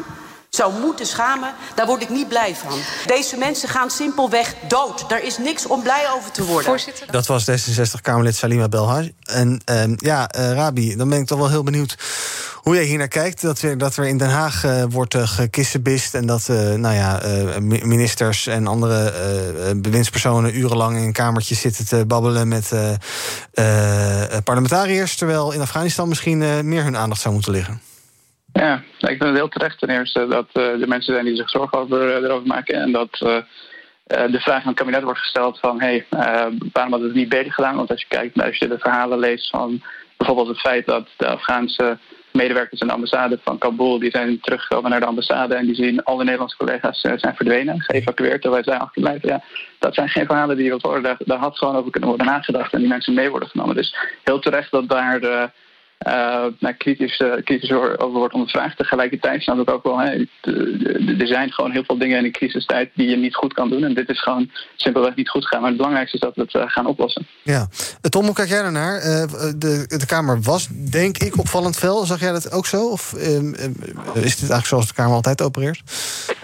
zou 0.54 0.80
moeten 0.80 1.06
schamen, 1.06 1.54
daar 1.74 1.86
word 1.86 2.02
ik 2.02 2.08
niet 2.08 2.28
blij 2.28 2.56
van. 2.56 2.78
Deze 3.06 3.36
mensen 3.36 3.68
gaan 3.68 3.90
simpelweg 3.90 4.54
dood. 4.68 5.08
Daar 5.08 5.22
is 5.22 5.38
niks 5.38 5.66
om 5.66 5.82
blij 5.82 6.10
over 6.16 6.30
te 6.30 6.44
worden. 6.44 6.64
Voorzitter. 6.64 7.06
Dat 7.10 7.26
was 7.26 7.50
D66-Kamerlid 7.50 8.36
Salima 8.36 8.68
Belhaj. 8.68 9.14
En 9.22 9.60
uh, 9.70 9.82
ja, 9.96 10.30
uh, 10.38 10.52
Rabi, 10.52 10.96
dan 10.96 11.08
ben 11.08 11.20
ik 11.20 11.26
toch 11.26 11.38
wel 11.38 11.50
heel 11.50 11.62
benieuwd 11.62 11.96
hoe 12.54 12.74
jij 12.74 12.84
hier 12.84 12.98
naar 12.98 13.08
kijkt. 13.08 13.42
Dat, 13.42 13.60
we, 13.60 13.76
dat 13.76 13.96
er 13.96 14.04
in 14.04 14.18
Den 14.18 14.30
Haag 14.30 14.64
uh, 14.64 14.84
wordt 14.88 15.16
gekissenbist... 15.18 16.14
en 16.14 16.26
dat 16.26 16.48
nou 16.76 16.94
ja, 16.94 17.20
ministers 17.60 18.46
en 18.46 18.66
andere 18.66 19.12
bewindspersonen... 19.76 20.58
urenlang 20.58 20.96
in 20.96 21.02
een 21.02 21.12
kamertje 21.12 21.54
zitten 21.54 21.86
te 21.86 22.06
babbelen 22.06 22.48
met 22.48 22.72
parlementariërs... 24.44 25.16
terwijl 25.16 25.52
in 25.52 25.60
Afghanistan 25.60 26.08
misschien 26.08 26.68
meer 26.68 26.82
hun 26.82 26.96
aandacht 26.96 27.20
zou 27.20 27.34
moeten 27.34 27.52
liggen. 27.52 27.80
Ja, 28.60 28.82
ik 28.98 29.06
vind 29.06 29.22
het 29.22 29.34
heel 29.34 29.48
terecht 29.48 29.78
ten 29.78 29.88
eerste 29.88 30.26
dat 30.26 30.48
uh, 30.52 30.80
er 30.80 30.88
mensen 30.88 31.14
zijn 31.14 31.24
die 31.24 31.36
zich 31.36 31.50
zorgen 31.50 31.78
over, 31.78 32.08
uh, 32.08 32.14
erover 32.14 32.46
maken. 32.46 32.74
En 32.74 32.92
dat 32.92 33.20
uh, 33.22 33.36
de 34.06 34.40
vraag 34.40 34.60
aan 34.60 34.68
het 34.68 34.76
kabinet 34.76 35.02
wordt 35.02 35.18
gesteld 35.18 35.58
van... 35.58 35.80
hé, 35.80 36.04
hey, 36.08 36.50
waarom 36.72 36.92
had 36.92 37.02
het 37.02 37.14
niet 37.14 37.28
beter 37.28 37.52
gedaan? 37.52 37.76
Want 37.76 37.90
als 37.90 38.00
je 38.00 38.08
kijkt, 38.08 38.42
als 38.42 38.58
je 38.58 38.68
de 38.68 38.78
verhalen 38.78 39.18
leest 39.18 39.50
van 39.50 39.82
bijvoorbeeld 40.16 40.48
het 40.48 40.60
feit... 40.60 40.86
dat 40.86 41.08
de 41.16 41.26
Afghaanse 41.26 41.98
medewerkers 42.32 42.80
in 42.80 42.86
de 42.86 42.92
ambassade 42.92 43.38
van 43.44 43.58
Kabul... 43.58 43.98
die 43.98 44.10
zijn 44.10 44.40
teruggekomen 44.40 44.90
naar 44.90 45.00
de 45.00 45.06
ambassade 45.06 45.54
en 45.54 45.66
die 45.66 45.74
zien 45.74 46.04
alle 46.04 46.24
Nederlandse 46.24 46.56
collega's 46.56 47.00
zijn 47.00 47.36
verdwenen, 47.36 47.80
geëvacueerd, 47.80 48.40
terwijl 48.40 48.62
wij 48.64 48.72
zijn 48.72 48.84
achterblijven. 48.84 49.28
Ja, 49.28 49.42
dat 49.78 49.94
zijn 49.94 50.08
geen 50.08 50.26
verhalen 50.26 50.56
die 50.56 50.64
je 50.64 50.78
wilt. 50.78 51.02
Daar, 51.04 51.16
daar 51.18 51.38
had 51.38 51.58
gewoon 51.58 51.76
over 51.76 51.90
kunnen 51.90 52.08
worden 52.08 52.26
nagedacht 52.26 52.72
en 52.72 52.78
die 52.78 52.88
mensen 52.88 53.14
mee 53.14 53.30
worden 53.30 53.48
genomen. 53.48 53.76
Dus 53.76 53.96
heel 54.24 54.38
terecht 54.38 54.70
dat 54.70 54.88
daar 54.88 55.52
uh, 56.06 56.44
nou, 56.58 56.74
kritisch, 56.78 57.20
uh, 57.20 57.32
kritisch 57.44 57.72
over 57.72 58.08
wordt 58.08 58.34
ondervraagd. 58.34 58.76
Tegelijkertijd 58.76 59.42
snap 59.42 59.58
ik 59.58 59.70
ook 59.70 59.82
wel, 59.82 59.98
hè, 59.98 60.10
er 61.18 61.26
zijn 61.26 61.52
gewoon 61.52 61.70
heel 61.70 61.84
veel 61.84 61.98
dingen 61.98 62.18
in 62.18 62.24
een 62.24 62.32
crisistijd 62.32 62.90
die 62.94 63.08
je 63.08 63.16
niet 63.16 63.34
goed 63.34 63.52
kan 63.52 63.70
doen. 63.70 63.84
En 63.84 63.94
dit 63.94 64.08
is 64.08 64.22
gewoon 64.22 64.50
simpelweg 64.76 65.14
niet 65.14 65.28
goed 65.28 65.46
gaan. 65.46 65.60
Maar 65.60 65.68
het 65.68 65.76
belangrijkste 65.76 66.16
is 66.16 66.22
dat 66.22 66.34
we 66.34 66.42
het 66.42 66.54
uh, 66.54 66.62
gaan 66.66 66.86
oplossen. 66.86 67.26
Ja, 67.42 67.68
Tom, 68.00 68.24
hoe 68.24 68.34
kijk 68.34 68.48
jij 68.48 68.62
daarnaar? 68.62 69.00
de, 69.56 69.84
de 69.98 70.06
Kamer 70.06 70.42
was, 70.42 70.68
denk 70.90 71.18
ik, 71.18 71.38
opvallend 71.38 71.76
fel. 71.76 72.04
Zag 72.04 72.20
jij 72.20 72.32
dat 72.32 72.52
ook 72.52 72.66
zo? 72.66 72.88
Of 72.88 73.12
is 73.12 74.36
dit 74.36 74.50
eigenlijk 74.50 74.66
zoals 74.66 74.86
de 74.86 74.94
Kamer 74.94 75.14
altijd 75.14 75.42
opereert? 75.42 75.82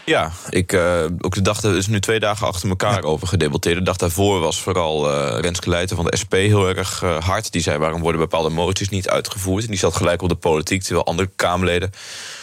Ja, 0.04 0.30
ik, 0.48 0.74
ook 1.20 1.34
de 1.34 1.42
dag, 1.42 1.62
er 1.62 1.76
is 1.76 1.86
nu 1.86 2.00
twee 2.00 2.20
dagen 2.20 2.46
achter 2.46 2.68
elkaar 2.68 3.02
over 3.02 3.28
gedebatteerd. 3.28 3.76
De 3.76 3.82
dag 3.82 3.96
daarvoor 3.96 4.40
was 4.40 4.60
vooral 4.60 5.10
Renske 5.40 5.70
Leijten 5.70 5.96
van 5.96 6.04
de 6.04 6.16
SP 6.22 6.32
heel 6.32 6.68
erg 6.68 7.00
hard. 7.00 7.52
Die 7.52 7.62
zei, 7.62 7.78
waarom 7.78 8.00
worden 8.00 8.20
bepaalde 8.20 8.50
moties 8.50 8.88
niet 8.88 9.08
uitgevoerd? 9.08 9.39
En 9.46 9.66
die 9.66 9.76
zat 9.76 9.96
gelijk 9.96 10.22
op 10.22 10.28
de 10.28 10.34
politiek. 10.34 10.82
Terwijl 10.82 11.06
andere 11.06 11.30
Kamerleden, 11.36 11.90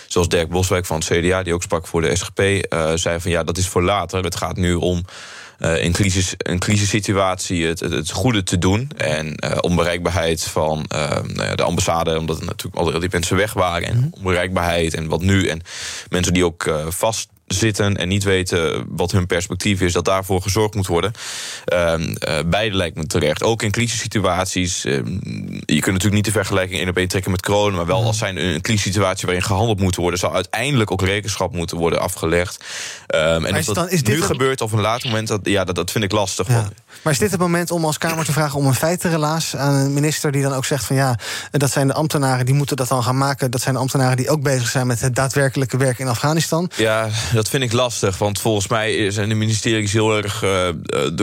zoals 0.08 0.30
Dirk 0.30 0.50
Boswijk 0.50 0.86
van 0.86 0.98
het 0.98 1.06
CDA, 1.06 1.44
die 1.44 1.54
ook 1.54 1.64
sprak 1.64 1.88
voor 1.88 2.02
de 2.02 2.16
SGP, 2.16 2.40
uh, 2.40 2.62
eh, 2.70 2.92
zei 2.98 3.20
van 3.20 3.32
ja, 3.32 3.44
dat 3.44 3.58
is 3.58 3.68
voor 3.68 3.84
later. 3.84 4.24
Het 4.24 4.36
gaat 4.36 4.58
nu 4.58 4.74
om. 4.74 5.06
Uh, 5.60 5.84
in 5.84 5.92
crisis, 5.92 6.34
een 6.38 6.60
crisissituatie 6.60 7.66
het, 7.66 7.80
het, 7.80 8.12
goede 8.12 8.44
te 8.44 8.58
doen. 8.58 8.92
En 8.98 9.28
uh, 9.28 9.52
onbereikbaarheid 9.62 10.44
van 10.44 10.86
nou 11.34 11.56
de 11.56 11.64
ambassade, 11.64 12.20
omdat 12.20 12.46
natuurlijk 12.46 12.76
al 12.76 13.00
die 13.00 13.10
mensen 13.12 13.36
weg 13.36 13.54
waren. 13.54 13.88
En 13.88 13.98
mhm. 13.98 14.08
onbereikbaarheid 14.12 14.94
en 14.94 15.08
wat 15.08 15.22
nu. 15.22 15.48
En 15.48 15.62
mensen 16.10 16.34
die 16.34 16.46
ook 16.46 16.72
vast 16.90 17.30
zitten 17.48 17.98
en 17.98 18.08
niet 18.08 18.24
weten 18.24 18.86
wat 18.90 19.12
hun 19.12 19.28
perspectief 19.28 19.82
is, 19.82 19.94
dat 19.94 20.06
daarvoor 20.06 20.42
gezorgd 20.42 20.76
moet 20.76 20.88
worden. 20.88 21.12
Uh, 21.74 21.94
uh, 21.98 22.40
beide 22.46 22.76
lijkt 22.76 22.98
me 22.98 23.06
terecht. 23.06 23.44
Ook 23.44 23.64
in 23.64 23.72
crisissituaties. 23.72 24.86
Uh, 24.86 24.94
je 25.66 25.80
kunt 25.80 25.86
natuurlijk 25.86 26.14
niet 26.14 26.26
de 26.26 26.32
vergelijking 26.32 26.82
in 26.82 26.90
op 26.90 26.98
één 26.98 27.08
trekken 27.08 27.32
met 27.32 27.42
corona, 27.42 27.76
maar 27.76 27.86
wel 27.86 28.04
als 28.04 28.18
zijn 28.18 28.38
een 28.38 28.62
crisissituatie 28.62 29.26
waarin 29.26 29.44
gehandeld 29.44 29.80
moet 29.80 29.96
worden, 29.96 30.20
zal 30.20 30.34
uiteindelijk 30.34 30.92
ook 30.92 31.02
rekenschap 31.02 31.54
moeten 31.54 31.78
worden 31.78 32.00
afgelegd. 32.00 32.64
Um, 33.16 33.46
en 33.46 33.56
of 33.56 33.66
dat 33.66 33.92
is 33.92 34.02
nu 34.02 34.22
gebeurt 34.22 34.62
of 34.62 34.72
een 34.72 34.82
later 34.82 35.10
moment, 35.10 35.28
dat, 35.28 35.40
ja, 35.44 35.64
dat, 35.64 35.76
dat 35.76 35.92
vind 35.92 36.04
ik 36.04 36.12
lastig. 36.12 36.48
Ja. 36.48 36.68
Maar 37.02 37.14
is 37.14 37.20
dit 37.20 37.32
het 37.32 37.40
moment 37.40 37.72
om 37.72 37.86
als 37.86 37.98
Kamer 37.98 38.26
te 38.26 38.32
vragen 38.32 38.60
om 38.60 38.66
een 38.66 38.74
feitenrelaas 38.74 39.56
aan 39.56 39.74
een 39.74 39.94
minister 39.94 40.32
die 40.32 40.42
dan 40.42 40.54
ook 40.54 40.66
zegt 40.66 40.86
van 40.86 40.96
ja, 40.96 41.20
dat 41.52 41.72
zijn 41.72 41.88
de 41.88 41.94
ambtenaren 41.94 42.46
die 42.46 42.56
moeten 42.56 42.76
dat 42.76 42.88
dan 42.88 43.04
gaan 43.04 43.18
maken. 43.18 43.52
Dat 43.52 43.62
zijn 43.62 43.74
de 43.74 43.80
ambtenaren 43.80 44.18
die 44.18 44.30
ook 44.30 44.42
bezig 44.42 44.68
zijn 44.68 44.88
met 44.88 45.02
het 45.02 45.16
daadwerkelijke 45.16 45.78
werk 45.78 46.00
in 46.00 46.08
Afghanistan. 46.08 46.72
Ja, 46.76 47.10
dat 47.38 47.50
vind 47.50 47.64
ik 47.64 47.72
lastig. 47.72 48.18
Want 48.18 48.40
volgens 48.40 48.68
mij 48.68 49.12
zijn 49.12 49.30
de 49.30 49.36
ministeries 49.36 49.94
heel 49.94 50.18
erg 50.18 50.44
uh, 50.44 50.68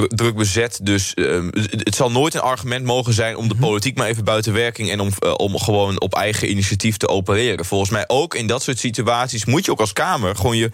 druk 0.08 0.36
bezet. 0.36 0.78
Dus 0.82 1.12
uh, 1.14 1.42
het 1.70 1.94
zal 1.94 2.10
nooit 2.10 2.34
een 2.34 2.40
argument 2.40 2.84
mogen 2.84 3.12
zijn 3.12 3.36
om 3.36 3.48
de 3.48 3.54
mhm. 3.54 3.64
politiek 3.64 3.96
maar 3.96 4.06
even 4.06 4.24
buiten 4.24 4.52
werking 4.52 4.90
en 4.90 5.00
om, 5.00 5.10
om 5.36 5.58
gewoon 5.58 6.00
op 6.00 6.14
eigen 6.14 6.50
initiatief 6.50 6.96
te 6.96 7.08
opereren. 7.08 7.64
Volgens 7.64 7.90
mij 7.90 8.04
ook 8.06 8.34
in 8.34 8.46
dat 8.46 8.62
soort 8.62 8.78
situaties 8.78 9.44
moet 9.44 9.64
je 9.64 9.70
ook 9.70 9.80
als 9.80 9.92
Kamer 9.92 10.36
gewoon 10.36 10.56
je 10.56 10.70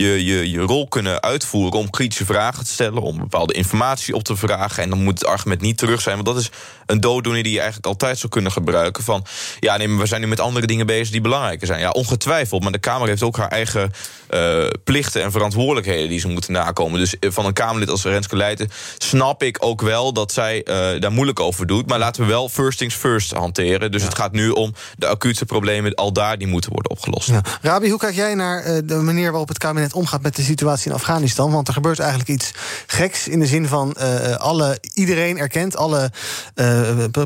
je, 0.00 0.24
je, 0.24 0.50
je 0.50 0.60
rol 0.60 0.88
kunnen 0.88 1.22
uitvoeren 1.22 1.78
om 1.78 1.90
kritische 1.90 2.24
vragen 2.24 2.64
te 2.64 2.70
stellen, 2.70 3.02
om 3.02 3.18
bepaalde 3.18 3.52
informatie 3.52 4.14
op 4.14 4.22
te 4.22 4.36
vragen. 4.36 4.82
En 4.82 4.88
dan 4.90 5.02
moet 5.02 5.18
het 5.18 5.28
argument 5.28 5.60
niet 5.60 5.78
terug 5.78 6.00
zijn, 6.00 6.14
want 6.14 6.26
dat 6.26 6.36
is 6.38 6.50
een 6.86 7.00
dooddoener 7.00 7.42
die 7.42 7.52
je 7.52 7.58
eigenlijk 7.58 7.86
altijd 7.86 8.18
zou 8.18 8.32
kunnen 8.32 8.52
gebruiken. 8.52 9.04
Van 9.04 9.24
ja, 9.60 9.76
nee, 9.76 9.88
maar 9.88 9.98
we 9.98 10.06
zijn 10.06 10.20
nu 10.20 10.26
met 10.26 10.40
andere 10.40 10.66
dingen 10.66 10.86
bezig 10.86 11.10
die 11.10 11.20
belangrijker 11.20 11.66
zijn. 11.66 11.80
Ja, 11.80 11.90
ongetwijfeld, 11.90 12.62
maar 12.62 12.72
de 12.72 12.78
Kamer 12.78 13.08
heeft 13.08 13.22
ook 13.22 13.36
haar 13.36 13.48
eigen 13.48 13.92
uh, 14.30 14.66
plichten 14.84 15.22
en 15.22 15.32
verantwoordelijkheden 15.32 16.08
die 16.08 16.20
ze 16.20 16.28
moeten 16.28 16.52
nakomen. 16.52 16.98
Dus 16.98 17.18
eh, 17.18 17.30
van 17.30 17.46
een 17.46 17.52
Kamerlid 17.52 17.90
als 17.90 18.04
Renske 18.04 18.36
Leijten 18.36 18.68
snap 18.98 19.42
ik 19.42 19.56
ook 19.60 19.80
wel 19.82 20.12
dat 20.12 20.32
zij 20.32 20.56
uh, 20.56 21.00
daar 21.00 21.12
moeilijk 21.12 21.40
over 21.40 21.66
doet. 21.66 21.88
Maar 21.88 21.98
laten 21.98 22.22
we 22.22 22.28
wel 22.28 22.48
first 22.48 22.78
things 22.78 22.94
first 22.94 23.32
hanteren. 23.32 23.92
Dus 23.92 24.02
het 24.02 24.14
gaat 24.14 24.32
nu 24.32 24.50
om 24.50 24.74
de 24.96 25.06
acute 25.06 25.44
problemen, 25.44 25.94
al 25.94 26.12
daar 26.12 26.38
die 26.38 26.48
moeten 26.48 26.72
worden 26.72 26.90
opgelost. 26.90 27.28
Ja. 27.28 27.42
Rabi, 27.62 27.90
hoe 27.90 27.98
kijk 27.98 28.14
jij 28.14 28.34
naar 28.34 28.82
de 28.84 28.94
manier 28.94 29.30
waarop 29.30 29.48
het 29.48 29.58
kabinet 29.58 29.89
omgaat 29.94 30.22
met 30.22 30.36
de 30.36 30.42
situatie 30.42 30.90
in 30.90 30.96
Afghanistan? 30.96 31.52
Want 31.52 31.68
er 31.68 31.74
gebeurt 31.74 31.98
eigenlijk 31.98 32.30
iets 32.30 32.52
geks 32.86 33.28
in 33.28 33.40
de 33.40 33.46
zin 33.46 33.66
van 33.66 33.96
uh, 34.00 34.34
alle, 34.36 34.78
iedereen 34.94 35.38
erkent, 35.38 35.76
alle 35.76 36.10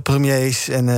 premiers 0.03 0.68
en 0.68 0.88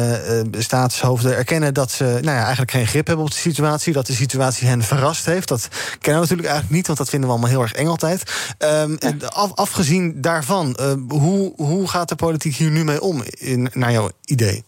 staatshoofden 0.59 1.37
erkennen 1.37 1.75
dat 1.75 1.91
ze 1.91 2.05
nou 2.05 2.37
ja, 2.37 2.43
eigenlijk 2.43 2.71
geen 2.71 2.87
grip 2.87 3.07
hebben 3.07 3.25
op 3.25 3.31
de 3.31 3.37
situatie. 3.37 3.93
Dat 3.93 4.07
de 4.07 4.13
situatie 4.13 4.69
hen 4.69 4.83
verrast 4.83 5.27
heeft. 5.27 5.49
Dat 5.49 5.69
kennen 6.01 6.23
we 6.23 6.29
natuurlijk 6.29 6.49
eigenlijk 6.49 6.77
niet, 6.77 6.87
want 6.87 6.99
dat 6.99 7.09
vinden 7.09 7.29
we 7.29 7.35
allemaal 7.35 7.55
heel 7.55 7.63
erg 7.63 7.73
eng 7.73 7.87
altijd. 7.87 8.33
Um, 8.59 8.99
af, 9.29 9.55
afgezien 9.55 10.21
daarvan, 10.21 10.79
hoe, 11.09 11.53
hoe 11.57 11.89
gaat 11.89 12.09
de 12.09 12.15
politiek 12.15 12.55
hier 12.55 12.71
nu 12.71 12.85
mee 12.85 13.01
om, 13.01 13.23
in, 13.39 13.71
naar 13.73 13.93
jouw 13.93 14.11
idee? 14.25 14.65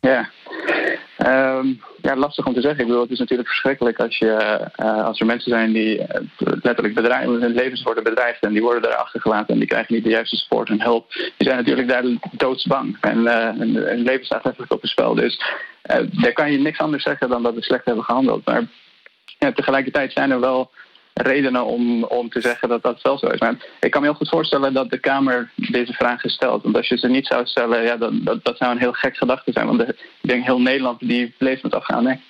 Ja. 0.00 0.30
Um, 1.18 1.80
ja, 2.02 2.16
lastig 2.16 2.46
om 2.46 2.54
te 2.54 2.60
zeggen. 2.60 2.80
Ik 2.80 2.86
bedoel, 2.86 3.02
het 3.02 3.10
is 3.10 3.18
natuurlijk 3.18 3.48
verschrikkelijk 3.48 4.00
als, 4.00 4.18
je, 4.18 4.60
uh, 4.76 5.04
als 5.04 5.20
er 5.20 5.26
mensen 5.26 5.50
zijn 5.50 5.72
die 5.72 5.98
uh, 5.98 6.06
letterlijk 6.38 6.98
hun 7.22 7.54
levens 7.54 7.82
worden 7.82 8.04
bedreigd 8.04 8.42
en 8.42 8.52
die 8.52 8.62
worden 8.62 8.82
daar 8.82 8.96
achtergelaten 8.96 9.54
en 9.54 9.58
die 9.58 9.68
krijgen 9.68 9.94
niet 9.94 10.04
de 10.04 10.10
juiste 10.10 10.36
support 10.36 10.68
en 10.68 10.82
hulp. 10.82 11.12
Die 11.12 11.32
zijn 11.36 11.56
natuurlijk 11.56 11.88
daar 11.88 12.04
doodsbang 12.32 12.96
en 13.00 13.18
uh, 13.18 13.50
hun, 13.58 14.02
leven 14.02 14.24
staat 14.24 14.44
letterlijk 14.44 14.72
op 14.72 14.80
het 14.80 14.90
spel. 14.90 15.14
Dus 15.14 15.42
daar 16.10 16.32
kan 16.32 16.52
je 16.52 16.58
niks 16.58 16.78
anders 16.78 17.02
zeggen 17.02 17.28
dan 17.28 17.42
dat 17.42 17.54
we 17.54 17.62
slecht 17.62 17.84
hebben 17.84 18.04
gehandeld. 18.04 18.44
Maar 18.44 18.62
ja, 19.38 19.52
tegelijkertijd 19.52 20.12
zijn 20.12 20.30
er 20.30 20.40
wel 20.40 20.70
redenen 21.14 21.64
om, 21.64 22.04
om 22.04 22.30
te 22.30 22.40
zeggen 22.40 22.68
dat 22.68 22.82
dat 22.82 23.02
wel 23.02 23.18
zo 23.18 23.26
is. 23.26 23.40
Maar 23.40 23.56
ik 23.80 23.90
kan 23.90 24.00
me 24.00 24.06
heel 24.06 24.16
goed 24.16 24.28
voorstellen 24.28 24.72
dat 24.72 24.90
de 24.90 25.00
Kamer 25.00 25.50
deze 25.54 25.92
vragen 25.92 26.30
stelt. 26.30 26.62
Want 26.62 26.76
als 26.76 26.88
je 26.88 26.98
ze 26.98 27.08
niet 27.08 27.26
zou 27.26 27.46
stellen, 27.46 27.82
ja, 27.82 27.96
dat, 27.96 28.12
dat, 28.24 28.44
dat 28.44 28.56
zou 28.56 28.70
een 28.70 28.78
heel 28.78 28.92
gek 28.92 29.16
gedachte 29.16 29.52
zijn. 29.52 29.66
Want 29.66 29.78
de, 29.78 29.86
ik 30.22 30.28
denk 30.28 30.44
heel 30.44 30.60
Nederland 30.60 31.00
die 31.00 31.34
leeft 31.38 31.62
met 31.62 31.74
afgaan. 31.74 32.20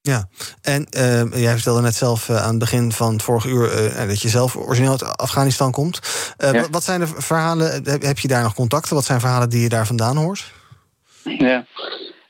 Ja, 0.00 0.28
en 0.62 0.86
uh, 0.96 1.42
jij 1.42 1.52
vertelde 1.54 1.80
net 1.80 1.94
zelf 1.94 2.28
uh, 2.28 2.42
aan 2.42 2.50
het 2.50 2.58
begin 2.58 2.92
van 2.92 3.12
het 3.12 3.22
vorige 3.22 3.48
uur 3.48 3.92
uh, 3.92 4.08
dat 4.08 4.22
je 4.22 4.28
zelf 4.28 4.56
origineel 4.56 4.90
uit 4.90 5.16
Afghanistan 5.16 5.72
komt. 5.72 6.00
Ja. 6.38 6.68
Wat 6.70 6.84
zijn 6.84 7.00
de 7.00 7.06
verhalen? 7.06 7.84
Heb 7.84 8.18
je 8.18 8.28
daar 8.28 8.42
nog 8.42 8.54
contacten? 8.54 8.94
Wat 8.94 9.04
zijn 9.04 9.20
verhalen 9.20 9.50
die 9.50 9.60
je 9.60 9.68
daar 9.68 9.86
vandaan 9.86 10.16
hoort? 10.16 10.52
Ja, 11.22 11.66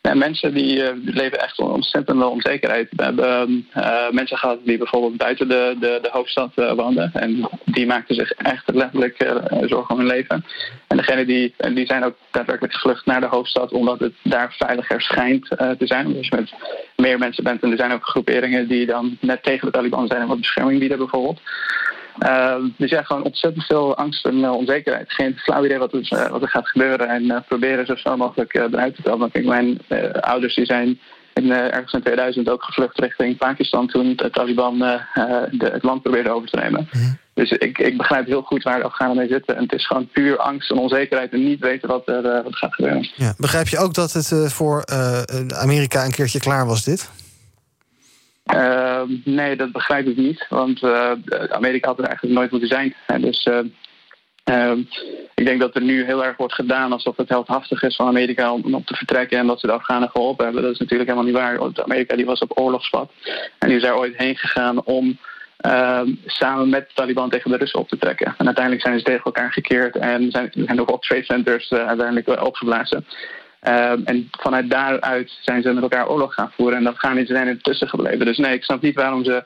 en 0.07 0.19
mensen 0.19 0.55
die 0.55 0.77
uh, 0.77 0.89
leven 1.05 1.41
echt 1.41 1.59
ontzettende 1.59 2.27
onzekerheid. 2.27 2.89
We 2.91 3.03
hebben 3.03 3.67
uh, 3.77 4.11
mensen 4.11 4.39
gehad 4.39 4.59
die 4.65 4.79
bijvoorbeeld 4.79 5.17
buiten 5.17 5.49
de, 5.49 5.77
de, 5.81 5.99
de 6.03 6.09
hoofdstad 6.13 6.53
uh, 6.57 6.73
woonden. 6.73 7.11
En 7.13 7.49
die 7.65 7.87
maakten 7.87 8.15
zich 8.15 8.31
echt 8.31 8.75
letterlijk 8.75 9.17
zorgen 9.61 9.95
om 9.95 9.99
hun 9.99 10.07
leven. 10.07 10.45
En 10.87 10.97
degene 10.97 11.25
die, 11.25 11.55
die 11.75 11.87
zijn 11.87 12.05
ook 12.05 12.17
daadwerkelijk 12.31 12.75
gevlucht 12.75 13.07
naar 13.07 13.21
de 13.21 13.27
hoofdstad 13.27 13.73
omdat 13.73 13.99
het 13.99 14.15
daar 14.23 14.55
veiliger 14.59 15.01
schijnt 15.01 15.49
te 15.49 15.87
zijn. 15.87 16.13
Dus 16.13 16.31
met 16.31 16.53
meer 16.97 17.19
mensen 17.19 17.45
bent 17.45 17.63
en 17.63 17.71
er 17.71 17.77
zijn 17.77 17.93
ook 17.93 18.07
groeperingen 18.07 18.69
die 18.69 18.87
dan 18.87 19.17
net 19.21 19.43
tegen 19.43 19.67
de 19.67 19.73
Taliban 19.73 20.07
zijn 20.07 20.21
en 20.21 20.29
wat 20.29 20.41
bescherming 20.41 20.79
bieden 20.79 20.99
bijvoorbeeld. 20.99 21.41
Uh, 22.19 22.55
dus 22.77 22.91
ja, 22.91 23.03
gewoon 23.03 23.23
ontzettend 23.23 23.65
veel 23.65 23.97
angst 23.97 24.27
en 24.27 24.39
uh, 24.39 24.53
onzekerheid. 24.53 25.13
Geen 25.13 25.39
flauw 25.39 25.65
idee 25.65 25.79
wat, 25.79 25.93
er, 25.93 26.09
uh, 26.13 26.29
wat 26.29 26.43
er 26.43 26.49
gaat 26.49 26.69
gebeuren. 26.69 27.09
En 27.09 27.23
uh, 27.23 27.37
proberen 27.49 27.87
zo 27.87 27.95
snel 27.95 28.17
mogelijk 28.17 28.55
eruit 28.55 28.95
te 28.95 29.03
komen. 29.03 29.31
Kijk, 29.31 29.45
mijn 29.45 29.81
ouders 30.21 30.55
die 30.55 30.65
zijn 30.65 31.01
in, 31.35 31.51
ergens 31.51 31.93
in 31.93 32.03
2000 32.03 32.49
ook 32.49 32.63
gevlucht 32.63 33.01
richting 33.01 33.37
Pakistan 33.37 33.87
toen 33.87 34.17
de 34.17 34.31
Taliban 34.31 34.79
de, 34.79 35.71
het 35.73 35.83
land 35.83 36.03
probeerde 36.03 36.31
over 36.31 36.49
te 36.49 36.57
nemen. 36.57 36.89
Mm 36.93 37.01
-hmm. 37.01 37.19
Dus 37.35 37.51
ik, 37.51 37.79
ik 37.79 37.97
begrijp 37.97 38.27
heel 38.27 38.43
goed 38.43 38.63
waar 38.63 38.79
de 38.79 38.85
Afghanen 38.85 39.17
mee 39.17 39.29
zitten. 39.29 39.57
En 39.57 39.63
het 39.63 39.73
is 39.73 39.87
gewoon 39.87 40.09
puur 40.09 40.39
angst 40.39 40.71
en 40.71 40.77
onzekerheid 40.79 41.33
en 41.33 41.45
niet 41.45 41.61
weten 41.61 41.89
wat 41.89 42.09
er 42.09 42.43
wat 42.43 42.57
gaat 42.57 42.75
gebeuren. 42.75 43.09
Ja. 43.15 43.35
Begrijp 43.37 43.69
je 43.69 43.79
ook 43.79 43.95
dat 43.95 44.13
het 44.13 44.53
voor 44.53 44.85
Amerika 45.55 46.05
een 46.05 46.11
keertje 46.11 46.41
klaar 46.41 46.67
was, 46.67 46.85
dit? 46.85 47.11
Ehm, 48.47 49.09
nee, 49.25 49.57
dat 49.57 49.73
begrijp 49.73 50.07
ik 50.07 50.17
niet. 50.17 50.47
Want 50.49 50.83
uh, 50.83 51.13
Amerika 51.49 51.89
had 51.89 51.99
er 51.99 52.05
eigenlijk 52.05 52.39
nooit 52.39 52.51
moeten 52.51 52.69
zijn. 52.69 52.95
Dus 53.21 53.47
uh, 53.47 54.73
ik 55.35 55.45
denk 55.45 55.61
dat 55.61 55.75
er 55.75 55.83
nu 55.83 56.05
heel 56.05 56.25
erg 56.25 56.37
wordt 56.37 56.55
gedaan 56.55 56.93
alsof 56.93 57.17
het 57.17 57.29
heldhaftig 57.29 57.83
is 57.83 57.97
van 57.97 58.07
Amerika 58.07 58.53
om 58.53 58.75
op 58.75 58.87
te 58.87 58.95
vertrekken 58.95 59.39
en 59.39 59.47
dat 59.47 59.61
ze 59.61 59.67
de 59.67 59.73
Afghanen 59.73 60.11
geholpen 60.11 60.45
hebben. 60.45 60.63
Dat 60.63 60.73
is 60.73 60.79
natuurlijk 60.79 61.09
helemaal 61.09 61.31
niet 61.31 61.41
waar. 61.41 61.83
Amerika 61.83 62.17
die 62.17 62.27
was 62.27 62.41
op 62.41 62.59
oorlogspad. 62.59 63.13
En 63.59 63.69
die 63.69 63.77
is 63.77 63.83
daar 63.83 63.99
ooit 63.99 64.17
heen 64.17 64.37
gegaan 64.37 64.85
om 64.85 65.19
ehm, 65.57 66.15
samen 66.27 66.69
met 66.69 66.89
de 66.89 66.95
Taliban 66.95 67.31
tegen 67.31 67.51
de 67.51 67.57
Russen 67.57 67.81
op 67.81 67.89
te 67.89 67.99
trekken. 67.99 68.35
En 68.39 68.47
uiteindelijk 68.47 68.85
zijn 68.85 68.99
ze 68.99 69.05
tegen 69.05 69.25
elkaar 69.25 69.53
gekeerd 69.53 69.97
en 69.97 70.31
zijn, 70.31 70.51
zijn 70.55 70.81
ook 70.81 70.91
op 70.91 71.03
trade 71.03 71.25
centers 71.25 71.71
uh, 71.71 71.87
uiteindelijk 71.87 72.45
opgeblazen. 72.45 73.07
Um, 73.69 74.03
en 74.05 74.29
vanuit 74.31 74.71
daaruit 74.71 75.39
zijn 75.41 75.63
ze 75.63 75.73
met 75.73 75.83
elkaar 75.83 76.09
oorlog 76.09 76.35
gaan 76.35 76.53
voeren. 76.57 76.79
En 76.79 76.85
de 76.85 76.91
Afghanen 76.91 77.27
zijn 77.27 77.49
ertussen 77.49 77.89
gebleven. 77.89 78.27
Dus 78.27 78.39
nee, 78.39 78.55
ik 78.55 78.65
snap 78.65 78.81
niet 78.81 78.95
waarom 78.95 79.25
ze 79.25 79.45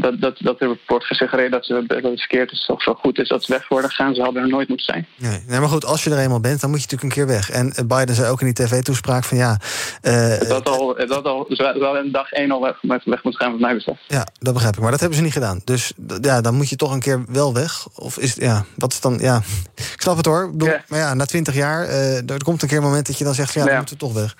dat, 0.00 0.20
dat, 0.20 0.38
dat 0.38 0.60
er 0.60 0.78
wordt 0.86 1.04
gesuggereerd 1.04 1.52
dat, 1.52 1.64
ze, 1.64 1.84
dat 1.86 2.02
het 2.02 2.18
verkeerd 2.18 2.52
is 2.52 2.66
of 2.66 2.82
zo 2.82 2.94
goed 2.94 3.18
is 3.18 3.28
dat 3.28 3.44
ze 3.44 3.52
weg 3.52 3.68
worden 3.68 3.90
gegaan. 3.90 4.14
Ze 4.14 4.22
hadden 4.22 4.42
er 4.42 4.48
nooit 4.48 4.68
moeten 4.68 4.86
zijn. 4.86 5.06
Nee, 5.16 5.42
nee, 5.46 5.60
maar 5.60 5.68
goed, 5.68 5.84
als 5.84 6.04
je 6.04 6.10
er 6.10 6.18
eenmaal 6.18 6.40
bent, 6.40 6.60
dan 6.60 6.70
moet 6.70 6.82
je 6.82 6.86
natuurlijk 6.90 7.16
een 7.16 7.24
keer 7.24 7.34
weg. 7.34 7.50
En 7.50 7.72
eh, 7.72 7.84
Biden 7.84 8.14
zei 8.14 8.30
ook 8.30 8.40
in 8.40 8.52
die 8.52 8.66
tv-toespraak 8.66 9.24
van 9.24 9.36
ja... 9.36 9.60
Uh, 10.02 10.38
dat 10.48 10.68
al, 10.68 10.96
dat 11.06 11.24
al 11.24 11.46
wel 11.78 11.96
een 11.96 12.12
dag 12.12 12.30
één 12.30 12.50
al 12.50 12.60
weg, 12.60 13.02
weg 13.04 13.24
moet 13.24 13.36
gaan, 13.36 13.50
wat 13.50 13.60
mij 13.60 13.74
betreft. 13.74 14.00
Ja, 14.08 14.26
dat 14.38 14.52
begrijp 14.52 14.74
ik. 14.74 14.80
Maar 14.80 14.90
dat 14.90 15.00
hebben 15.00 15.18
ze 15.18 15.24
niet 15.24 15.32
gedaan. 15.32 15.60
Dus 15.64 15.92
ja, 16.20 16.40
dan 16.40 16.54
moet 16.54 16.68
je 16.68 16.76
toch 16.76 16.92
een 16.92 17.00
keer 17.00 17.24
wel 17.28 17.54
weg. 17.54 17.86
Of 17.94 18.18
is 18.18 18.34
ja, 18.34 18.64
wat 18.76 18.92
is 18.92 19.00
dan... 19.00 19.18
Ja, 19.20 19.42
ik 19.74 20.00
snap 20.00 20.16
het 20.16 20.26
hoor. 20.26 20.50
Bedoel, 20.50 20.68
ja. 20.68 20.84
Maar 20.88 20.98
ja, 20.98 21.14
na 21.14 21.24
twintig 21.24 21.54
jaar, 21.54 21.88
uh, 21.88 22.30
er 22.30 22.44
komt 22.44 22.62
een 22.62 22.68
keer 22.68 22.76
een 22.76 22.82
moment 22.82 23.06
dat 23.06 23.18
je 23.18 23.24
dan 23.24 23.34
zegt... 23.34 23.54
ja, 23.54 23.60
dan 23.60 23.70
ja. 23.70 23.76
moeten 23.76 23.94
we 23.94 24.00
toch 24.00 24.12
weg. 24.12 24.36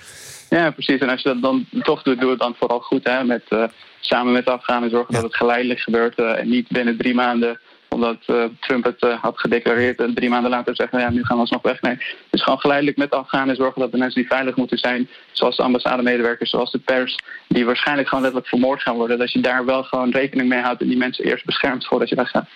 Ja, 0.51 0.71
precies. 0.71 1.01
En 1.01 1.09
als 1.09 1.23
je 1.23 1.29
dat 1.29 1.43
dan 1.43 1.67
toch 1.83 2.03
doet, 2.03 2.21
doe 2.21 2.31
het 2.31 2.39
dan 2.39 2.55
vooral 2.59 2.81
goed. 2.81 3.05
Hè, 3.05 3.25
met, 3.25 3.43
uh, 3.49 3.65
samen 4.01 4.33
met 4.33 4.45
de 4.45 4.51
Afghanen 4.51 4.91
zorgen 4.91 5.15
ja. 5.15 5.21
dat 5.21 5.31
het 5.31 5.39
geleidelijk 5.39 5.81
gebeurt. 5.81 6.19
Uh, 6.19 6.39
en 6.39 6.49
niet 6.49 6.69
binnen 6.69 6.97
drie 6.97 7.15
maanden, 7.15 7.61
omdat 7.89 8.17
uh, 8.27 8.45
Trump 8.61 8.85
het 8.85 9.01
had 9.21 9.39
gedeclareerd. 9.39 10.01
En 10.01 10.15
drie 10.15 10.29
maanden 10.29 10.51
later 10.51 10.77
zeggen, 10.77 11.01
ja, 11.01 11.11
nu 11.11 11.25
gaan 11.25 11.37
we 11.37 11.43
alsnog 11.43 11.63
weg. 11.63 11.81
Nee, 11.81 11.99
dus 12.31 12.43
gewoon 12.43 12.61
geleidelijk 12.61 12.97
met 12.97 13.11
de 13.11 13.17
Afghanen 13.17 13.57
zorgen 13.57 13.81
dat 13.81 13.93
de 13.93 13.99
mensen 13.99 14.21
die 14.21 14.31
veilig 14.31 14.57
moeten 14.57 14.79
zijn. 14.79 15.09
Zoals 15.33 15.57
de 15.57 15.63
ambassademedewerkers, 15.63 16.51
zoals 16.51 16.71
de 16.71 16.79
pers. 16.79 17.19
Die 17.49 17.65
waarschijnlijk 17.65 18.09
gewoon 18.09 18.23
letterlijk 18.23 18.53
vermoord 18.53 18.83
gaan 18.83 18.97
worden. 18.97 19.19
Dat 19.19 19.33
je 19.33 19.41
daar 19.41 19.65
wel 19.65 19.83
gewoon 19.83 20.11
rekening 20.11 20.49
mee 20.49 20.61
houdt. 20.61 20.81
En 20.81 20.89
die 20.89 20.97
mensen 20.97 21.25
eerst 21.25 21.45
beschermt 21.45 21.87
voordat 21.87 22.09
je 22.09 22.15
weggaat. 22.15 22.49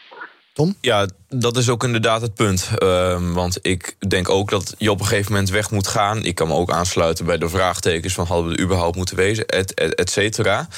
Tom? 0.54 0.76
Ja, 0.80 1.08
dat 1.28 1.56
is 1.56 1.68
ook 1.68 1.84
inderdaad 1.84 2.20
het 2.20 2.34
punt. 2.34 2.70
Uh, 2.78 3.32
want 3.32 3.58
ik 3.62 3.96
denk 4.08 4.28
ook 4.28 4.50
dat 4.50 4.74
je 4.78 4.90
op 4.90 5.00
een 5.00 5.06
gegeven 5.06 5.32
moment 5.32 5.50
weg 5.50 5.70
moet 5.70 5.86
gaan. 5.86 6.24
Ik 6.24 6.34
kan 6.34 6.48
me 6.48 6.54
ook 6.54 6.70
aansluiten 6.70 7.24
bij 7.24 7.38
de 7.38 7.48
vraagtekens 7.48 8.14
van 8.14 8.26
hadden 8.26 8.50
we 8.50 8.56
er 8.56 8.62
überhaupt 8.62 8.96
moeten 8.96 9.16
wezen, 9.16 9.46
et, 9.46 9.74
et, 9.74 9.94
et 9.94 10.10
cetera. 10.10 10.68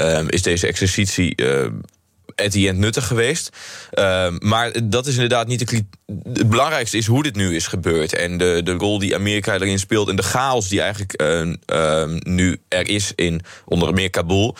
Uh, 0.00 0.28
is 0.28 0.42
deze 0.42 0.66
exercitie 0.66 1.32
uh, 1.36 1.66
at 2.36 2.50
the 2.50 2.68
end 2.68 2.78
nuttig 2.78 3.06
geweest. 3.06 3.50
Uh, 3.92 4.26
maar 4.38 4.72
dat 4.84 5.06
is 5.06 5.14
inderdaad 5.14 5.46
niet 5.46 5.68
de 5.68 5.84
Het 6.32 6.48
belangrijkste 6.48 6.96
is 6.96 7.06
hoe 7.06 7.22
dit 7.22 7.36
nu 7.36 7.54
is 7.54 7.66
gebeurd. 7.66 8.14
En 8.14 8.38
de, 8.38 8.60
de 8.64 8.72
rol 8.72 8.98
die 8.98 9.14
Amerika 9.14 9.54
erin 9.54 9.78
speelt. 9.78 10.08
En 10.08 10.16
de 10.16 10.22
chaos 10.22 10.68
die 10.68 10.80
eigenlijk 10.80 11.22
uh, 11.22 11.54
uh, 11.66 12.18
nu 12.18 12.60
er 12.68 12.88
is 12.88 13.12
in 13.16 13.40
onder 13.64 13.94
meer 13.94 14.10
Kabul. 14.10 14.56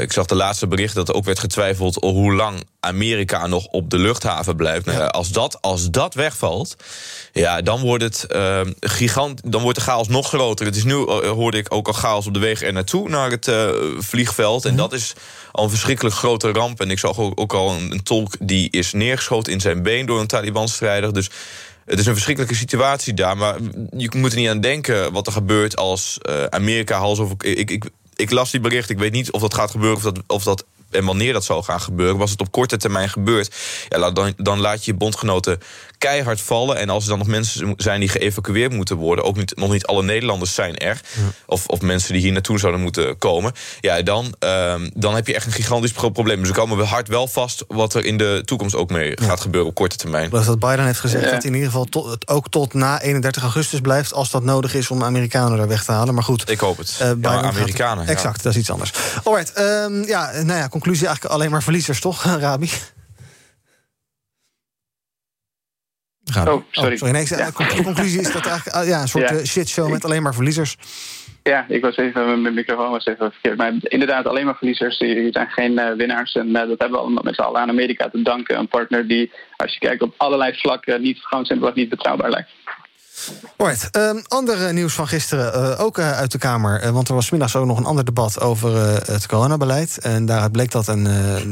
ik 0.00 0.12
zag 0.12 0.26
de 0.26 0.34
laatste 0.34 0.66
bericht 0.66 0.94
dat 0.94 1.08
er 1.08 1.14
ook 1.14 1.24
werd 1.24 1.38
getwijfeld 1.38 1.94
hoe 1.94 2.34
lang 2.34 2.64
Amerika 2.80 3.46
nog 3.46 3.66
op 3.66 3.90
de 3.90 3.98
luchthaven 3.98 4.56
blijft. 4.56 4.86
Nou, 4.86 5.10
als, 5.10 5.28
dat, 5.28 5.62
als 5.62 5.90
dat 5.90 6.14
wegvalt, 6.14 6.76
ja, 7.32 7.62
dan 7.62 7.80
wordt 7.80 8.02
het 8.02 8.26
gigant. 8.80 9.40
Dan 9.44 9.62
wordt 9.62 9.78
de 9.78 9.84
chaos 9.84 10.08
nog 10.08 10.28
groter. 10.28 10.66
Het 10.66 10.76
is 10.76 10.84
nu, 10.84 10.94
hoorde 10.94 11.58
ik 11.58 11.74
ook 11.74 11.86
al 11.86 11.92
chaos 11.92 12.26
op 12.26 12.34
de 12.34 12.40
weg 12.40 12.62
er 12.62 12.72
naartoe 12.72 13.08
naar 13.08 13.30
het 13.30 13.50
vliegveld. 13.98 14.64
En 14.64 14.76
dat 14.76 14.92
is 14.92 15.14
al 15.52 15.64
een 15.64 15.70
verschrikkelijk 15.70 16.14
grote 16.14 16.52
ramp. 16.52 16.80
En 16.80 16.90
ik 16.90 16.98
zag 16.98 17.18
ook, 17.18 17.52
al 17.52 17.70
een, 17.70 17.92
een, 17.92 18.02
tolk 18.02 18.34
die 18.40 18.70
is 18.70 18.92
neergeschoten 18.92 19.52
in 19.52 19.60
zijn 19.60 19.82
been 19.82 20.06
door 20.06 20.20
een 20.20 20.26
Taliban-strijder. 20.26 21.12
Dus 21.12 21.30
het 21.84 21.98
is 21.98 22.06
een 22.06 22.12
verschrikkelijke 22.12 22.56
situatie 22.56 23.14
daar. 23.14 23.36
Maar 23.36 23.56
je 23.96 24.10
moet 24.16 24.32
er 24.32 24.38
niet 24.38 24.48
aan 24.48 24.60
denken 24.60 25.12
wat 25.12 25.26
er 25.26 25.32
gebeurt 25.32 25.76
als 25.76 26.18
uh, 26.28 26.44
Amerika 26.44 26.98
hals 26.98 27.18
over. 27.18 27.36
Ik, 27.38 27.70
ik, 27.70 27.90
ik 28.16 28.30
las 28.30 28.50
die 28.50 28.60
bericht. 28.60 28.90
Ik 28.90 28.98
weet 28.98 29.12
niet 29.12 29.30
of 29.30 29.40
dat 29.40 29.54
gaat 29.54 29.70
gebeuren 29.70 29.96
of 29.96 30.02
dat, 30.02 30.22
of 30.26 30.42
dat 30.42 30.64
en 30.90 31.04
wanneer 31.04 31.32
dat 31.32 31.44
zou 31.44 31.62
gaan 31.62 31.80
gebeuren. 31.80 32.16
Was 32.16 32.30
het 32.30 32.40
op 32.40 32.50
korte 32.50 32.76
termijn 32.76 33.08
gebeurd, 33.08 33.54
ja, 33.88 34.10
dan, 34.10 34.32
dan 34.36 34.60
laat 34.60 34.84
je 34.84 34.90
je 34.90 34.96
bondgenoten 34.96 35.58
keihard 36.00 36.40
vallen. 36.40 36.76
En 36.76 36.90
als 36.90 37.02
er 37.02 37.08
dan 37.08 37.18
nog 37.18 37.26
mensen 37.26 37.74
zijn 37.76 38.00
die 38.00 38.08
geëvacueerd 38.08 38.72
moeten 38.72 38.96
worden, 38.96 39.24
ook 39.24 39.36
niet, 39.36 39.56
nog 39.56 39.72
niet 39.72 39.86
alle 39.86 40.02
Nederlanders 40.02 40.54
zijn 40.54 40.76
er, 40.76 41.00
of, 41.46 41.66
of 41.66 41.80
mensen 41.80 42.12
die 42.12 42.22
hier 42.22 42.32
naartoe 42.32 42.58
zouden 42.58 42.80
moeten 42.80 43.18
komen, 43.18 43.52
ja, 43.80 44.02
dan, 44.02 44.34
uh, 44.44 44.74
dan 44.94 45.14
heb 45.14 45.26
je 45.26 45.34
echt 45.34 45.46
een 45.46 45.52
gigantisch 45.52 45.92
probleem. 45.92 46.38
Dus 46.38 46.48
we 46.48 46.54
komen 46.54 46.76
we 46.76 46.84
hard 46.84 47.08
wel 47.08 47.26
vast 47.26 47.64
wat 47.68 47.94
er 47.94 48.04
in 48.04 48.16
de 48.16 48.42
toekomst 48.44 48.74
ook 48.74 48.90
mee 48.90 49.10
ja. 49.10 49.26
gaat 49.26 49.40
gebeuren 49.40 49.68
op 49.68 49.74
korte 49.74 49.96
termijn. 49.96 50.30
Dat 50.30 50.58
Biden 50.58 50.84
heeft 50.84 51.00
gezegd 51.00 51.24
ja. 51.24 51.30
dat 51.30 51.44
in 51.44 51.52
ieder 51.52 51.68
geval 51.68 51.84
tot, 51.84 52.10
het 52.10 52.28
ook 52.28 52.48
tot 52.48 52.74
na 52.74 53.00
31 53.00 53.42
augustus 53.42 53.80
blijft, 53.80 54.12
als 54.12 54.30
dat 54.30 54.42
nodig 54.42 54.74
is 54.74 54.90
om 54.90 55.02
Amerikanen 55.02 55.58
er 55.58 55.68
weg 55.68 55.84
te 55.84 55.92
halen. 55.92 56.14
Maar 56.14 56.24
goed, 56.24 56.50
ik 56.50 56.60
hoop 56.60 56.78
het. 56.78 56.98
Uh, 57.02 57.10
ja, 57.20 57.42
Amerikanen. 57.42 58.06
Gaat, 58.06 58.14
exact, 58.14 58.42
dat 58.42 58.52
is 58.52 58.58
iets 58.58 58.70
anders. 58.70 58.92
Alright, 59.24 59.58
um, 59.58 60.04
ja, 60.06 60.30
nou 60.32 60.58
ja, 60.58 60.68
conclusie 60.68 61.06
eigenlijk 61.06 61.34
alleen 61.34 61.50
maar 61.50 61.62
verliezers, 61.62 62.00
toch, 62.00 62.22
Rabi? 62.40 62.70
Gaan. 66.32 66.48
Oh, 66.48 66.62
sorry. 66.70 66.92
Oh, 66.92 66.98
sorry. 66.98 67.12
Nee, 67.12 67.26
ja. 67.28 67.46
De 67.46 67.82
conclusie 67.82 68.20
is 68.20 68.32
dat 68.32 68.46
eigenlijk 68.46 68.86
ja, 68.86 69.00
een 69.00 69.08
soort 69.08 69.28
ja. 69.28 69.44
shitshow 69.44 69.90
met 69.90 70.04
alleen 70.04 70.22
maar 70.22 70.34
verliezers. 70.34 70.76
Ja, 71.42 71.64
ik 71.68 71.82
was 71.82 71.96
even, 71.96 72.42
mijn 72.42 72.54
microfoon 72.54 72.90
was 72.90 73.06
even 73.06 73.30
verkeerd. 73.32 73.56
Maar 73.56 73.72
inderdaad, 73.82 74.26
alleen 74.26 74.44
maar 74.44 74.56
verliezers. 74.56 74.98
Die 74.98 75.28
zijn 75.32 75.48
geen 75.48 75.72
uh, 75.72 75.92
winnaars. 75.96 76.32
En 76.34 76.46
uh, 76.46 76.52
dat 76.52 76.68
hebben 76.68 76.90
we 76.90 76.98
allemaal 76.98 77.22
met 77.22 77.34
z'n 77.34 77.40
allen 77.40 77.60
aan 77.60 77.68
Amerika 77.68 78.08
te 78.08 78.22
danken. 78.22 78.58
Een 78.58 78.68
partner 78.68 79.08
die, 79.08 79.32
als 79.56 79.72
je 79.72 79.78
kijkt 79.78 80.02
op 80.02 80.14
allerlei 80.16 80.54
vlakken, 80.54 81.02
niet, 81.02 81.18
gewoon 81.20 81.44
simpelweg 81.44 81.74
niet 81.74 81.88
betrouwbaar 81.88 82.30
lijkt. 82.30 82.50
Right. 83.56 83.88
Um, 83.96 84.22
ander 84.28 84.72
nieuws 84.72 84.94
van 84.94 85.08
gisteren, 85.08 85.62
uh, 85.62 85.80
ook 85.80 85.98
uh, 85.98 86.12
uit 86.12 86.32
de 86.32 86.38
Kamer. 86.38 86.84
Uh, 86.84 86.90
want 86.90 87.08
er 87.08 87.14
was 87.14 87.30
middags 87.30 87.56
ook 87.56 87.66
nog 87.66 87.78
een 87.78 87.84
ander 87.84 88.04
debat 88.04 88.40
over 88.40 88.76
het 89.12 89.26
coronabeleid. 89.26 89.98
En 89.98 90.26
daaruit 90.26 90.52
bleek 90.52 90.70
dat 90.70 90.86
een, 90.86 91.02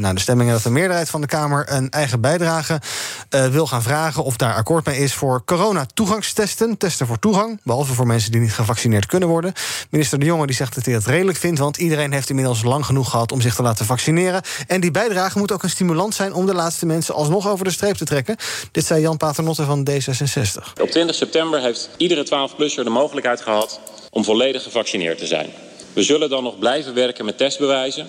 na 0.01 0.13
de 0.13 0.21
stemmingen 0.21 0.53
dat 0.53 0.63
de 0.63 0.71
meerderheid 0.71 1.11
van 1.11 1.21
de 1.21 1.27
Kamer 1.27 1.65
een 1.69 1.91
eigen 1.91 2.21
bijdrage 2.21 2.81
wil 3.29 3.67
gaan 3.67 3.83
vragen 3.83 4.25
of 4.25 4.37
daar 4.37 4.55
akkoord 4.55 4.85
mee 4.85 4.99
is 4.99 5.15
voor 5.15 5.45
corona-toegangstesten. 5.45 6.77
Testen 6.77 7.07
voor 7.07 7.19
toegang, 7.19 7.61
behalve 7.65 7.95
voor 7.95 8.07
mensen 8.07 8.31
die 8.31 8.41
niet 8.41 8.53
gevaccineerd 8.53 9.07
kunnen 9.07 9.29
worden. 9.29 9.53
Minister 9.91 10.19
De 10.19 10.25
Jonge 10.25 10.47
die 10.47 10.55
zegt 10.55 10.75
dat 10.75 10.85
hij 10.85 10.95
dat 10.95 11.05
redelijk 11.05 11.39
vindt, 11.39 11.59
want 11.59 11.77
iedereen 11.77 12.13
heeft 12.13 12.31
inmiddels 12.31 12.63
lang 12.63 12.87
genoeg 12.87 13.11
gehad 13.11 13.33
om 13.33 13.41
zich 13.41 13.55
te 13.55 13.63
laten 13.63 13.87
vaccineren. 13.87 14.43
En 14.67 14.81
die 14.81 14.91
bijdrage 14.91 15.39
moet 15.39 15.53
ook 15.53 15.63
een 15.63 15.71
stimulans 15.71 16.17
zijn 16.17 16.33
om 16.35 16.47
de 16.47 16.55
laatste 16.55 16.87
mensen 16.87 17.15
alsnog 17.15 17.49
over 17.49 17.65
de 17.65 17.71
streep 17.71 17.97
te 17.97 18.05
trekken. 18.05 18.37
Dit 18.73 18.87
zei 18.87 19.01
Jan 19.01 19.17
Paternotte 19.17 19.65
van 19.65 19.89
D66. 19.91 20.81
Op 20.81 20.91
20 20.91 21.17
september 21.17 21.58
heeft 21.63 21.91
iedere 21.97 22.27
12-plusser 22.27 22.85
de 22.85 22.91
mogelijkheid 22.91 23.41
gehad 23.41 23.81
om 24.11 24.25
volledig 24.25 24.63
gevaccineerd 24.63 25.19
te 25.19 25.27
zijn. 25.27 25.51
We 25.93 26.03
zullen 26.03 26.29
dan 26.29 26.43
nog 26.43 26.59
blijven 26.59 26.95
werken 26.95 27.25
met 27.25 27.39
testbewijzen. 27.39 28.07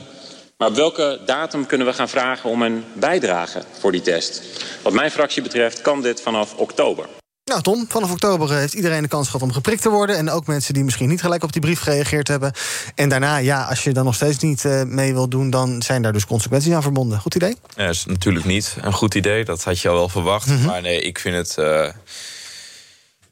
Maar 0.58 0.68
op 0.68 0.76
welke 0.76 1.20
datum 1.26 1.66
kunnen 1.66 1.88
we 1.88 1.93
gaan 1.93 2.10
vragen 2.10 2.50
om 2.50 2.62
een 2.62 2.84
bijdrage 2.93 3.64
voor 3.80 3.91
die 3.91 4.02
test? 4.02 4.41
Wat 4.82 4.93
mijn 4.93 5.12
fractie 5.12 5.41
betreft 5.41 5.82
kan 5.82 6.02
dit 6.02 6.22
vanaf 6.22 6.56
oktober. 6.56 7.06
Nou, 7.50 7.62
Tom, 7.62 7.86
vanaf 7.89 8.12
oktober 8.12 8.54
heeft 8.54 8.74
iedereen 8.74 9.02
de 9.02 9.08
kans 9.08 9.26
gehad 9.26 9.41
om 9.41 9.52
geprikt 9.52 9.82
te 9.82 9.89
worden. 9.89 10.18
En 10.18 10.30
ook 10.30 10.47
mensen 10.47 10.74
die 10.74 10.84
misschien 10.84 11.10
niet 11.10 11.22
gelijk 11.22 11.43
op 11.43 11.52
die 11.52 11.62
brief 11.62 11.80
gereageerd 11.80 12.28
hebben. 12.28 12.54
En 12.95 13.10
daarna, 13.10 13.38
ja, 13.38 13.64
als 13.64 13.84
je 13.84 13.91
dan 13.93 14.06
nog 14.06 14.16
steeds 14.16 14.39
niet 14.39 14.64
uh, 14.64 14.84
mee 14.84 15.14
wil 15.14 15.30
doen, 15.30 15.50
dan 15.50 15.82
zijn 15.82 16.02
daar 16.02 16.14
dus 16.14 16.26
consequenties 16.26 16.74
aan 16.74 16.82
verbonden. 16.82 17.20
Goed 17.20 17.36
idee? 17.36 17.56
Ja, 17.76 17.86
dat 17.86 17.95
is 17.95 18.06
natuurlijk 18.06 18.45
niet 18.45 18.76
een 18.82 18.93
goed 18.93 19.16
idee. 19.16 19.45
Dat 19.45 19.64
had 19.64 19.80
je 19.80 19.89
al 19.89 19.95
wel 19.95 20.10
verwacht. 20.10 20.47
Mm 20.47 20.56
-hmm. 20.56 20.66
Maar 20.66 20.82
nee, 20.82 21.02
ik 21.02 21.20
vind 21.20 21.36
het. 21.36 21.56
Uh 21.60 21.88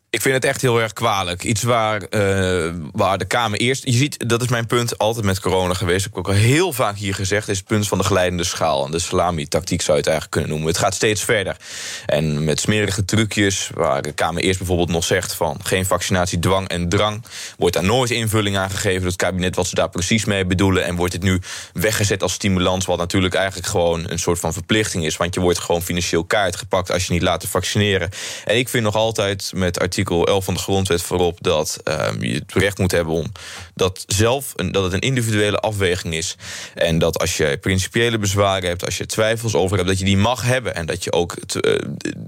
ik 0.10 0.22
vind 0.22 0.36
het 0.36 0.46
echt 0.46 0.62
heel 0.62 0.82
erg 0.82 0.94
kwalijk. 0.94 1.44
Iets 1.44 1.64
waar, 1.64 2.02
uh, 2.10 2.74
waar 2.92 3.18
de 3.18 3.26
Kamer 3.26 3.60
eerst. 3.60 3.86
Je 3.86 3.92
ziet, 3.92 4.30
dat 4.30 4.42
is 4.42 4.48
mijn 4.48 4.66
punt 4.66 4.98
altijd 4.98 5.26
met 5.26 5.40
corona 5.40 5.74
geweest. 5.74 6.04
Dat 6.04 6.14
heb 6.14 6.24
ik 6.24 6.28
ook 6.28 6.36
al 6.36 6.42
heel 6.42 6.74
vaak 6.74 6.98
hier 6.98 7.14
gezegd. 7.16 7.48
Is 7.48 7.58
het 7.58 7.68
punt 7.68 7.88
van 7.88 7.98
de 7.98 8.04
glijdende 8.04 8.44
schaal. 8.44 8.86
En 8.86 8.92
de 8.92 9.00
salami-tactiek 9.00 9.82
zou 9.82 9.92
je 9.92 10.04
het 10.04 10.12
eigenlijk 10.12 10.32
kunnen 10.32 10.50
noemen. 10.50 10.68
Het 10.68 10.78
gaat 10.78 10.94
steeds 10.94 11.24
verder. 11.24 11.58
En 12.06 12.44
met 12.44 12.60
smerige 12.60 13.06
trucjes, 13.06 13.70
waar 13.74 14.02
de 14.02 14.12
Kamer 14.12 14.44
eerst 14.44 14.58
bijvoorbeeld 14.58 14.90
nog 14.90 15.04
zegt 15.04 15.34
van 15.34 15.60
geen 15.64 15.86
vaccinatie, 15.86 16.40
dwang 16.40 16.68
en 16.68 16.90
drang. 16.90 17.24
Wordt 17.58 17.76
daar 17.76 17.84
nooit 17.84 18.12
invulling 18.12 18.58
aan 18.58 18.70
gegeven 18.70 19.00
door 19.02 19.08
het 19.10 19.16
kabinet 19.16 19.56
wat 19.56 19.68
ze 19.68 19.76
daar 19.76 19.90
precies 19.90 20.26
mee 20.26 20.46
bedoelen. 20.46 20.84
En 20.84 20.96
wordt 20.96 21.14
het 21.14 21.24
nu 21.24 21.42
weggezet 21.74 22.24
als 22.24 22.34
stimulans. 22.34 22.86
Wat 22.86 22.98
natuurlijk 22.98 23.34
eigenlijk 23.34 23.68
gewoon 23.68 24.10
een 24.10 24.20
soort 24.20 24.40
van 24.40 24.54
verplichting 24.54 25.06
is. 25.06 25.18
Want 25.18 25.34
je 25.34 25.40
wordt 25.40 25.60
gewoon 25.60 25.82
financieel 25.82 26.24
kaart 26.24 26.56
gepakt 26.56 26.92
als 26.92 27.08
je 27.08 27.14
niet 27.14 27.22
laat 27.22 27.46
vaccineren. 27.48 28.10
En 28.46 28.58
ik 28.58 28.70
vind 28.70 28.84
nog 28.84 28.96
altijd 28.96 29.52
met 29.56 29.80
artikelen 29.80 29.97
artikel 29.98 30.28
11 30.28 30.46
van 30.46 30.54
de 30.54 30.60
grondwet 30.60 31.02
voorop 31.02 31.38
dat 31.42 31.80
ehm, 31.84 32.24
je 32.24 32.34
het 32.34 32.54
recht 32.54 32.78
moet 32.78 32.92
hebben 32.92 33.14
om 33.14 33.32
dat 33.76 34.04
zelf 34.08 34.54
een, 34.56 34.72
dat 34.72 34.84
het 34.84 34.94
een 34.94 35.00
individuele 35.00 35.58
afweging 35.58 36.14
is. 36.14 36.36
En 36.76 37.00
dat 37.00 37.20
als 37.20 37.38
je 37.38 37.58
principiële 37.62 38.18
bezwaren 38.18 38.70
hebt, 38.70 38.86
als 38.86 38.98
je 38.98 39.06
twijfels 39.06 39.56
over 39.56 39.76
hebt, 39.78 39.90
dat 39.90 40.00
je 40.00 40.06
die 40.06 40.18
mag 40.18 40.42
hebben. 40.42 40.76
En 40.76 40.86
dat 40.86 41.04
je 41.04 41.12
ook. 41.12 41.34
Eh, 41.34 41.74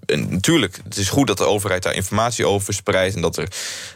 en 0.05 0.27
natuurlijk, 0.29 0.79
het 0.83 0.97
is 0.97 1.09
goed 1.09 1.27
dat 1.27 1.37
de 1.37 1.45
overheid 1.45 1.83
daar 1.83 1.93
informatie 1.93 2.45
over 2.45 2.65
verspreidt. 2.65 3.15
En 3.15 3.21
dat, 3.21 3.37
er, 3.37 3.47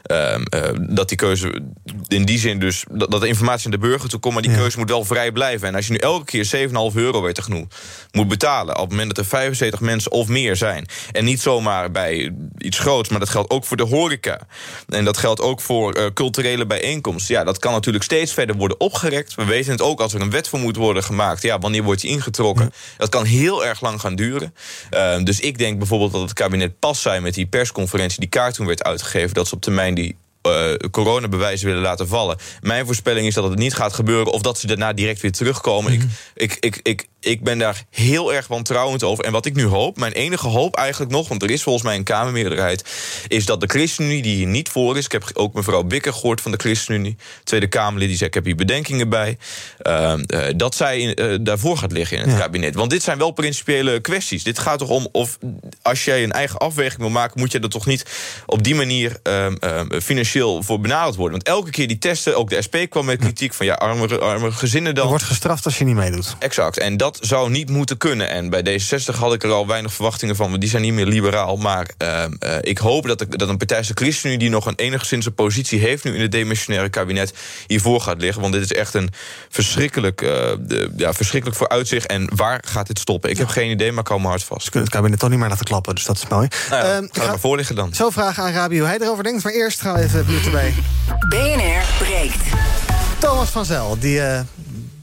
ehm, 0.03 0.43
eh, 0.43 0.69
dat 0.89 1.07
die 1.07 1.17
keuze 1.17 1.61
in 2.07 2.26
die 2.26 2.39
zin 2.39 2.59
dus. 2.59 2.84
Dat, 2.91 3.11
dat 3.11 3.21
de 3.21 3.28
informatie 3.28 3.65
aan 3.65 3.71
de 3.71 3.88
burger 3.88 4.09
toe 4.09 4.19
komt. 4.19 4.34
Maar 4.34 4.43
die 4.43 4.55
keuze 4.55 4.78
moet 4.78 4.89
wel 4.89 5.05
vrij 5.05 5.32
blijven. 5.32 5.67
En 5.67 5.76
als 5.76 5.88
je 5.88 5.91
nu 5.91 5.97
elke 5.97 6.26
keer 6.26 6.45
7,5 6.45 6.95
euro 6.95 7.21
weer 7.21 7.34
te 7.34 7.41
genoeg 7.41 7.67
moet 8.11 8.28
betalen. 8.28 8.76
op 8.76 8.82
het 8.82 8.89
moment 8.89 9.15
dat 9.15 9.17
er 9.17 9.32
75 9.32 9.80
mensen 9.80 10.11
of 10.11 10.28
meer 10.28 10.55
zijn. 10.55 10.88
En 11.11 11.26
niet 11.26 11.41
zomaar 11.41 11.91
bij 11.91 12.34
iets 12.57 12.80
groots, 12.80 13.09
maar 13.09 13.19
dat 13.19 13.30
geldt 13.30 13.49
ook 13.49 13.62
voor 13.66 13.78
de 13.78 13.84
horeca. 13.84 14.39
En 14.88 15.05
dat 15.05 15.18
geldt 15.18 15.41
ook 15.41 15.61
voor 15.61 15.93
eh, 15.93 16.05
culturele 16.14 16.66
bijeenkomsten. 16.66 17.36
Ja, 17.36 17.43
dat 17.43 17.59
kan 17.59 17.72
natuurlijk 17.72 18.03
steeds 18.03 18.34
verder 18.34 18.55
worden 18.55 18.80
opgerekt. 18.80 19.36
We 19.36 19.45
weten 19.45 19.72
het 19.72 19.82
ook 19.82 19.99
als 19.99 20.14
er 20.14 20.22
een 20.22 20.30
wet 20.30 20.47
voor 20.47 20.59
moet 20.59 20.76
worden 20.76 21.03
gemaakt. 21.03 21.41
Ja, 21.41 21.59
wanneer 21.59 21.84
wordt 21.84 22.01
die 22.01 22.09
ingetrokken? 22.09 22.74
Dat 22.97 23.09
kan 23.09 23.26
heel 23.26 23.66
erg 23.66 23.82
lang 23.82 23.99
gaan 23.99 24.16
duren. 24.16 24.53
Uh, 24.91 25.24
dus 25.24 25.39
ik 25.39 25.57
denk 25.57 25.78
bijvoorbeeld 25.78 26.11
dat 26.11 26.22
het 26.22 26.34
kabinet 26.34 26.80
pas 26.80 27.01
zijn 27.01 27.22
met 27.22 27.34
die 27.34 27.45
persconferentie 27.45 28.20
die 28.20 28.30
kaart 28.30 28.55
toen 28.55 28.66
werd 28.66 28.84
uitgegeven. 28.84 29.34
Dat 29.34 29.47
ze 29.47 29.55
op 29.55 29.61
termijn 29.61 29.93
die 29.93 30.16
uh, 30.47 30.74
coronabewijzen 30.91 31.68
willen 31.68 31.82
laten 31.82 32.07
vallen. 32.07 32.38
Mijn 32.61 32.86
voorspelling 32.86 33.28
is 33.28 33.34
dat 33.34 33.49
het 33.49 33.59
niet 33.59 33.74
gaat 33.74 33.93
gebeuren 33.93 34.34
of 34.34 34.41
dat 34.41 34.59
ze 34.59 34.68
daarna 34.68 34.93
direct 34.93 35.22
weer 35.22 35.32
terugkomen. 35.32 35.93
ik, 35.93 36.01
ik, 36.36 36.57
ik, 36.59 36.80
ik, 36.84 37.07
ik 37.24 37.43
ben 37.43 37.57
daar 37.57 37.84
heel 37.89 38.34
erg 38.34 38.47
wantrouwend 38.47 39.03
over. 39.03 39.24
En 39.24 39.32
wat 39.32 39.45
ik 39.45 39.55
nu 39.55 39.65
hoop, 39.65 39.97
mijn 39.97 40.11
enige 40.11 40.47
hoop 40.47 40.76
eigenlijk 40.76 41.11
nog, 41.11 41.28
want 41.28 41.43
er 41.43 41.49
is 41.49 41.63
volgens 41.63 41.84
mij 41.84 41.95
een 41.95 42.03
Kamermeerderheid, 42.03 42.84
is 43.28 43.45
dat 43.45 43.59
de 43.59 43.67
ChristenUnie 43.67 44.21
die 44.21 44.36
hier 44.36 44.47
niet 44.47 44.69
voor 44.69 44.97
is. 44.97 45.05
Ik 45.05 45.11
heb 45.11 45.30
ook 45.34 45.53
mevrouw 45.53 45.84
Bikker 45.84 46.13
gehoord 46.13 46.41
van 46.41 46.51
de 46.51 46.57
ChristenUnie, 46.57 47.17
Tweede 47.43 47.67
Kamerlid, 47.67 48.07
die 48.07 48.17
zei: 48.17 48.30
Ik 48.30 48.36
heb 48.36 48.45
hier 48.45 48.55
bedenkingen 48.55 49.09
bij. 49.09 49.38
Uh, 49.82 50.13
uh, 50.28 50.45
dat 50.55 50.76
zij 50.76 50.99
in, 50.99 51.43
daarvoor 51.43 51.78
gaat 51.78 51.91
liggen 51.91 52.17
in 52.17 52.30
het 52.30 52.39
kabinet. 52.39 52.76
Want 52.76 52.89
dit 52.89 53.03
zijn 53.03 53.17
wel 53.17 53.32
principiële 53.32 53.99
kwesties. 53.99 54.43
Dit 54.43 54.59
gaat 54.59 54.80
toch 54.80 54.89
om 54.89 55.07
of 55.11 55.38
als 55.82 56.05
jij 56.05 56.24
een 56.24 56.32
eigen 56.32 56.59
afweging 56.59 57.01
wil 57.01 57.09
maken, 57.09 57.39
moet 57.39 57.51
je 57.51 57.59
er 57.59 57.69
toch 57.69 57.86
niet 57.86 58.05
op 58.45 58.63
die 58.63 58.76
manier 58.76 59.19
ehm, 59.24 59.99
financieel 60.01 60.63
voor 60.63 60.80
benaderd 60.80 61.15
worden. 61.15 61.32
Want 61.32 61.47
elke 61.47 61.69
keer 61.69 61.88
die 61.88 61.97
testen, 61.97 62.38
ook 62.38 62.49
de 62.49 62.61
SP 62.65 62.76
kwam 62.89 63.05
met 63.05 63.19
kritiek 63.19 63.53
van 63.53 63.65
ja, 63.65 63.74
arme, 63.74 64.19
arme 64.19 64.51
gezinnen 64.51 64.95
dan. 64.95 65.03
Er 65.03 65.09
wordt 65.09 65.24
gestraft 65.24 65.65
als 65.65 65.78
je 65.78 65.84
niet 65.84 65.95
meedoet. 65.95 66.36
Exact. 66.39 66.78
En 66.78 66.97
dat 66.97 67.12
zou 67.22 67.49
niet 67.49 67.70
moeten 67.70 67.97
kunnen. 67.97 68.30
En 68.30 68.49
bij 68.49 68.61
D66 68.61 69.16
had 69.16 69.34
ik 69.34 69.43
er 69.43 69.51
al 69.51 69.68
weinig 69.68 69.93
verwachtingen 69.93 70.36
van, 70.36 70.49
want 70.49 70.61
die 70.61 70.70
zijn 70.70 70.82
niet 70.82 70.93
meer 70.93 71.05
liberaal. 71.05 71.57
Maar 71.57 71.89
uh, 72.03 72.24
uh, 72.39 72.55
ik 72.61 72.78
hoop 72.78 73.07
dat, 73.07 73.20
de, 73.20 73.28
dat 73.28 73.49
een 73.49 73.57
partij 73.57 73.78
als 73.78 73.88
de 73.88 73.93
ChristenUnie, 73.93 74.39
die 74.39 74.49
nog 74.49 74.66
een 74.66 74.76
enigszins 74.76 75.26
een 75.26 75.34
positie 75.34 75.80
heeft 75.80 76.03
nu 76.03 76.16
in 76.16 76.22
het 76.22 76.32
demissionaire 76.32 76.89
kabinet, 76.89 77.34
hiervoor 77.68 78.01
gaat 78.01 78.22
liggen. 78.22 78.41
Want 78.41 78.53
dit 78.53 78.64
is 78.64 78.74
echt 78.74 78.93
een 78.93 79.09
verschrikkelijk, 79.49 80.22
uh, 80.22 80.30
de, 80.59 80.91
ja, 80.95 81.14
verschrikkelijk 81.14 81.59
vooruitzicht. 81.59 82.05
En 82.05 82.30
waar 82.36 82.64
gaat 82.68 82.88
dit 82.88 82.99
stoppen? 82.99 83.30
Ik 83.30 83.38
heb 83.38 83.47
geen 83.47 83.70
idee, 83.70 83.91
maar 83.91 84.01
ik 84.01 84.07
hou 84.07 84.22
me 84.22 84.28
hard 84.28 84.43
vast. 84.43 84.64
Ze 84.64 84.70
kunnen 84.70 84.89
het 84.89 84.97
kabinet 84.97 85.20
toch 85.20 85.30
niet 85.30 85.39
meer 85.39 85.49
laten 85.49 85.66
klappen, 85.66 85.95
dus 85.95 86.05
dat 86.05 86.18
is 86.18 86.28
mooi. 86.28 86.47
Nou 86.70 86.86
ja, 86.86 87.07
ga 87.11 87.22
er 87.22 87.28
maar 87.28 87.39
voor 87.39 87.55
liggen 87.55 87.76
dan. 87.76 87.93
Zo 87.93 88.09
vragen 88.09 88.43
aan 88.43 88.51
Rabi 88.51 88.80
hoe 88.80 88.88
hij 88.88 88.99
erover 88.99 89.24
denkt. 89.24 89.43
Maar 89.43 89.53
eerst 89.53 89.82
gaan 89.82 89.93
we 89.93 90.01
even 90.01 90.26
minuten 90.26 90.51
bij. 90.51 90.74
BNR 91.30 91.84
breekt. 91.99 92.43
Thomas 93.20 93.49
van 93.49 93.66
Zel, 93.66 93.97
die 93.99 94.18
uh, 94.18 94.39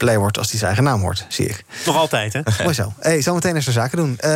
blij 0.00 0.18
wordt 0.18 0.38
als 0.38 0.50
hij 0.50 0.58
zijn 0.58 0.74
eigen 0.74 0.90
naam 0.90 1.00
hoort, 1.00 1.26
zie 1.28 1.46
ik. 1.46 1.64
Nog 1.86 1.96
altijd, 1.96 2.32
hè? 2.32 2.40
Mooi 2.62 2.74
zo. 2.74 2.92
Hey, 2.98 3.22
zometeen 3.22 3.54
eens 3.54 3.64
de 3.64 3.72
zaken 3.72 3.96
doen. 3.96 4.18
Uh, 4.20 4.30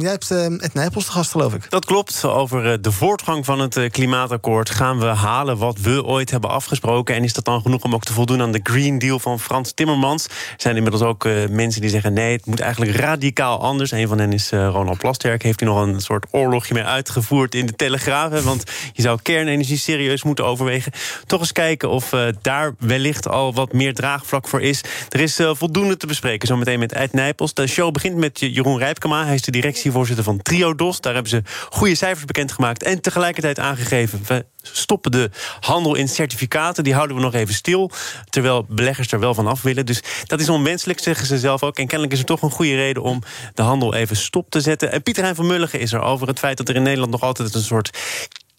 jij 0.00 0.10
hebt 0.10 0.30
uh, 0.30 0.40
het 0.40 0.74
Nijpels 0.74 1.04
te 1.04 1.10
gast, 1.10 1.30
geloof 1.30 1.54
ik. 1.54 1.70
Dat 1.70 1.84
klopt. 1.84 2.24
Over 2.24 2.82
de 2.82 2.92
voortgang 2.92 3.44
van 3.44 3.60
het 3.60 3.88
klimaatakkoord 3.90 4.70
gaan 4.70 4.98
we 4.98 5.06
halen 5.06 5.58
wat 5.58 5.78
we 5.78 6.04
ooit 6.04 6.30
hebben 6.30 6.50
afgesproken. 6.50 7.14
En 7.14 7.24
is 7.24 7.32
dat 7.32 7.44
dan 7.44 7.60
genoeg 7.60 7.82
om 7.82 7.94
ook 7.94 8.04
te 8.04 8.12
voldoen 8.12 8.40
aan 8.40 8.52
de 8.52 8.60
Green 8.62 8.98
Deal 8.98 9.18
van 9.18 9.40
Frans 9.40 9.72
Timmermans? 9.72 10.24
Er 10.24 10.30
zijn 10.56 10.76
inmiddels 10.76 11.02
ook 11.02 11.24
mensen 11.50 11.80
die 11.80 11.90
zeggen: 11.90 12.12
nee, 12.12 12.32
het 12.32 12.46
moet 12.46 12.60
eigenlijk 12.60 12.96
radicaal 12.96 13.60
anders. 13.60 13.90
Een 13.90 14.08
van 14.08 14.18
hen 14.18 14.32
is 14.32 14.50
Ronald 14.50 14.98
Plasterk. 14.98 15.42
Heeft 15.42 15.60
hij 15.60 15.68
nog 15.68 15.86
een 15.86 16.00
soort 16.00 16.26
oorlogje 16.30 16.74
mee 16.74 16.84
uitgevoerd 16.84 17.54
in 17.54 17.66
de 17.66 17.76
Telegraaf? 17.76 18.30
Hè? 18.30 18.42
Want 18.42 18.64
je 18.92 19.02
zou 19.02 19.18
kernenergie 19.22 19.78
serieus 19.78 20.22
moeten 20.22 20.44
overwegen. 20.44 20.92
Toch 21.26 21.40
eens 21.40 21.52
kijken 21.52 21.90
of 21.90 22.14
daar 22.42 22.74
wellicht 22.78 23.28
al 23.28 23.54
wat 23.54 23.72
meer 23.72 23.94
draagvlak 23.94 24.48
voor 24.48 24.60
is. 24.60 24.82
Er 25.08 25.20
is 25.20 25.40
uh, 25.40 25.50
voldoende 25.54 25.96
te 25.96 26.06
bespreken, 26.06 26.48
zometeen 26.48 26.78
met 26.78 26.92
Ed 26.92 27.12
Nijpels. 27.12 27.54
De 27.54 27.66
show 27.66 27.92
begint 27.92 28.16
met 28.16 28.40
Jeroen 28.40 28.78
Rijpkema. 28.78 29.24
Hij 29.24 29.34
is 29.34 29.42
de 29.42 29.50
directievoorzitter 29.50 30.24
van 30.24 30.42
Triodos. 30.42 31.00
Daar 31.00 31.14
hebben 31.14 31.30
ze 31.30 31.42
goede 31.70 31.94
cijfers 31.94 32.24
bekendgemaakt 32.24 32.82
en 32.82 33.00
tegelijkertijd 33.00 33.58
aangegeven... 33.58 34.22
we 34.26 34.44
stoppen 34.62 35.10
de 35.10 35.30
handel 35.60 35.94
in 35.94 36.08
certificaten, 36.08 36.84
die 36.84 36.94
houden 36.94 37.16
we 37.16 37.22
nog 37.22 37.34
even 37.34 37.54
stil... 37.54 37.90
terwijl 38.30 38.66
beleggers 38.68 39.12
er 39.12 39.20
wel 39.20 39.34
van 39.34 39.46
af 39.46 39.62
willen. 39.62 39.86
Dus 39.86 40.02
dat 40.24 40.40
is 40.40 40.48
onwenselijk, 40.48 41.00
zeggen 41.00 41.26
ze 41.26 41.38
zelf 41.38 41.62
ook. 41.62 41.78
En 41.78 41.86
kennelijk 41.86 42.12
is 42.12 42.18
er 42.18 42.26
toch 42.26 42.42
een 42.42 42.50
goede 42.50 42.74
reden 42.74 43.02
om 43.02 43.22
de 43.54 43.62
handel 43.62 43.94
even 43.94 44.16
stop 44.16 44.50
te 44.50 44.60
zetten. 44.60 44.92
En 44.92 45.02
Pieter 45.02 45.22
Hein 45.22 45.34
van 45.34 45.46
Mulligen 45.46 45.80
is 45.80 45.92
er 45.92 46.00
over 46.00 46.28
het 46.28 46.38
feit 46.38 46.56
dat 46.56 46.68
er 46.68 46.74
in 46.76 46.82
Nederland 46.82 47.10
nog 47.10 47.22
altijd 47.22 47.54
een 47.54 47.62
soort 47.62 47.90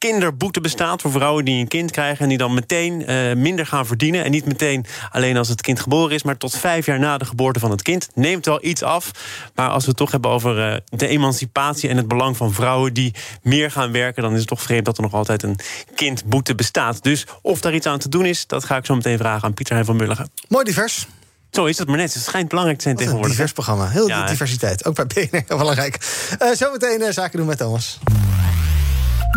kinderboete 0.02 0.62
bestaat 0.62 1.02
voor 1.02 1.12
vrouwen 1.12 1.46
die 1.46 1.60
een 1.60 1.68
kind 1.68 1.92
krijgen... 1.92 2.24
en 2.24 2.30
die 2.30 2.38
dan 2.38 2.54
meteen 2.54 3.12
uh, 3.12 3.34
minder 3.34 3.66
gaan 3.66 3.86
verdienen. 3.86 4.24
En 4.24 4.32
niet 4.32 4.46
meteen 4.46 4.86
alleen 5.12 5.38
als 5.38 5.48
het 5.48 5.62
kind 5.62 5.80
geboren 5.80 6.16
is... 6.16 6.24
maar 6.24 6.38
tot 6.38 6.58
vijf 6.58 6.86
jaar 6.86 7.00
na 7.00 7.18
de 7.18 7.26
geboorte 7.26 7.60
van 7.60 7.72
het 7.72 7.82
kind. 7.82 8.08
Neemt 8.14 8.46
wel 8.46 8.66
iets 8.66 8.84
af. 8.84 9.12
Maar 9.56 9.70
als 9.70 9.84
we 9.84 9.90
het 9.90 9.98
toch 9.98 10.12
hebben 10.12 10.32
over 10.32 10.72
uh, 10.72 10.78
de 10.86 11.08
emancipatie... 11.08 11.90
en 11.90 11.98
het 11.98 12.08
belang 12.08 12.38
van 12.38 12.54
vrouwen 12.54 12.94
die 12.94 13.14
meer 13.42 13.72
gaan 13.72 13.92
werken... 13.92 14.24
dan 14.24 14.34
is 14.34 14.40
het 14.40 14.48
toch 14.48 14.62
vreemd 14.62 14.86
dat 14.86 14.98
er 14.98 15.04
nog 15.04 15.14
altijd 15.14 15.44
een 15.44 15.60
kindboete 15.96 16.56
bestaat. 16.56 17.04
Dus 17.04 17.28
of 17.42 17.62
daar 17.62 17.74
iets 17.74 17.86
aan 17.86 18.00
te 18.00 18.10
doen 18.10 18.26
is... 18.26 18.48
dat 18.48 18.64
ga 18.64 18.78
ik 18.78 18.86
zo 18.86 18.96
meteen 18.96 19.18
vragen 19.18 19.44
aan 19.44 19.54
Pieter 19.54 19.76
Hein 19.76 19.86
van 19.86 19.96
Mulligen. 19.96 20.30
Mooi 20.48 20.66
divers. 20.66 21.08
Zo 21.52 21.66
is 21.66 21.78
het 21.78 21.88
maar 21.88 21.98
net. 21.98 22.14
Het 22.14 22.24
schijnt 22.24 22.50
belangrijk 22.50 22.78
te 22.78 22.84
zijn 22.84 22.96
Wat 22.96 23.04
tegenwoordig. 23.04 23.38
Een 23.38 23.46
divers 23.46 23.66
programma. 23.66 23.90
Heel 23.90 24.08
ja, 24.08 24.26
diversiteit. 24.26 24.86
Ook 24.86 24.96
bij 24.96 25.06
BNR 25.32 25.58
belangrijk. 25.58 25.98
Uh, 26.42 26.52
zometeen 26.54 27.14
zaken 27.14 27.38
doen 27.38 27.48
met 27.48 27.58
Thomas. 27.58 28.00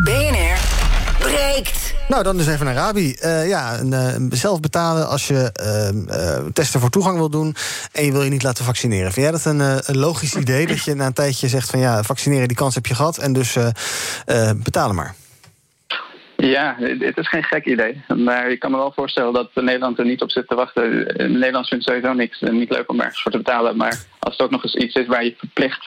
BNR 0.03 0.59
breekt. 1.19 1.95
Nou, 2.09 2.23
dan 2.23 2.37
dus 2.37 2.47
even 2.47 2.65
naar 2.65 2.75
Rabi. 2.75 3.17
Uh, 3.21 3.49
ja, 3.49 3.79
een, 3.79 4.31
zelf 4.33 4.61
betalen 4.61 5.09
als 5.09 5.27
je 5.27 5.51
uh, 5.61 6.47
testen 6.53 6.81
voor 6.81 6.91
toegang 6.91 7.17
wil 7.17 7.31
doen... 7.31 7.55
en 7.93 8.05
je 8.05 8.13
wil 8.13 8.23
je 8.23 8.31
niet 8.31 8.43
laten 8.43 8.65
vaccineren. 8.65 9.13
Vind 9.13 9.27
jij 9.27 9.31
dat 9.31 9.45
een, 9.45 9.61
een 9.61 9.99
logisch 9.99 10.35
idee? 10.35 10.67
Dat 10.67 10.85
je 10.85 10.95
na 10.95 11.07
een 11.07 11.13
tijdje 11.13 11.49
zegt 11.49 11.71
van 11.71 11.79
ja, 11.79 12.03
vaccineren, 12.03 12.49
die 12.49 12.57
kans 12.57 12.75
heb 12.75 12.87
je 12.87 12.95
gehad... 12.95 13.19
en 13.19 13.33
dus 13.33 13.57
betalen 14.57 14.95
maar. 14.95 15.15
Ja, 16.37 16.77
het 16.79 17.17
is 17.17 17.29
geen 17.29 17.45
gek 17.45 17.65
idee. 17.65 18.03
Maar 18.17 18.51
ik 18.51 18.59
kan 18.59 18.71
me 18.71 18.77
wel 18.77 18.93
voorstellen 18.93 19.33
dat 19.33 19.51
Nederland 19.55 19.99
er 19.99 20.05
niet 20.05 20.23
op 20.23 20.31
zit 20.31 20.49
te 20.49 20.55
wachten. 20.55 21.07
Nederland 21.17 21.69
vindt 21.69 21.85
sowieso 21.85 22.13
niks, 22.13 22.41
niet 22.41 22.71
leuk 22.71 22.91
om 22.91 23.01
ergens 23.01 23.23
voor 23.23 23.33
te 23.33 23.39
betalen. 23.39 23.77
Maar 23.77 23.99
als 24.19 24.33
het 24.33 24.43
ook 24.43 24.51
nog 24.51 24.65
eens 24.65 24.75
iets 24.75 24.95
is 24.95 25.07
waar 25.07 25.25
je 25.25 25.35
verplicht 25.39 25.87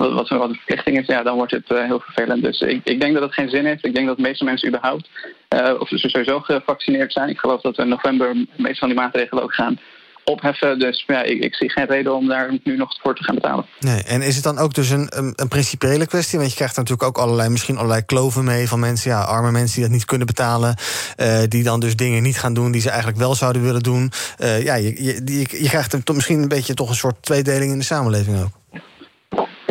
wat, 0.00 0.12
wat, 0.12 0.28
wat 0.28 0.48
een 0.48 0.54
verplichting 0.54 0.98
is, 0.98 1.06
ja, 1.06 1.22
dan 1.22 1.36
wordt 1.36 1.52
het 1.52 1.70
uh, 1.70 1.84
heel 1.84 2.00
vervelend. 2.00 2.42
Dus 2.42 2.60
ik, 2.60 2.80
ik 2.84 3.00
denk 3.00 3.14
dat 3.14 3.22
het 3.22 3.34
geen 3.34 3.48
zin 3.48 3.64
heeft. 3.64 3.86
Ik 3.86 3.94
denk 3.94 4.06
dat 4.06 4.16
de 4.16 4.22
meeste 4.22 4.44
mensen 4.44 4.68
überhaupt, 4.68 5.08
uh, 5.54 5.80
of 5.80 5.88
ze 5.88 6.08
sowieso 6.08 6.40
gevaccineerd 6.40 7.12
zijn. 7.12 7.28
Ik 7.28 7.38
geloof 7.38 7.60
dat 7.60 7.76
we 7.76 7.82
in 7.82 7.88
november 7.88 8.34
de 8.34 8.46
meeste 8.56 8.78
van 8.78 8.88
die 8.88 8.98
maatregelen 8.98 9.42
ook 9.42 9.54
gaan 9.54 9.78
opheffen. 10.24 10.78
Dus 10.78 11.04
ja, 11.06 11.22
ik, 11.22 11.44
ik, 11.44 11.54
zie 11.54 11.70
geen 11.70 11.86
reden 11.86 12.14
om 12.14 12.28
daar 12.28 12.58
nu 12.64 12.76
nog 12.76 12.98
voor 13.02 13.16
te 13.16 13.24
gaan 13.24 13.34
betalen. 13.34 13.66
Nee, 13.80 14.02
en 14.02 14.22
is 14.22 14.34
het 14.34 14.44
dan 14.44 14.58
ook 14.58 14.74
dus 14.74 14.90
een, 14.90 15.08
een, 15.36 15.48
principiële 15.48 16.06
kwestie? 16.06 16.38
Want 16.38 16.50
je 16.50 16.56
krijgt 16.56 16.76
natuurlijk 16.76 17.08
ook 17.08 17.18
allerlei, 17.18 17.48
misschien 17.48 17.76
allerlei 17.76 18.04
kloven 18.04 18.44
mee 18.44 18.68
van 18.68 18.80
mensen, 18.80 19.10
ja, 19.10 19.20
arme 19.20 19.50
mensen 19.50 19.74
die 19.74 19.84
dat 19.84 19.92
niet 19.92 20.04
kunnen 20.04 20.26
betalen, 20.26 20.76
uh, 21.16 21.42
die 21.48 21.62
dan 21.62 21.80
dus 21.80 21.96
dingen 21.96 22.22
niet 22.22 22.38
gaan 22.38 22.54
doen 22.54 22.72
die 22.72 22.80
ze 22.80 22.88
eigenlijk 22.88 23.18
wel 23.18 23.34
zouden 23.34 23.62
willen 23.62 23.82
doen. 23.82 24.12
Ja, 24.38 24.74
je, 24.74 25.04
je, 25.04 25.46
je, 25.46 25.68
krijgt 25.68 25.92
er 25.92 26.14
misschien 26.14 26.42
een 26.42 26.48
beetje 26.48 26.74
toch 26.74 26.88
een 26.88 26.94
soort 26.94 27.22
tweedeling 27.22 27.72
in 27.72 27.78
de 27.78 27.84
samenleving 27.84 28.40
ook. 28.42 28.80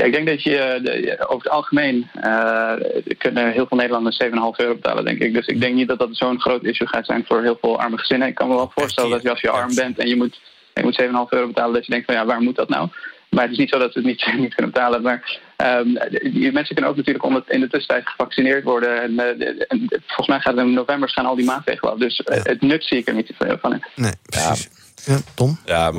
Ik 0.10 0.16
denk 0.16 0.28
dat 0.28 0.44
je 0.44 0.80
de, 0.84 1.18
over 1.28 1.44
het 1.44 1.50
algemeen 1.50 2.10
uh, 2.24 2.74
kunnen 3.18 3.52
heel 3.52 3.68
veel 3.68 3.78
Nederlanders 3.78 4.22
7,5 4.24 4.30
euro 4.30 4.74
betalen, 4.74 5.06
denk 5.06 5.20
ik. 5.20 5.34
Dus 5.34 5.46
ik 5.46 5.60
denk 5.60 5.76
niet 5.76 5.88
dat 5.88 6.00
dat 6.00 6.10
zo'n 6.12 6.40
groot 6.40 6.64
issue 6.64 6.88
gaat 6.88 7.06
zijn 7.06 7.26
voor 7.28 7.42
heel 7.42 7.58
veel 7.62 7.80
arme 7.80 7.98
gezinnen. 7.98 8.28
Ik 8.28 8.36
kan 8.36 8.48
me 8.48 8.56
wel 8.56 8.72
voorstellen 8.76 9.12
dat 9.12 9.30
als 9.30 9.42
je 9.42 9.50
arm 9.50 9.76
bent 9.76 10.00
en 10.00 10.08
je 10.08 10.16
moet, 10.16 10.42
je 10.74 10.84
moet 10.84 11.02
7,5 11.02 11.08
euro 11.30 11.48
betalen, 11.48 11.74
dat 11.74 11.86
je 11.86 11.92
denkt 11.92 12.06
van 12.06 12.16
ja, 12.16 12.26
waar 12.26 12.42
moet 12.42 12.56
dat 12.56 12.70
nou? 12.70 12.90
Maar 13.30 13.44
het 13.44 13.52
is 13.52 13.58
niet 13.58 13.70
zo 13.70 13.80
dat 13.80 13.92
ze 13.92 13.98
het 13.98 14.08
niet, 14.08 14.34
niet 14.38 14.56
kunnen 14.56 14.74
betalen. 14.74 15.02
Maar 15.02 15.40
um, 15.58 15.98
die 16.32 16.52
mensen 16.52 16.76
kunnen 16.76 16.92
ook 16.92 16.98
natuurlijk 16.98 17.26
om 17.26 17.36
het 17.36 17.50
in 17.50 17.60
de 17.60 17.70
tussentijd 17.70 18.08
gevaccineerd 18.08 18.64
worden. 18.64 19.02
En, 19.02 19.12
uh, 19.12 19.66
en, 19.68 19.88
volgens 19.90 20.28
mij 20.28 20.40
gaat 20.40 20.56
het 20.56 20.66
in 20.66 20.74
november 20.74 21.10
gaan 21.10 21.26
al 21.26 21.36
die 21.36 21.46
maatregelen 21.46 21.94
af. 21.94 22.00
Dus 22.00 22.22
ja. 22.26 22.40
het 22.44 22.62
nut 22.62 22.84
zie 22.84 22.98
ik 22.98 23.08
er 23.08 23.14
niet 23.14 23.32
van 23.38 23.74
in. 23.74 23.84
Nee, 23.96 24.14
precies. 24.24 24.64
Ja. 24.64 24.79
Ja, 25.10 25.20
Tom? 25.34 25.60
Ja, 25.66 25.94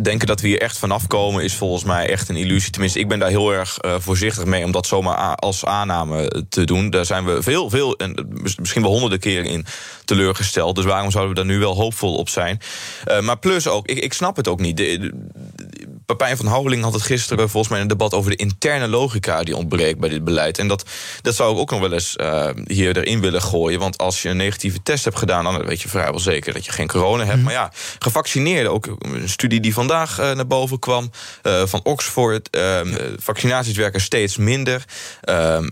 denken 0.00 0.26
dat 0.26 0.40
we 0.40 0.48
hier 0.48 0.60
echt 0.60 0.78
vanaf 0.78 1.06
komen 1.06 1.44
is 1.44 1.54
volgens 1.54 1.84
mij 1.84 2.10
echt 2.10 2.28
een 2.28 2.36
illusie. 2.36 2.70
Tenminste, 2.70 2.98
ik 2.98 3.08
ben 3.08 3.18
daar 3.18 3.28
heel 3.28 3.52
erg 3.52 3.78
uh, 3.84 3.94
voorzichtig 3.98 4.44
mee 4.44 4.64
om 4.64 4.72
dat 4.72 4.86
zomaar 4.86 5.34
als 5.34 5.64
aanname 5.64 6.44
te 6.48 6.64
doen. 6.64 6.90
Daar 6.90 7.04
zijn 7.04 7.24
we 7.24 7.42
veel, 7.42 7.70
veel, 7.70 7.96
en 7.96 8.28
misschien 8.60 8.82
wel 8.82 8.90
honderden 8.90 9.18
keren 9.18 9.50
in 9.50 9.66
teleurgesteld. 10.04 10.76
Dus 10.76 10.84
waarom 10.84 11.10
zouden 11.10 11.34
we 11.34 11.40
daar 11.40 11.50
nu 11.52 11.58
wel 11.58 11.74
hoopvol 11.74 12.14
op 12.14 12.28
zijn? 12.28 12.60
Uh, 13.08 13.20
maar 13.20 13.38
plus 13.38 13.68
ook, 13.68 13.88
ik, 13.88 13.98
ik 13.98 14.12
snap 14.12 14.36
het 14.36 14.48
ook 14.48 14.60
niet. 14.60 14.76
De, 14.76 15.12
Papijn 16.06 16.36
van 16.36 16.46
Houweling 16.46 16.82
had 16.82 16.92
het 16.92 17.02
gisteren 17.02 17.50
volgens 17.50 17.72
mij 17.72 17.80
een 17.80 17.88
debat 17.88 18.14
over 18.14 18.30
de 18.30 18.36
interne 18.36 18.88
logica 18.88 19.42
die 19.42 19.56
ontbreekt 19.56 19.98
bij 19.98 20.08
dit 20.08 20.24
beleid. 20.24 20.58
En 20.58 20.68
dat, 20.68 20.84
dat 21.22 21.34
zou 21.34 21.52
ik 21.52 21.58
ook 21.58 21.70
nog 21.70 21.80
wel 21.80 21.92
eens 21.92 22.16
uh, 22.20 22.48
hier 22.66 22.96
erin 22.96 23.20
willen 23.20 23.42
gooien. 23.42 23.78
Want 23.78 23.98
als 23.98 24.22
je 24.22 24.28
een 24.28 24.36
negatieve 24.36 24.82
test 24.82 25.04
hebt 25.04 25.18
gedaan, 25.18 25.44
dan 25.44 25.66
weet 25.66 25.82
je 25.82 25.88
vrijwel 25.88 26.20
zeker 26.20 26.52
dat 26.52 26.64
je 26.64 26.72
geen 26.72 26.86
corona 26.86 27.24
hebt. 27.24 27.42
Maar 27.42 27.52
ja, 27.52 27.72
gevaccineerden, 27.98 28.72
ook 28.72 28.96
een 28.98 29.28
studie 29.28 29.60
die 29.60 29.74
vandaag 29.74 30.20
uh, 30.20 30.32
naar 30.32 30.46
boven 30.46 30.78
kwam 30.78 31.10
uh, 31.42 31.62
van 31.66 31.80
Oxford. 31.82 32.58
vaccinaties 33.16 33.76
werken 33.76 34.00
steeds 34.00 34.36
minder. 34.36 34.84
Ehm, 35.20 35.68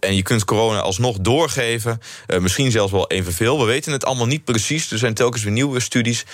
en 0.00 0.14
je 0.14 0.22
kunt 0.22 0.44
corona 0.44 0.80
alsnog 0.80 1.16
doorgeven. 1.20 2.00
misschien 2.40 2.70
zelfs 2.70 2.92
wel 2.92 3.10
evenveel. 3.10 3.58
We 3.58 3.64
weten 3.64 3.92
het 3.92 4.04
allemaal 4.04 4.26
niet 4.26 4.44
precies. 4.44 4.90
Er 4.90 4.98
zijn 4.98 5.14
telkens 5.14 5.42
weer 5.42 5.52
nieuwe 5.52 5.80
studies. 5.80 6.24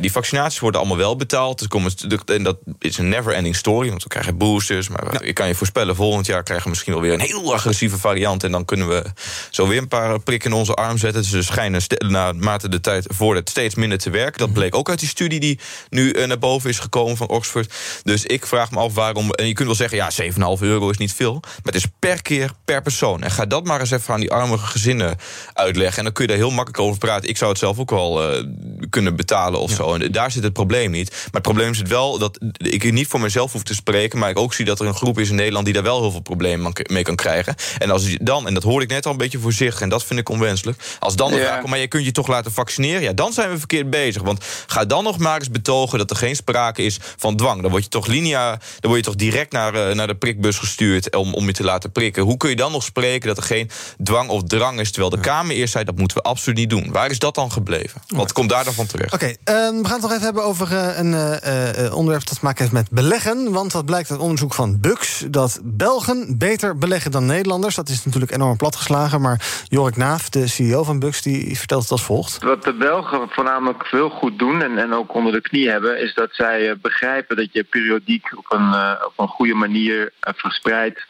die 0.00 0.12
vaccinaties 0.12 0.58
worden 0.58 0.80
allemaal 0.80 0.98
wel 0.98 1.16
betaald. 1.16 1.60
Er 1.60 1.68
komen, 1.68 1.92
en 2.26 2.42
dat 2.42 2.56
is 2.78 2.98
een 2.98 3.08
never-ending 3.08 3.56
story. 3.56 3.88
Want 3.88 4.02
we 4.02 4.08
krijgen 4.08 4.36
boosters. 4.36 4.88
Maar 4.88 5.22
ik 5.22 5.34
kan 5.34 5.48
je 5.48 5.54
voorspellen, 5.54 5.96
volgend 5.96 6.26
jaar 6.26 6.42
krijgen 6.42 6.64
we 6.64 6.70
misschien 6.70 6.92
wel 6.92 7.02
weer 7.02 7.12
een 7.12 7.20
heel 7.20 7.54
agressieve 7.54 7.98
variant. 7.98 8.44
En 8.44 8.52
dan 8.52 8.64
kunnen 8.64 8.88
we 8.88 9.04
zo 9.50 9.68
weer 9.68 9.78
een 9.78 9.88
paar 9.88 10.20
prikken 10.20 10.50
in 10.50 10.56
onze 10.56 10.74
arm 10.74 10.98
zetten. 10.98 11.22
Dus 11.22 11.32
er 11.32 11.44
schijnen 11.44 11.82
naarmate 11.98 12.68
de 12.68 12.80
tijd 12.80 13.06
voor 13.08 13.34
het 13.34 13.48
steeds 13.48 13.74
minder 13.74 13.98
te 13.98 14.10
werken. 14.10 14.38
Dat 14.38 14.52
bleek 14.52 14.74
ook 14.74 14.88
uit 14.88 14.98
die 14.98 15.08
studie 15.08 15.40
die 15.40 15.58
nu 15.88 16.10
eh, 16.10 16.26
naar 16.26 16.38
boven 16.38 16.70
is 16.70 16.78
gekomen 16.78 17.16
van 17.16 17.28
Oxford. 17.28 17.74
Dus 18.02 18.24
ik 18.24 18.46
vraag 18.46 18.70
me 18.70 18.78
af 18.78 18.94
waarom. 18.94 19.30
En 19.30 19.46
je 19.46 19.52
kunt 19.52 19.66
wel 19.66 19.76
zeggen, 19.76 19.98
ja, 19.98 20.10
7,5 20.56 20.60
euro 20.60 20.90
is 20.90 20.98
niet 20.98 21.12
veel. 21.12 21.40
Maar 21.42 21.72
het 21.72 21.74
is 21.74 21.86
per 21.98 22.22
keer 22.22 22.50
per 22.64 22.82
persoon. 22.82 23.22
En 23.22 23.30
ga 23.30 23.46
dat 23.46 23.64
maar 23.64 23.80
eens 23.80 23.90
even 23.90 24.14
aan 24.14 24.20
die 24.20 24.32
arme 24.32 24.58
gezinnen 24.58 25.16
uitleggen. 25.52 25.98
En 25.98 26.04
dan 26.04 26.12
kun 26.12 26.24
je 26.24 26.30
daar 26.30 26.38
heel 26.38 26.50
makkelijk 26.50 26.82
over 26.82 26.98
praten. 26.98 27.28
Ik 27.28 27.36
zou 27.36 27.50
het 27.50 27.60
zelf 27.60 27.78
ook 27.78 27.90
wel 27.90 28.36
uh, 28.36 28.44
kunnen 28.90 29.16
betalen 29.16 29.60
of 29.60 29.70
zo. 29.70 29.94
En 29.94 30.12
daar 30.12 30.30
zit 30.30 30.42
het 30.42 30.52
probleem 30.52 30.90
niet. 30.90 31.10
Maar 31.10 31.28
het 31.32 31.42
probleem 31.42 31.74
zit 31.74 31.88
wel 31.88 32.18
dat 32.18 32.38
ik 32.72 32.92
niet 32.92 33.06
voor 33.06 33.20
mezelf 33.20 33.52
hoef 33.52 33.62
te 33.62 33.74
spreken. 33.74 34.18
Maar 34.18 34.30
ik 34.30 34.38
ook 34.38 34.54
zie 34.54 34.64
dat 34.64 34.80
er 34.80 34.86
een 34.86 34.94
groep 34.94 35.18
is 35.18 35.28
in 35.28 35.34
Nederland 35.34 35.64
die 35.64 35.74
daar 35.74 35.82
wel 35.82 36.00
heel 36.00 36.10
veel 36.10 36.20
problemen 36.20 36.72
mee 36.86 37.02
kan 37.02 37.16
krijgen. 37.16 37.54
En 37.78 37.90
als 37.90 38.10
je 38.10 38.18
dan, 38.22 38.46
en 38.46 38.54
dat 38.54 38.62
hoorde 38.62 38.84
ik 38.84 38.90
net 38.90 39.06
al 39.06 39.12
een 39.12 39.18
beetje 39.18 39.38
voorzichtig, 39.38 39.80
en 39.80 39.88
dat 39.88 40.04
vind 40.04 40.20
ik 40.20 40.28
onwenselijk. 40.28 40.78
Als 40.98 41.16
dan 41.16 41.30
de 41.30 41.38
vraag 41.38 41.58
komt, 41.58 41.70
maar 41.70 41.78
je 41.78 41.88
kunt 41.88 42.04
je 42.04 42.12
toch 42.12 42.26
laten 42.26 42.52
vaccineren, 42.52 43.02
ja, 43.02 43.12
dan 43.12 43.32
zijn 43.32 43.50
we 43.50 43.58
verkeerd 43.58 43.90
bezig. 43.90 44.22
Want 44.22 44.44
ga 44.66 44.84
dan 44.84 45.04
nog 45.04 45.18
maar 45.18 45.38
eens 45.38 45.50
betogen 45.50 45.98
dat 45.98 46.10
er 46.10 46.16
geen 46.16 46.36
sprake 46.36 46.82
is 46.82 46.98
van 47.16 47.36
dwang. 47.36 47.62
Dan 47.62 47.70
word 47.70 47.82
je 47.82 47.88
toch 47.88 48.06
linea, 48.06 48.50
dan 48.50 48.90
word 48.90 48.96
je 48.96 49.02
toch 49.02 49.14
direct 49.14 49.52
naar, 49.52 49.74
uh, 49.74 49.94
naar 49.94 50.06
de 50.06 50.14
prikbus 50.16 50.58
gestuurd 50.58 51.16
om, 51.16 51.34
om 51.34 51.46
je 51.46 51.52
te 51.52 51.64
laten 51.64 51.92
prikken. 51.92 52.22
Hoe 52.22 52.36
kun 52.36 52.50
je 52.50 52.56
dan 52.56 52.72
nog 52.72 52.82
spreken 52.82 53.28
dat 53.28 53.36
er 53.36 53.42
geen 53.42 53.70
dwang 54.02 54.28
of 54.28 54.42
drang 54.42 54.80
is, 54.80 54.90
terwijl 54.90 55.10
de 55.10 55.20
Kamer 55.20 55.56
eerst 55.56 55.72
zei 55.72 55.84
dat 55.84 55.96
moeten 55.96 56.16
we 56.16 56.22
absoluut 56.22 56.58
niet 56.58 56.70
doen? 56.70 56.92
Waar 56.92 57.10
is 57.10 57.18
dat 57.18 57.34
dan 57.34 57.52
gebleven? 57.52 58.02
Wat 58.08 58.32
komt 58.32 58.48
daar 58.48 58.64
dan 58.64 58.74
van 58.74 58.86
terecht? 58.86 59.12
Oké, 59.12 59.34
okay, 59.44 59.70
uh, 59.70 59.82
we 59.82 59.88
gaan 59.88 59.92
het 59.92 60.02
nog 60.02 60.10
even 60.10 60.24
hebben 60.24 60.44
over 60.44 60.72
uh, 60.72 60.98
een 60.98 61.12
uh, 61.12 61.94
onderwerp 61.96 62.24
dat 62.24 62.34
te 62.34 62.44
maken 62.58 62.74
met 62.74 62.90
beleggen. 62.90 63.52
Want 63.52 63.72
dat 63.72 63.84
blijkt 63.84 64.10
uit 64.10 64.20
onderzoek 64.20 64.54
van 64.54 64.80
Bux 64.80 65.24
dat 65.28 65.60
Belgen 65.64 66.38
beter 66.38 66.78
beleggen 66.78 67.10
dan 67.10 67.26
Nederlanders. 67.26 67.74
Dat 67.74 67.88
is 67.88 68.04
natuurlijk 68.04 68.32
enorm 68.32 68.56
platgeslagen. 68.56 69.20
Maar 69.20 69.64
Jorik 69.68 69.96
Naaf, 69.96 70.28
de 70.28 70.46
CEO 70.46 70.82
van 70.82 70.98
Bux, 70.98 71.22
die 71.22 71.58
vertelt 71.58 71.82
het 71.82 71.90
als 71.90 72.04
volgt. 72.04 72.42
Wat 72.42 72.64
de 72.64 72.72
Belgen 72.72 73.28
voornamelijk 73.30 73.86
veel 73.86 74.10
goed 74.10 74.38
doen 74.38 74.62
en, 74.62 74.78
en 74.78 74.92
ook 74.92 75.14
onder 75.14 75.32
de 75.32 75.40
knie 75.40 75.70
hebben, 75.70 76.00
is 76.00 76.14
dat 76.14 76.28
zij 76.32 76.76
begrijpen 76.82 77.36
dat 77.36 77.52
je 77.52 77.64
periodiek 77.64 78.36
op 78.36 78.46
een, 78.48 78.74
op 79.06 79.12
een 79.16 79.28
goede 79.28 79.54
manier 79.54 80.12
verspreid 80.20 81.06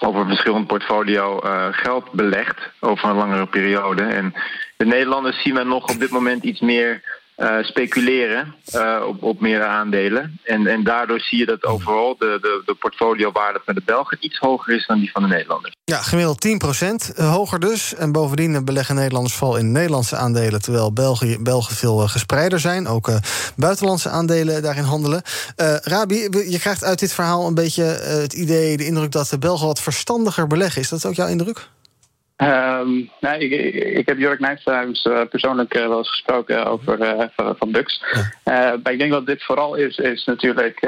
over 0.00 0.20
een 0.20 0.28
verschillend 0.28 0.66
portfolio 0.66 1.40
geld 1.70 2.12
belegt 2.12 2.58
over 2.80 3.08
een 3.08 3.16
langere 3.16 3.46
periode. 3.46 4.02
En 4.02 4.34
de 4.76 4.86
Nederlanders 4.86 5.42
zien 5.42 5.54
we 5.54 5.64
nog 5.64 5.88
op 5.90 5.98
dit 5.98 6.10
moment 6.10 6.44
iets 6.44 6.60
meer 6.60 7.02
uh, 7.36 7.62
speculeren 7.62 8.54
uh, 8.74 9.02
op, 9.06 9.22
op 9.22 9.40
meer 9.40 9.62
aandelen. 9.62 10.40
En, 10.44 10.66
en 10.66 10.84
daardoor 10.84 11.20
zie 11.20 11.38
je 11.38 11.46
dat 11.46 11.64
overal 11.64 12.16
de, 12.18 12.38
de, 12.40 12.62
de 12.64 12.74
portfoliowaarde 12.74 13.60
van 13.64 13.74
de 13.74 13.82
Belgen 13.84 14.18
iets 14.20 14.38
hoger 14.38 14.74
is 14.74 14.86
dan 14.86 14.98
die 14.98 15.10
van 15.10 15.22
de 15.22 15.28
Nederlanders. 15.28 15.74
Ja, 15.84 15.96
gemiddeld 15.96 16.46
10% 17.14 17.16
hoger 17.16 17.60
dus. 17.60 17.94
En 17.94 18.12
bovendien 18.12 18.64
beleggen 18.64 18.94
Nederlanders 18.94 19.34
vooral 19.34 19.56
in 19.56 19.72
Nederlandse 19.72 20.16
aandelen, 20.16 20.62
terwijl 20.62 20.92
België, 20.92 21.38
Belgen 21.40 21.74
veel 21.74 21.96
gespreider 21.96 22.60
zijn. 22.60 22.86
Ook 22.86 23.08
buitenlandse 23.56 24.08
aandelen 24.08 24.62
daarin 24.62 24.84
handelen. 24.84 25.22
Rabi, 25.82 26.14
je 26.30 26.58
krijgt 26.58 26.84
uit 26.84 26.98
dit 26.98 27.12
verhaal 27.12 27.46
een 27.46 27.54
beetje 27.54 27.82
het 27.82 28.32
idee, 28.32 28.76
de 28.76 28.86
indruk 28.86 29.10
dat 29.10 29.28
de 29.28 29.38
Belgen 29.38 29.66
wat 29.66 29.80
verstandiger 29.80 30.46
beleggen. 30.46 30.80
Is 30.80 30.88
dat 30.88 31.06
ook 31.06 31.14
jouw 31.14 31.28
indruk? 31.28 31.68
Um, 32.36 33.10
nou, 33.20 33.38
ik, 33.38 33.74
ik, 33.74 34.06
heb 34.06 34.18
Jörg 34.18 34.38
Nijshuis 34.38 35.04
uh, 35.04 35.20
persoonlijk 35.30 35.76
uh, 35.76 35.86
wel 35.86 35.98
eens 35.98 36.10
gesproken 36.10 36.66
over 36.66 37.00
uh, 37.00 37.24
van, 37.36 37.70
Bux. 37.70 38.02
maar 38.44 38.92
ik 38.92 38.98
denk 38.98 39.10
dat 39.10 39.26
dit 39.26 39.42
vooral 39.42 39.74
is, 39.74 39.96
is 39.96 40.24
natuurlijk. 40.24 40.80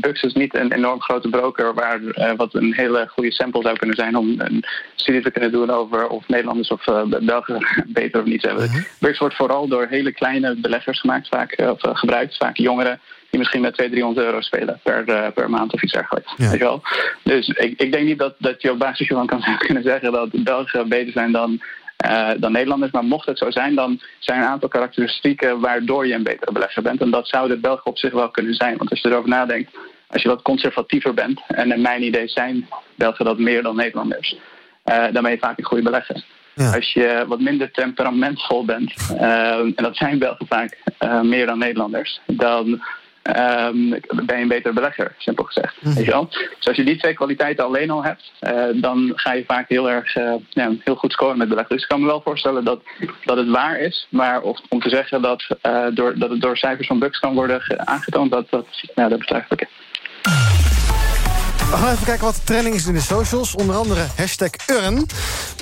Bux 0.00 0.22
is 0.22 0.32
niet 0.32 0.54
een 0.54 0.72
enorm 0.72 1.00
grote 1.00 1.28
broker 1.28 1.74
waar 1.74 2.00
wat 2.36 2.54
een 2.54 2.74
hele 2.74 3.08
goede 3.08 3.32
sample 3.32 3.62
zou 3.62 3.76
kunnen 3.76 3.96
zijn 3.96 4.16
om 4.16 4.34
een 4.38 4.64
studie 4.94 5.22
te 5.22 5.30
kunnen 5.30 5.52
doen 5.52 5.70
over 5.70 6.08
of 6.08 6.28
Nederlanders 6.28 6.70
of 6.70 6.84
Belgen 7.20 7.66
beter 7.86 8.20
of 8.20 8.26
niet 8.26 8.42
hebben. 8.42 8.70
-huh. 8.70 8.82
Bux 8.98 9.18
wordt 9.18 9.36
vooral 9.36 9.68
door 9.68 9.86
hele 9.86 10.12
kleine 10.12 10.56
beleggers 10.60 11.00
gemaakt, 11.00 11.28
vaak 11.28 11.58
of 11.58 11.80
gebruikt, 11.80 12.36
vaak 12.36 12.56
jongeren 12.56 13.00
die 13.30 13.38
misschien 13.38 13.60
met 13.60 13.74
200, 13.74 13.90
300 13.90 14.26
euro 14.26 14.40
spelen 14.40 14.80
per, 14.82 15.08
uh, 15.08 15.32
per 15.34 15.50
maand 15.50 15.72
of 15.72 15.82
iets 15.82 15.92
dergelijks. 15.92 16.32
Ja. 16.36 16.50
Weet 16.50 16.58
je 16.58 16.64
wel? 16.64 16.82
Dus 17.22 17.48
ik, 17.48 17.80
ik 17.80 17.92
denk 17.92 18.06
niet 18.06 18.18
dat, 18.18 18.34
dat 18.38 18.62
je 18.62 18.70
op 18.70 18.78
basis 18.78 19.06
van 19.06 19.26
kan 19.26 19.42
kunnen 19.66 19.82
zeggen 19.82 20.12
dat 20.12 20.44
Belgen 20.44 20.88
beter 20.88 21.12
zijn 21.12 21.32
dan, 21.32 21.60
uh, 22.06 22.30
dan 22.36 22.52
Nederlanders. 22.52 22.92
Maar 22.92 23.04
mocht 23.04 23.26
het 23.26 23.38
zo 23.38 23.50
zijn, 23.50 23.74
dan 23.74 24.00
zijn 24.18 24.38
er 24.38 24.44
een 24.44 24.50
aantal 24.50 24.68
karakteristieken 24.68 25.60
waardoor 25.60 26.06
je 26.06 26.14
een 26.14 26.22
betere 26.22 26.52
belegger 26.52 26.82
bent. 26.82 27.00
En 27.00 27.10
dat 27.10 27.28
zou 27.28 27.48
de 27.48 27.56
Belgen 27.56 27.86
op 27.86 27.98
zich 27.98 28.12
wel 28.12 28.30
kunnen 28.30 28.54
zijn. 28.54 28.76
Want 28.76 28.90
als 28.90 29.00
je 29.00 29.08
erover 29.08 29.28
nadenkt, 29.28 29.70
als 30.06 30.22
je 30.22 30.28
wat 30.28 30.42
conservatiever 30.42 31.14
bent, 31.14 31.40
en 31.46 31.72
in 31.72 31.80
mijn 31.80 32.02
idee 32.02 32.28
zijn 32.28 32.68
Belgen 32.94 33.24
dat 33.24 33.38
meer 33.38 33.62
dan 33.62 33.76
Nederlanders, 33.76 34.36
uh, 34.84 35.04
dan 35.12 35.22
ben 35.22 35.30
je 35.30 35.38
vaak 35.38 35.58
een 35.58 35.64
goede 35.64 35.82
belegger. 35.82 36.24
Ja. 36.54 36.74
Als 36.74 36.92
je 36.92 37.24
wat 37.28 37.40
minder 37.40 37.70
temperamentvol 37.70 38.64
bent, 38.64 38.92
en 39.18 39.72
dat 39.76 39.96
zijn 39.96 40.18
Belgen 40.18 40.46
vaak 40.46 40.78
meer 41.22 41.46
dan 41.46 41.58
Nederlanders, 41.58 42.20
dan 42.26 42.82
um, 43.36 43.90
ben 44.26 44.36
je 44.36 44.42
een 44.42 44.48
betere 44.48 44.74
belegger, 44.74 45.14
simpel 45.18 45.44
gezegd. 45.44 45.76
Mm. 45.80 45.94
Weet 45.94 46.04
je 46.04 46.10
wel? 46.10 46.28
Dus 46.56 46.68
als 46.68 46.76
je 46.76 46.84
die 46.84 46.96
twee 46.96 47.14
kwaliteiten 47.14 47.64
alleen 47.64 47.90
al 47.90 48.04
hebt, 48.04 48.32
uh, 48.40 48.64
dan 48.74 49.12
ga 49.14 49.32
je 49.32 49.44
vaak 49.46 49.68
heel 49.68 49.90
erg 49.90 50.16
uh, 50.16 50.34
ja, 50.48 50.72
heel 50.84 50.94
goed 50.94 51.12
scoren 51.12 51.38
met 51.38 51.48
beleggen. 51.48 51.74
Dus 51.74 51.82
ik 51.82 51.88
kan 51.88 52.00
me 52.00 52.06
wel 52.06 52.20
voorstellen 52.20 52.64
dat, 52.64 52.82
dat 53.24 53.36
het 53.36 53.48
waar 53.48 53.78
is. 53.80 54.06
Maar 54.10 54.42
of, 54.42 54.60
om 54.68 54.80
te 54.80 54.88
zeggen 54.88 55.22
dat, 55.22 55.46
uh, 55.62 55.86
door, 55.94 56.18
dat 56.18 56.30
het 56.30 56.40
door 56.40 56.56
cijfers 56.56 56.86
van 56.86 56.98
Bucks 56.98 57.18
kan 57.18 57.34
worden 57.34 57.88
aangetoond, 57.88 58.30
dat, 58.30 58.50
dat, 58.50 58.66
ja, 58.94 59.08
dat 59.08 59.20
ik. 59.48 59.68
We 61.70 61.76
gaan 61.76 61.92
even 61.92 62.04
kijken 62.04 62.24
wat 62.24 62.34
de 62.34 62.44
trending 62.44 62.74
is 62.74 62.86
in 62.86 62.94
de 62.94 63.00
socials. 63.00 63.54
Onder 63.54 63.76
andere 63.76 64.06
hashtag 64.16 64.50
Urn. 64.66 65.06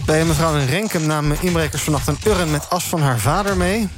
Bij 0.05 0.25
mevrouw 0.25 0.57
in 0.57 1.07
namen 1.07 1.37
inbrekers 1.41 1.83
vannacht 1.83 2.07
een 2.07 2.19
urn 2.27 2.51
met 2.51 2.71
as 2.71 2.85
van 2.85 3.01
haar 3.01 3.19
vader 3.19 3.57
mee. 3.57 3.89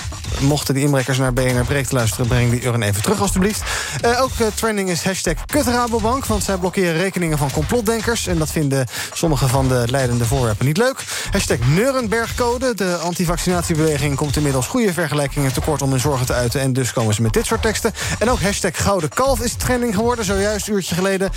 Mochten 0.41 0.75
die 0.75 0.85
inbrekers 0.85 1.19
naar 1.19 1.33
BNR 1.33 1.65
Breekt 1.65 1.93
luisteren... 1.93 2.27
breng 2.27 2.51
die 2.51 2.65
urn 2.65 2.83
even 2.83 3.03
terug, 3.03 3.21
alstublieft. 3.21 3.63
Uh, 4.05 4.23
ook 4.23 4.31
uh, 4.41 4.47
trending 4.55 4.91
is 4.91 5.05
hashtag 5.05 5.35
Kutrabobank... 5.47 6.27
want 6.27 6.43
zij 6.43 6.57
blokkeren 6.57 6.97
rekeningen 6.97 7.39
van 7.39 7.51
complotdenkers... 7.51 8.27
en 8.27 8.39
dat 8.39 8.51
vinden 8.51 8.87
sommige 9.13 9.49
van 9.49 9.69
de 9.69 9.85
leidende 9.87 10.25
voorwerpen 10.25 10.67
niet 10.67 10.77
leuk. 10.77 11.05
Hashtag 11.31 11.59
Neurenbergcode. 11.75 12.75
De 12.75 12.97
antivaccinatiebeweging 12.97 14.17
komt 14.17 14.37
inmiddels 14.37 14.67
goede 14.67 14.93
vergelijkingen 14.93 15.53
tekort... 15.53 15.83
om 15.83 15.91
hun 15.91 16.01
zorgen 16.01 16.27
te 16.27 16.33
uiten 16.33 16.61
en 16.61 16.73
dus 16.73 16.93
komen 16.93 17.15
ze 17.15 17.23
met 17.23 17.33
dit 17.33 17.47
soort 17.47 17.63
teksten. 17.63 17.93
En 18.19 18.31
ook 18.31 18.43
hashtag 18.43 18.83
Gouden 18.83 19.09
Kalf 19.09 19.41
is 19.41 19.55
trending 19.55 19.95
geworden... 19.95 20.25
zojuist 20.25 20.69
uurtje 20.69 20.95
geleden 20.95 21.31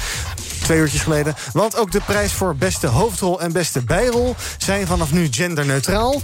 twee 0.64 0.80
uurtjes 0.80 1.02
geleden. 1.02 1.36
Want 1.54 1.78
ook 1.78 1.92
de 1.92 2.02
prijs 2.06 2.34
voor 2.34 2.56
beste 2.56 2.88
hoofdrol 2.88 3.42
en 3.42 3.52
beste 3.52 3.84
bijrol... 3.84 4.36
zijn 4.58 4.88
vanaf 4.88 5.12
nu 5.12 5.28
genderneutraal. 5.32 6.22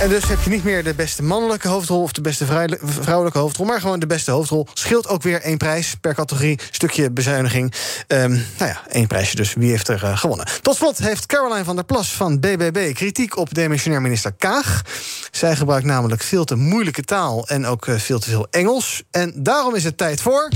En 0.00 0.08
dus 0.08 0.28
heb 0.28 0.42
je 0.42 0.50
niet 0.50 0.64
meer 0.64 0.84
de 0.84 0.94
beste 0.94 1.22
mannelijke 1.22 1.68
hoofdrol... 1.68 2.02
of 2.02 2.12
de 2.12 2.20
beste 2.20 2.46
vrouwelijke 2.82 3.38
hoofdrol, 3.38 3.66
maar 3.66 3.80
gewoon 3.80 4.00
de 4.00 4.06
beste 4.06 4.30
hoofdrol. 4.30 4.66
Scheelt 4.74 5.08
ook 5.08 5.22
weer 5.22 5.40
één 5.40 5.58
prijs 5.58 5.94
per 6.00 6.14
categorie, 6.14 6.58
stukje 6.70 7.10
bezuiniging. 7.10 7.74
Um, 8.06 8.30
nou 8.30 8.70
ja, 8.70 8.80
één 8.88 9.06
prijsje 9.06 9.36
dus. 9.36 9.54
Wie 9.54 9.70
heeft 9.70 9.88
er 9.88 10.04
uh, 10.04 10.18
gewonnen? 10.18 10.46
Tot 10.62 10.76
slot 10.76 10.98
heeft 10.98 11.26
Caroline 11.26 11.64
van 11.64 11.76
der 11.76 11.84
Plas 11.84 12.12
van 12.12 12.40
BBB... 12.40 12.94
kritiek 12.94 13.36
op 13.36 13.54
demissionair 13.54 14.02
minister 14.02 14.32
Kaag. 14.32 14.82
Zij 15.30 15.56
gebruikt 15.56 15.86
namelijk 15.86 16.22
veel 16.22 16.44
te 16.44 16.54
moeilijke 16.54 17.02
taal... 17.02 17.48
en 17.48 17.66
ook 17.66 17.86
uh, 17.86 17.98
veel 17.98 18.18
te 18.18 18.30
veel 18.30 18.46
Engels. 18.50 19.02
En 19.10 19.32
daarom 19.36 19.74
is 19.74 19.84
het 19.84 19.96
tijd 19.96 20.20
voor... 20.20 20.48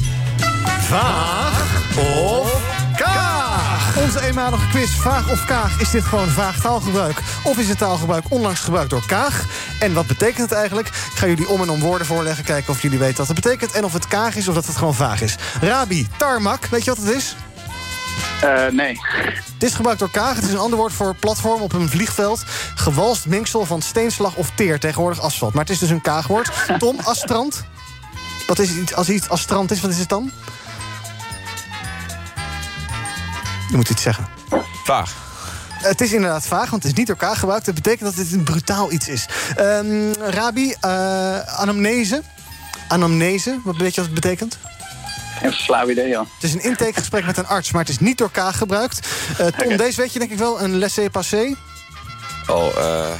Vaag 0.81 1.73
of. 1.99 2.84
Onze 3.97 4.21
eenmalige 4.21 4.69
quiz, 4.69 4.91
vaag 4.91 5.31
of 5.31 5.45
kaag. 5.45 5.81
Is 5.81 5.91
dit 5.91 6.05
gewoon 6.05 6.29
vaag 6.29 6.61
taalgebruik? 6.61 7.19
Of 7.43 7.59
is 7.59 7.69
het 7.69 7.79
taalgebruik 7.79 8.25
onlangs 8.29 8.61
gebruikt 8.61 8.91
door 8.91 9.07
kaag? 9.07 9.45
En 9.81 9.93
wat 9.93 10.07
betekent 10.07 10.39
het 10.39 10.53
eigenlijk? 10.53 10.89
Ik 10.89 10.95
ga 11.15 11.27
jullie 11.27 11.49
om 11.49 11.63
en 11.63 11.71
om 11.71 11.81
woorden 11.81 12.07
voorleggen. 12.07 12.45
Kijken 12.45 12.73
of 12.73 12.83
jullie 12.83 12.99
weten 12.99 13.17
wat 13.17 13.27
het 13.27 13.41
betekent. 13.41 13.73
En 13.73 13.85
of 13.85 13.93
het 13.93 14.09
kaag 14.09 14.37
is 14.37 14.49
of 14.49 14.55
dat 14.55 14.67
het 14.67 14.77
gewoon 14.77 14.95
vaag 14.95 15.21
is. 15.21 15.37
Rabi, 15.61 16.09
tarmac, 16.17 16.67
weet 16.67 16.85
je 16.85 16.91
wat 16.95 17.05
het 17.05 17.15
is? 17.15 17.37
Uh, 18.45 18.67
nee. 18.67 18.99
Het 19.55 19.63
is 19.63 19.75
gebruikt 19.75 20.01
door 20.01 20.11
Kaag. 20.11 20.35
Het 20.35 20.45
is 20.45 20.51
een 20.51 20.59
ander 20.59 20.79
woord 20.79 20.93
voor 20.93 21.15
platform 21.15 21.61
op 21.61 21.73
een 21.73 21.89
vliegveld. 21.89 22.45
Gewalst 22.75 23.27
mengsel 23.27 23.65
van 23.65 23.83
steenslag 23.83 24.35
of 24.35 24.51
teer. 24.55 24.81
Tegenwoordig 24.81 25.21
asfalt. 25.21 25.53
Maar 25.53 25.63
het 25.63 25.73
is 25.73 25.79
dus 25.79 25.91
een 25.91 26.01
kaagwoord. 26.01 26.51
Tom, 26.79 26.99
asstrand. 27.03 27.65
Wat 28.47 28.59
is 28.59 28.71
iets, 28.71 28.95
als 28.95 29.09
iets 29.09 29.29
als 29.29 29.41
strand 29.41 29.71
is, 29.71 29.81
wat 29.81 29.91
is 29.91 29.99
het 29.99 30.09
dan? 30.09 30.33
Je 33.71 33.77
moet 33.77 33.91
iets 33.91 34.03
zeggen. 34.03 34.27
Vaag. 34.85 35.15
Het 35.71 36.01
is 36.01 36.13
inderdaad 36.13 36.47
vaag, 36.47 36.71
want 36.71 36.83
het 36.83 36.93
is 36.93 36.99
niet 36.99 37.07
door 37.07 37.17
K 37.17 37.37
gebruikt. 37.37 37.65
Dat 37.65 37.75
betekent 37.75 38.01
dat 38.01 38.15
dit 38.15 38.33
een 38.33 38.45
brutaal 38.45 38.93
iets 38.93 39.09
is. 39.09 39.27
Ehm, 39.57 40.13
Rabi, 40.13 40.75
eh, 40.81 41.39
anamnese. 41.41 42.23
Anamnese, 42.89 43.61
wat 43.65 43.77
weet 43.77 43.95
je 43.95 44.01
wat 44.01 44.11
het 44.11 44.21
betekent? 44.21 44.59
Geen 45.41 45.53
flauw 45.53 45.89
idee, 45.89 46.09
joh. 46.09 46.27
Het 46.35 46.43
is 46.43 46.55
een 46.55 46.63
intakegesprek 46.63 47.27
met 47.27 47.37
een 47.37 47.47
arts, 47.47 47.73
maar 47.73 47.81
het 47.81 47.91
is 47.91 47.99
niet 47.99 48.19
door 48.19 48.31
K 48.31 48.39
gebruikt. 48.39 49.09
Eh, 49.39 49.47
Tom, 49.47 49.77
deze 49.77 50.01
weet 50.01 50.13
je 50.13 50.19
denk 50.19 50.31
ik 50.31 50.39
wel, 50.39 50.63
een 50.63 50.79
laissez-passer. 50.79 51.57
Oh, 52.47 52.67
eh... 52.77 53.13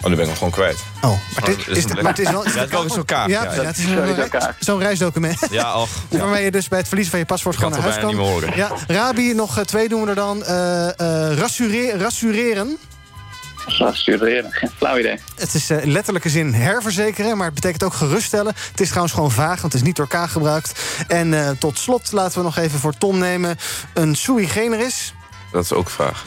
Oh, 0.00 0.04
nu 0.04 0.10
ben 0.10 0.18
ik 0.20 0.26
hem 0.26 0.34
gewoon 0.36 0.50
kwijt. 0.52 0.76
Oh, 1.02 1.02
maar, 1.10 1.44
dit, 1.44 1.66
dat 1.66 1.76
is, 1.76 1.84
een 1.84 1.90
maar 1.94 2.04
het 2.04 2.18
is 2.18 2.30
wel... 2.30 2.44
Ja, 2.44 2.50
het 2.50 2.64
is 2.64 2.70
wel 2.70 2.90
zo'n 2.90 3.04
kaart. 3.04 3.30
Ja, 3.30 3.42
Ja, 3.44 3.54
ja, 3.54 3.62
het 3.62 3.78
is 3.78 3.84
een- 3.84 4.54
zo'n 4.58 4.78
reisdocument. 4.80 5.38
Ja, 5.50 5.74
och. 5.80 5.88
Ja. 6.08 6.18
Waarmee 6.18 6.44
je 6.44 6.50
dus 6.50 6.68
bij 6.68 6.78
het 6.78 6.86
verliezen 6.86 7.10
van 7.12 7.20
je 7.20 7.26
paspoort 7.26 7.56
gewoon 7.56 7.70
naar 7.72 7.80
het 7.82 7.90
huis 7.90 8.04
kan. 8.04 8.16
niet 8.16 8.40
meer 8.44 8.56
Ja, 8.56 8.70
Rabi, 8.86 9.34
nog 9.34 9.58
eh, 9.58 9.64
twee 9.64 9.88
doen 9.88 10.02
we 10.02 10.08
er 10.08 10.14
dan. 10.14 10.44
Eh 10.44 10.88
eh, 10.88 11.38
rassure- 11.38 11.96
rassureren. 11.98 12.76
Rassureren, 13.66 14.52
geen 14.52 14.70
flauw 14.76 14.98
idee. 14.98 15.18
Het 15.36 15.54
is 15.54 15.70
in 15.70 15.92
letterlijke 15.92 16.28
zin 16.28 16.54
herverzekeren, 16.54 17.36
maar 17.36 17.46
het 17.46 17.54
betekent 17.54 17.82
ook 17.82 17.94
geruststellen. 17.94 18.54
Het 18.70 18.80
is 18.80 18.86
trouwens 18.88 19.14
gewoon 19.14 19.30
vaag, 19.30 19.60
want 19.60 19.72
het 19.72 19.74
is 19.74 19.82
niet 19.82 19.96
door 19.96 20.08
K 20.08 20.16
gebruikt. 20.28 20.80
En 21.08 21.34
eh, 21.34 21.50
tot 21.58 21.78
slot 21.78 22.12
laten 22.12 22.38
we 22.38 22.44
nog 22.44 22.56
even 22.56 22.78
voor 22.78 22.94
Tom 22.98 23.18
nemen 23.18 23.58
een 23.94 24.14
sui 24.14 24.46
generis. 24.48 25.14
Dat 25.52 25.64
is 25.64 25.72
ook 25.72 25.90
vraag. 25.90 26.24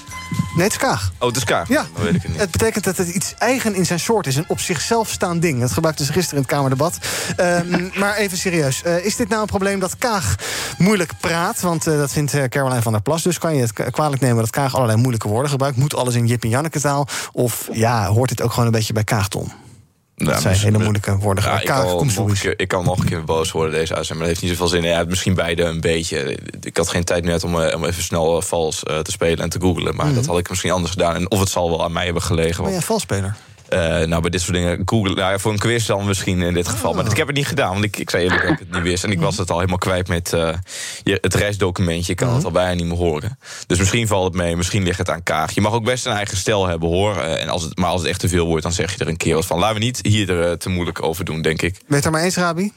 Nee, 0.56 0.64
het 0.64 0.72
is 0.72 0.78
kaag. 0.78 1.12
Oh, 1.20 1.28
het 1.28 1.38
is 1.38 1.44
kaag. 1.44 1.68
Ja, 1.68 1.86
Dan 1.94 2.04
weet 2.04 2.16
ik 2.16 2.22
het 2.22 2.32
niet. 2.32 2.40
het 2.40 2.52
betekent 2.52 2.84
dat 2.84 2.98
het 2.98 3.08
iets 3.08 3.34
eigen 3.38 3.76
in 3.76 3.86
zijn 3.86 4.00
soort 4.00 4.28
is. 4.28 4.36
Een 4.36 4.46
op 4.48 4.60
zichzelf 4.60 5.10
staand 5.10 5.42
ding. 5.42 5.60
Dat 5.60 5.72
gebruikten 5.72 6.06
ze 6.06 6.12
gisteren 6.12 6.38
in 6.38 6.44
het 6.44 6.54
Kamerdebat. 6.54 6.98
Ehm, 7.36 7.88
maar 8.00 8.16
even 8.16 8.38
serieus. 8.38 8.84
Eh, 8.84 9.06
is 9.06 9.16
dit 9.16 9.30
nou 9.30 9.42
een 9.42 9.48
probleem 9.48 9.80
dat 9.80 9.98
Kaag 9.98 10.36
moeilijk 10.78 11.12
praat? 11.20 11.62
Want 11.62 11.88
eh, 11.88 11.98
dat 11.98 12.12
vindt 12.12 12.34
eh, 12.34 12.44
Caroline 12.44 12.82
van 12.82 12.92
der 12.92 13.02
Plas. 13.02 13.22
Dus 13.24 13.38
kan 13.38 13.56
je 13.56 13.62
het 13.62 13.92
kwalijk 13.92 14.22
nemen 14.22 14.38
dat 14.38 14.50
Kaag 14.50 14.76
allerlei 14.76 14.98
moeilijke 14.98 15.28
woorden 15.28 15.52
gebruikt? 15.52 15.78
Moet 15.78 15.96
alles 15.96 16.16
in 16.16 16.28
Jip 16.28 16.44
en 16.44 16.50
Janneke 16.50 16.80
taal? 16.80 17.08
Of 17.32 17.70
ja, 17.72 18.08
hoort 18.08 18.30
dit 18.30 18.42
ook 18.42 18.52
gewoon 18.52 18.66
een 18.66 18.72
beetje 18.72 18.94
bij 18.94 19.04
Kaag, 19.04 19.28
Dat 20.26 20.34
zijn 20.42 20.48
misschien- 20.48 20.72
hele 20.72 20.84
moeilijke 20.84 21.18
woorden. 21.18 21.44
Ja, 21.44 21.60
ik, 21.60 22.34
keer, 22.40 22.60
ik 22.60 22.68
kan 22.68 22.84
nog 22.86 23.00
een 23.00 23.06
keer 23.06 23.24
boos 23.24 23.52
worden 23.52 23.74
deze 23.74 23.96
uitzending, 23.96 24.20
maar 24.20 24.28
dat 24.28 24.28
heeft 24.28 24.42
niet 24.42 24.52
zoveel 24.52 24.82
zin. 24.82 24.90
Ja, 24.90 25.04
misschien 25.08 25.34
beide 25.36 25.64
een 25.64 25.82
beetje. 25.82 26.38
Ik 26.62 26.78
had 26.78 26.90
geen 26.90 27.04
tijd 27.04 27.24
net 27.24 27.44
om, 27.44 27.62
eh, 27.62 27.76
om 27.76 27.86
even 27.86 28.04
snel 28.04 28.38
eh, 28.38 28.44
vals 28.44 28.84
eh, 28.84 29.00
te 29.00 29.12
spelen 29.12 29.40
en 29.40 29.50
te 29.50 29.60
googlen. 29.62 29.96
Maar 29.96 30.06
Mhm. 30.06 30.16
dat 30.16 30.26
had 30.26 30.38
ik 30.38 30.50
misschien 30.50 30.72
anders 30.72 30.92
gedaan. 30.92 31.16
En 31.16 31.32
of 31.32 31.40
het 31.40 31.50
zal 31.50 31.70
wel 31.70 31.84
aan 31.84 31.92
mij 31.94 32.06
hebben 32.06 32.22
gelegen. 32.24 32.64
Jij 32.64 32.76
een 32.76 32.82
valspeler? 32.82 33.24
eh, 33.26 33.51
nou, 34.08 34.22
bij 34.22 34.30
dit 34.30 34.42
soort 34.42 34.54
dingen 34.54 34.82
googlen. 34.86 35.16
Nou 35.16 35.32
ja, 35.32 35.40
voor 35.40 35.52
een 35.52 35.58
quiz 35.58 35.86
dan 35.86 36.06
misschien 36.06 36.42
in 36.42 36.54
dit 36.54 36.68
geval. 36.68 36.90
Oh. 36.90 36.96
Maar 36.96 37.06
ik 37.06 37.18
heb 37.18 37.28
het 37.28 37.36
niet 37.36 37.48
gedaan, 37.48 37.72
want 37.72 37.84
ik, 37.84 37.98
ik 37.98 38.10
zei 38.10 38.24
eerlijk 38.24 38.42
dat 38.42 38.52
ik 38.52 38.60
het 38.60 38.72
niet 38.72 38.82
wist. 38.82 39.04
En 39.04 39.12
ik 39.12 39.20
was 39.20 39.38
het 39.38 39.50
al 39.50 39.58
helemaal 39.58 39.78
kwijt 39.78 40.08
met 40.08 40.34
eh, 40.34 40.54
je, 41.04 41.18
het 41.22 41.34
reisdocumentje. 41.34 42.12
Ik 42.12 42.18
kan 42.18 42.34
het 42.34 42.46
al 42.46 42.52
bijna 42.52 42.74
niet 42.74 42.86
meer 42.86 42.98
horen. 42.98 43.38
Dus 43.68 43.80
misschien 43.80 44.08
valt 44.08 44.24
het 44.24 44.34
mee, 44.34 44.56
misschien 44.56 44.84
ligt 44.84 44.98
het 44.98 45.10
aan 45.10 45.24
Kaag. 45.24 45.52
Je 45.52 45.62
mag 45.62 45.74
ook 45.74 45.84
best 45.84 46.06
een 46.06 46.14
eigen 46.14 46.38
stijl 46.38 46.68
hebben 46.68 46.90
hoor. 46.90 47.18
Eh, 47.18 47.42
en 47.42 47.50
als 47.50 47.64
het, 47.64 47.78
maar 47.78 47.90
als 47.90 48.02
het 48.02 48.10
echt 48.10 48.20
te 48.20 48.28
veel 48.28 48.48
wordt, 48.48 48.64
dan 48.64 48.72
zeg 48.72 48.94
je 48.94 49.00
er 49.00 49.08
een 49.08 49.18
keer 49.18 49.36
wat 49.36 49.46
van. 49.46 49.60
Laten 49.60 49.78
we 49.78 49.84
niet 49.84 50.00
hier 50.02 50.30
er 50.30 50.50
eh, 50.50 50.52
te 50.52 50.70
moeilijk 50.70 51.04
over 51.04 51.26
doen, 51.26 51.42
denk 51.42 51.62
ik. 51.62 51.72
Ben 51.72 51.82
je 51.88 51.96
het 51.96 52.06
er 52.06 52.12
maar 52.12 52.24
eens, 52.24 52.38
Rabi? 52.38 52.72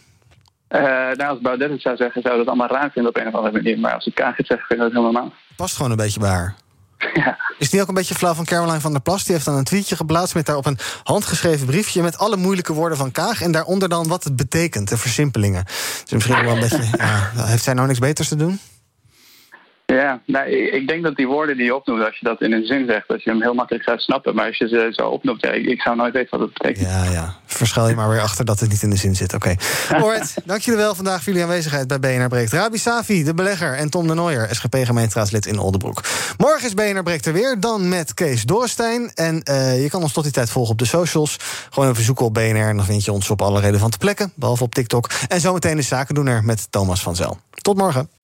Eh, 0.69 0.83
nou, 0.83 1.23
als 1.23 1.41
Baudet 1.41 1.71
het 1.71 1.81
zou 1.81 1.97
zeggen, 1.97 2.23
zou 2.23 2.37
dat 2.37 2.47
allemaal 2.47 2.69
raar 2.69 2.91
vinden 2.91 3.13
op 3.13 3.21
een 3.21 3.27
of 3.27 3.35
andere 3.35 3.53
manier. 3.53 3.79
Maar 3.79 3.95
als 3.95 4.07
ik 4.07 4.15
Kaag 4.15 4.37
het 4.37 4.47
zegt, 4.47 4.67
vind 4.67 4.73
ik 4.73 4.79
dat 4.79 4.89
helemaal 4.89 5.13
normaal. 5.13 5.33
Past 5.57 5.77
gewoon 5.77 5.91
een 5.91 5.97
beetje 5.97 6.21
bij 6.21 6.31
haar. 6.31 6.55
Is 7.59 7.71
die 7.71 7.81
ook 7.81 7.89
een 7.89 7.95
beetje 7.95 8.15
flauw 8.15 8.35
van 8.35 8.45
Caroline 8.45 8.81
van 8.81 8.93
der 8.93 9.01
Plas? 9.01 9.25
Die 9.25 9.33
heeft 9.33 9.45
dan 9.45 9.57
een 9.57 9.65
tweetje 9.65 9.97
geplaatst 9.97 10.35
met 10.35 10.47
daarop 10.47 10.67
een 10.67 10.79
handgeschreven 11.03 11.67
briefje... 11.67 12.03
met 12.03 12.19
alle 12.19 12.37
moeilijke 12.37 12.73
woorden 12.73 12.99
van 12.99 13.11
Kaag. 13.11 13.43
En 13.43 13.53
daaronder 13.53 13.89
dan 13.89 14.09
wat 14.09 14.25
het 14.25 14.37
betekent, 14.37 14.89
de 14.89 14.97
versimpelingen. 14.97 15.65
Dus 15.65 16.13
misschien 16.13 16.45
wel 16.45 16.55
een 16.55 16.61
beetje... 16.61 16.83
Ja, 16.99 17.31
heeft 17.35 17.63
zij 17.63 17.75
nou 17.75 17.87
niks 17.87 17.99
beters 17.99 18.29
te 18.29 18.37
doen? 18.37 18.61
Ja, 19.87 20.20
nou, 20.26 20.49
ik 20.51 20.89
denk 20.89 21.03
dat 21.03 21.16
die 21.16 21.26
woorden 21.26 21.57
die 21.57 21.64
je 21.64 21.74
opnoemt, 21.74 22.05
als 22.05 22.18
je 22.18 22.26
dat 22.26 22.41
in 22.41 22.53
een 22.53 22.66
zin 22.66 22.87
zegt, 22.87 23.09
dat 23.09 23.22
je 23.22 23.30
hem 23.30 23.43
heel 23.43 23.55
makkelijk 23.55 23.85
gaat 23.85 24.01
snappen. 24.01 24.35
Maar 24.35 24.47
als 24.47 24.59
je 24.59 24.68
ze 24.68 24.89
zo 24.91 25.09
opnoemt, 25.09 25.41
ja, 25.41 25.51
ik, 25.51 25.66
ik 25.66 25.80
zou 25.80 25.97
nooit 25.97 26.12
weten 26.12 26.39
wat 26.39 26.41
het 26.41 26.53
betekent. 26.53 26.87
Ja, 26.87 27.05
ja. 27.05 27.35
Verschuil 27.47 27.89
je 27.89 27.95
maar 27.95 28.09
weer 28.09 28.20
achter 28.20 28.45
dat 28.45 28.61
het 28.61 28.70
niet 28.70 28.82
in 28.82 28.91
de 28.91 28.97
zin 28.97 29.14
zit. 29.14 29.35
Oké. 29.35 29.55
Alright, 29.91 30.35
dank 30.45 30.61
jullie 30.61 30.80
wel 30.80 30.95
vandaag 30.95 31.22
voor 31.22 31.32
jullie 31.32 31.43
aanwezigheid 31.43 31.87
bij 31.87 31.99
BNR 31.99 32.28
Breekt. 32.28 32.53
Rabi 32.53 32.78
Safi, 32.78 33.24
de 33.24 33.35
belegger, 33.35 33.74
en 33.74 33.91
Tom 33.91 34.07
de 34.07 34.14
Nooijer, 34.14 34.55
SGP-gemeenteraadslid 34.55 35.47
in 35.47 35.59
Oldenbroek. 35.59 36.01
Morgen 36.37 36.66
is 36.66 36.74
BNR 36.74 37.03
Breekt 37.03 37.26
er 37.26 37.32
weer, 37.32 37.61
dan 37.61 37.89
met 37.89 38.14
Kees 38.14 38.43
Dorrestein. 38.43 39.11
En 39.14 39.43
eh, 39.43 39.82
je 39.82 39.91
kan 39.91 40.03
ons 40.03 40.12
tot 40.12 40.24
die 40.24 40.32
tijd 40.32 40.51
volgen 40.51 40.72
op 40.72 40.78
de 40.78 40.85
socials. 40.85 41.37
Gewoon 41.70 41.91
even 41.91 42.05
zoeken 42.05 42.24
op 42.24 42.35
BNR 42.35 42.68
en 42.68 42.76
dan 42.76 42.85
vind 42.85 43.05
je 43.05 43.12
ons 43.12 43.30
op 43.30 43.43
alle 43.43 43.61
relevante 43.61 43.99
plekken. 43.99 44.32
Behalve 44.37 44.62
op 44.62 44.74
TikTok. 44.74 45.11
En 45.28 45.41
zometeen 45.41 45.76
de 45.76 45.82
zakendoener 45.82 46.45
met 46.45 46.72
Thomas 46.72 47.03
van 47.03 47.16
Zel. 47.16 47.39
Tot 47.51 47.76
morgen. 47.76 48.24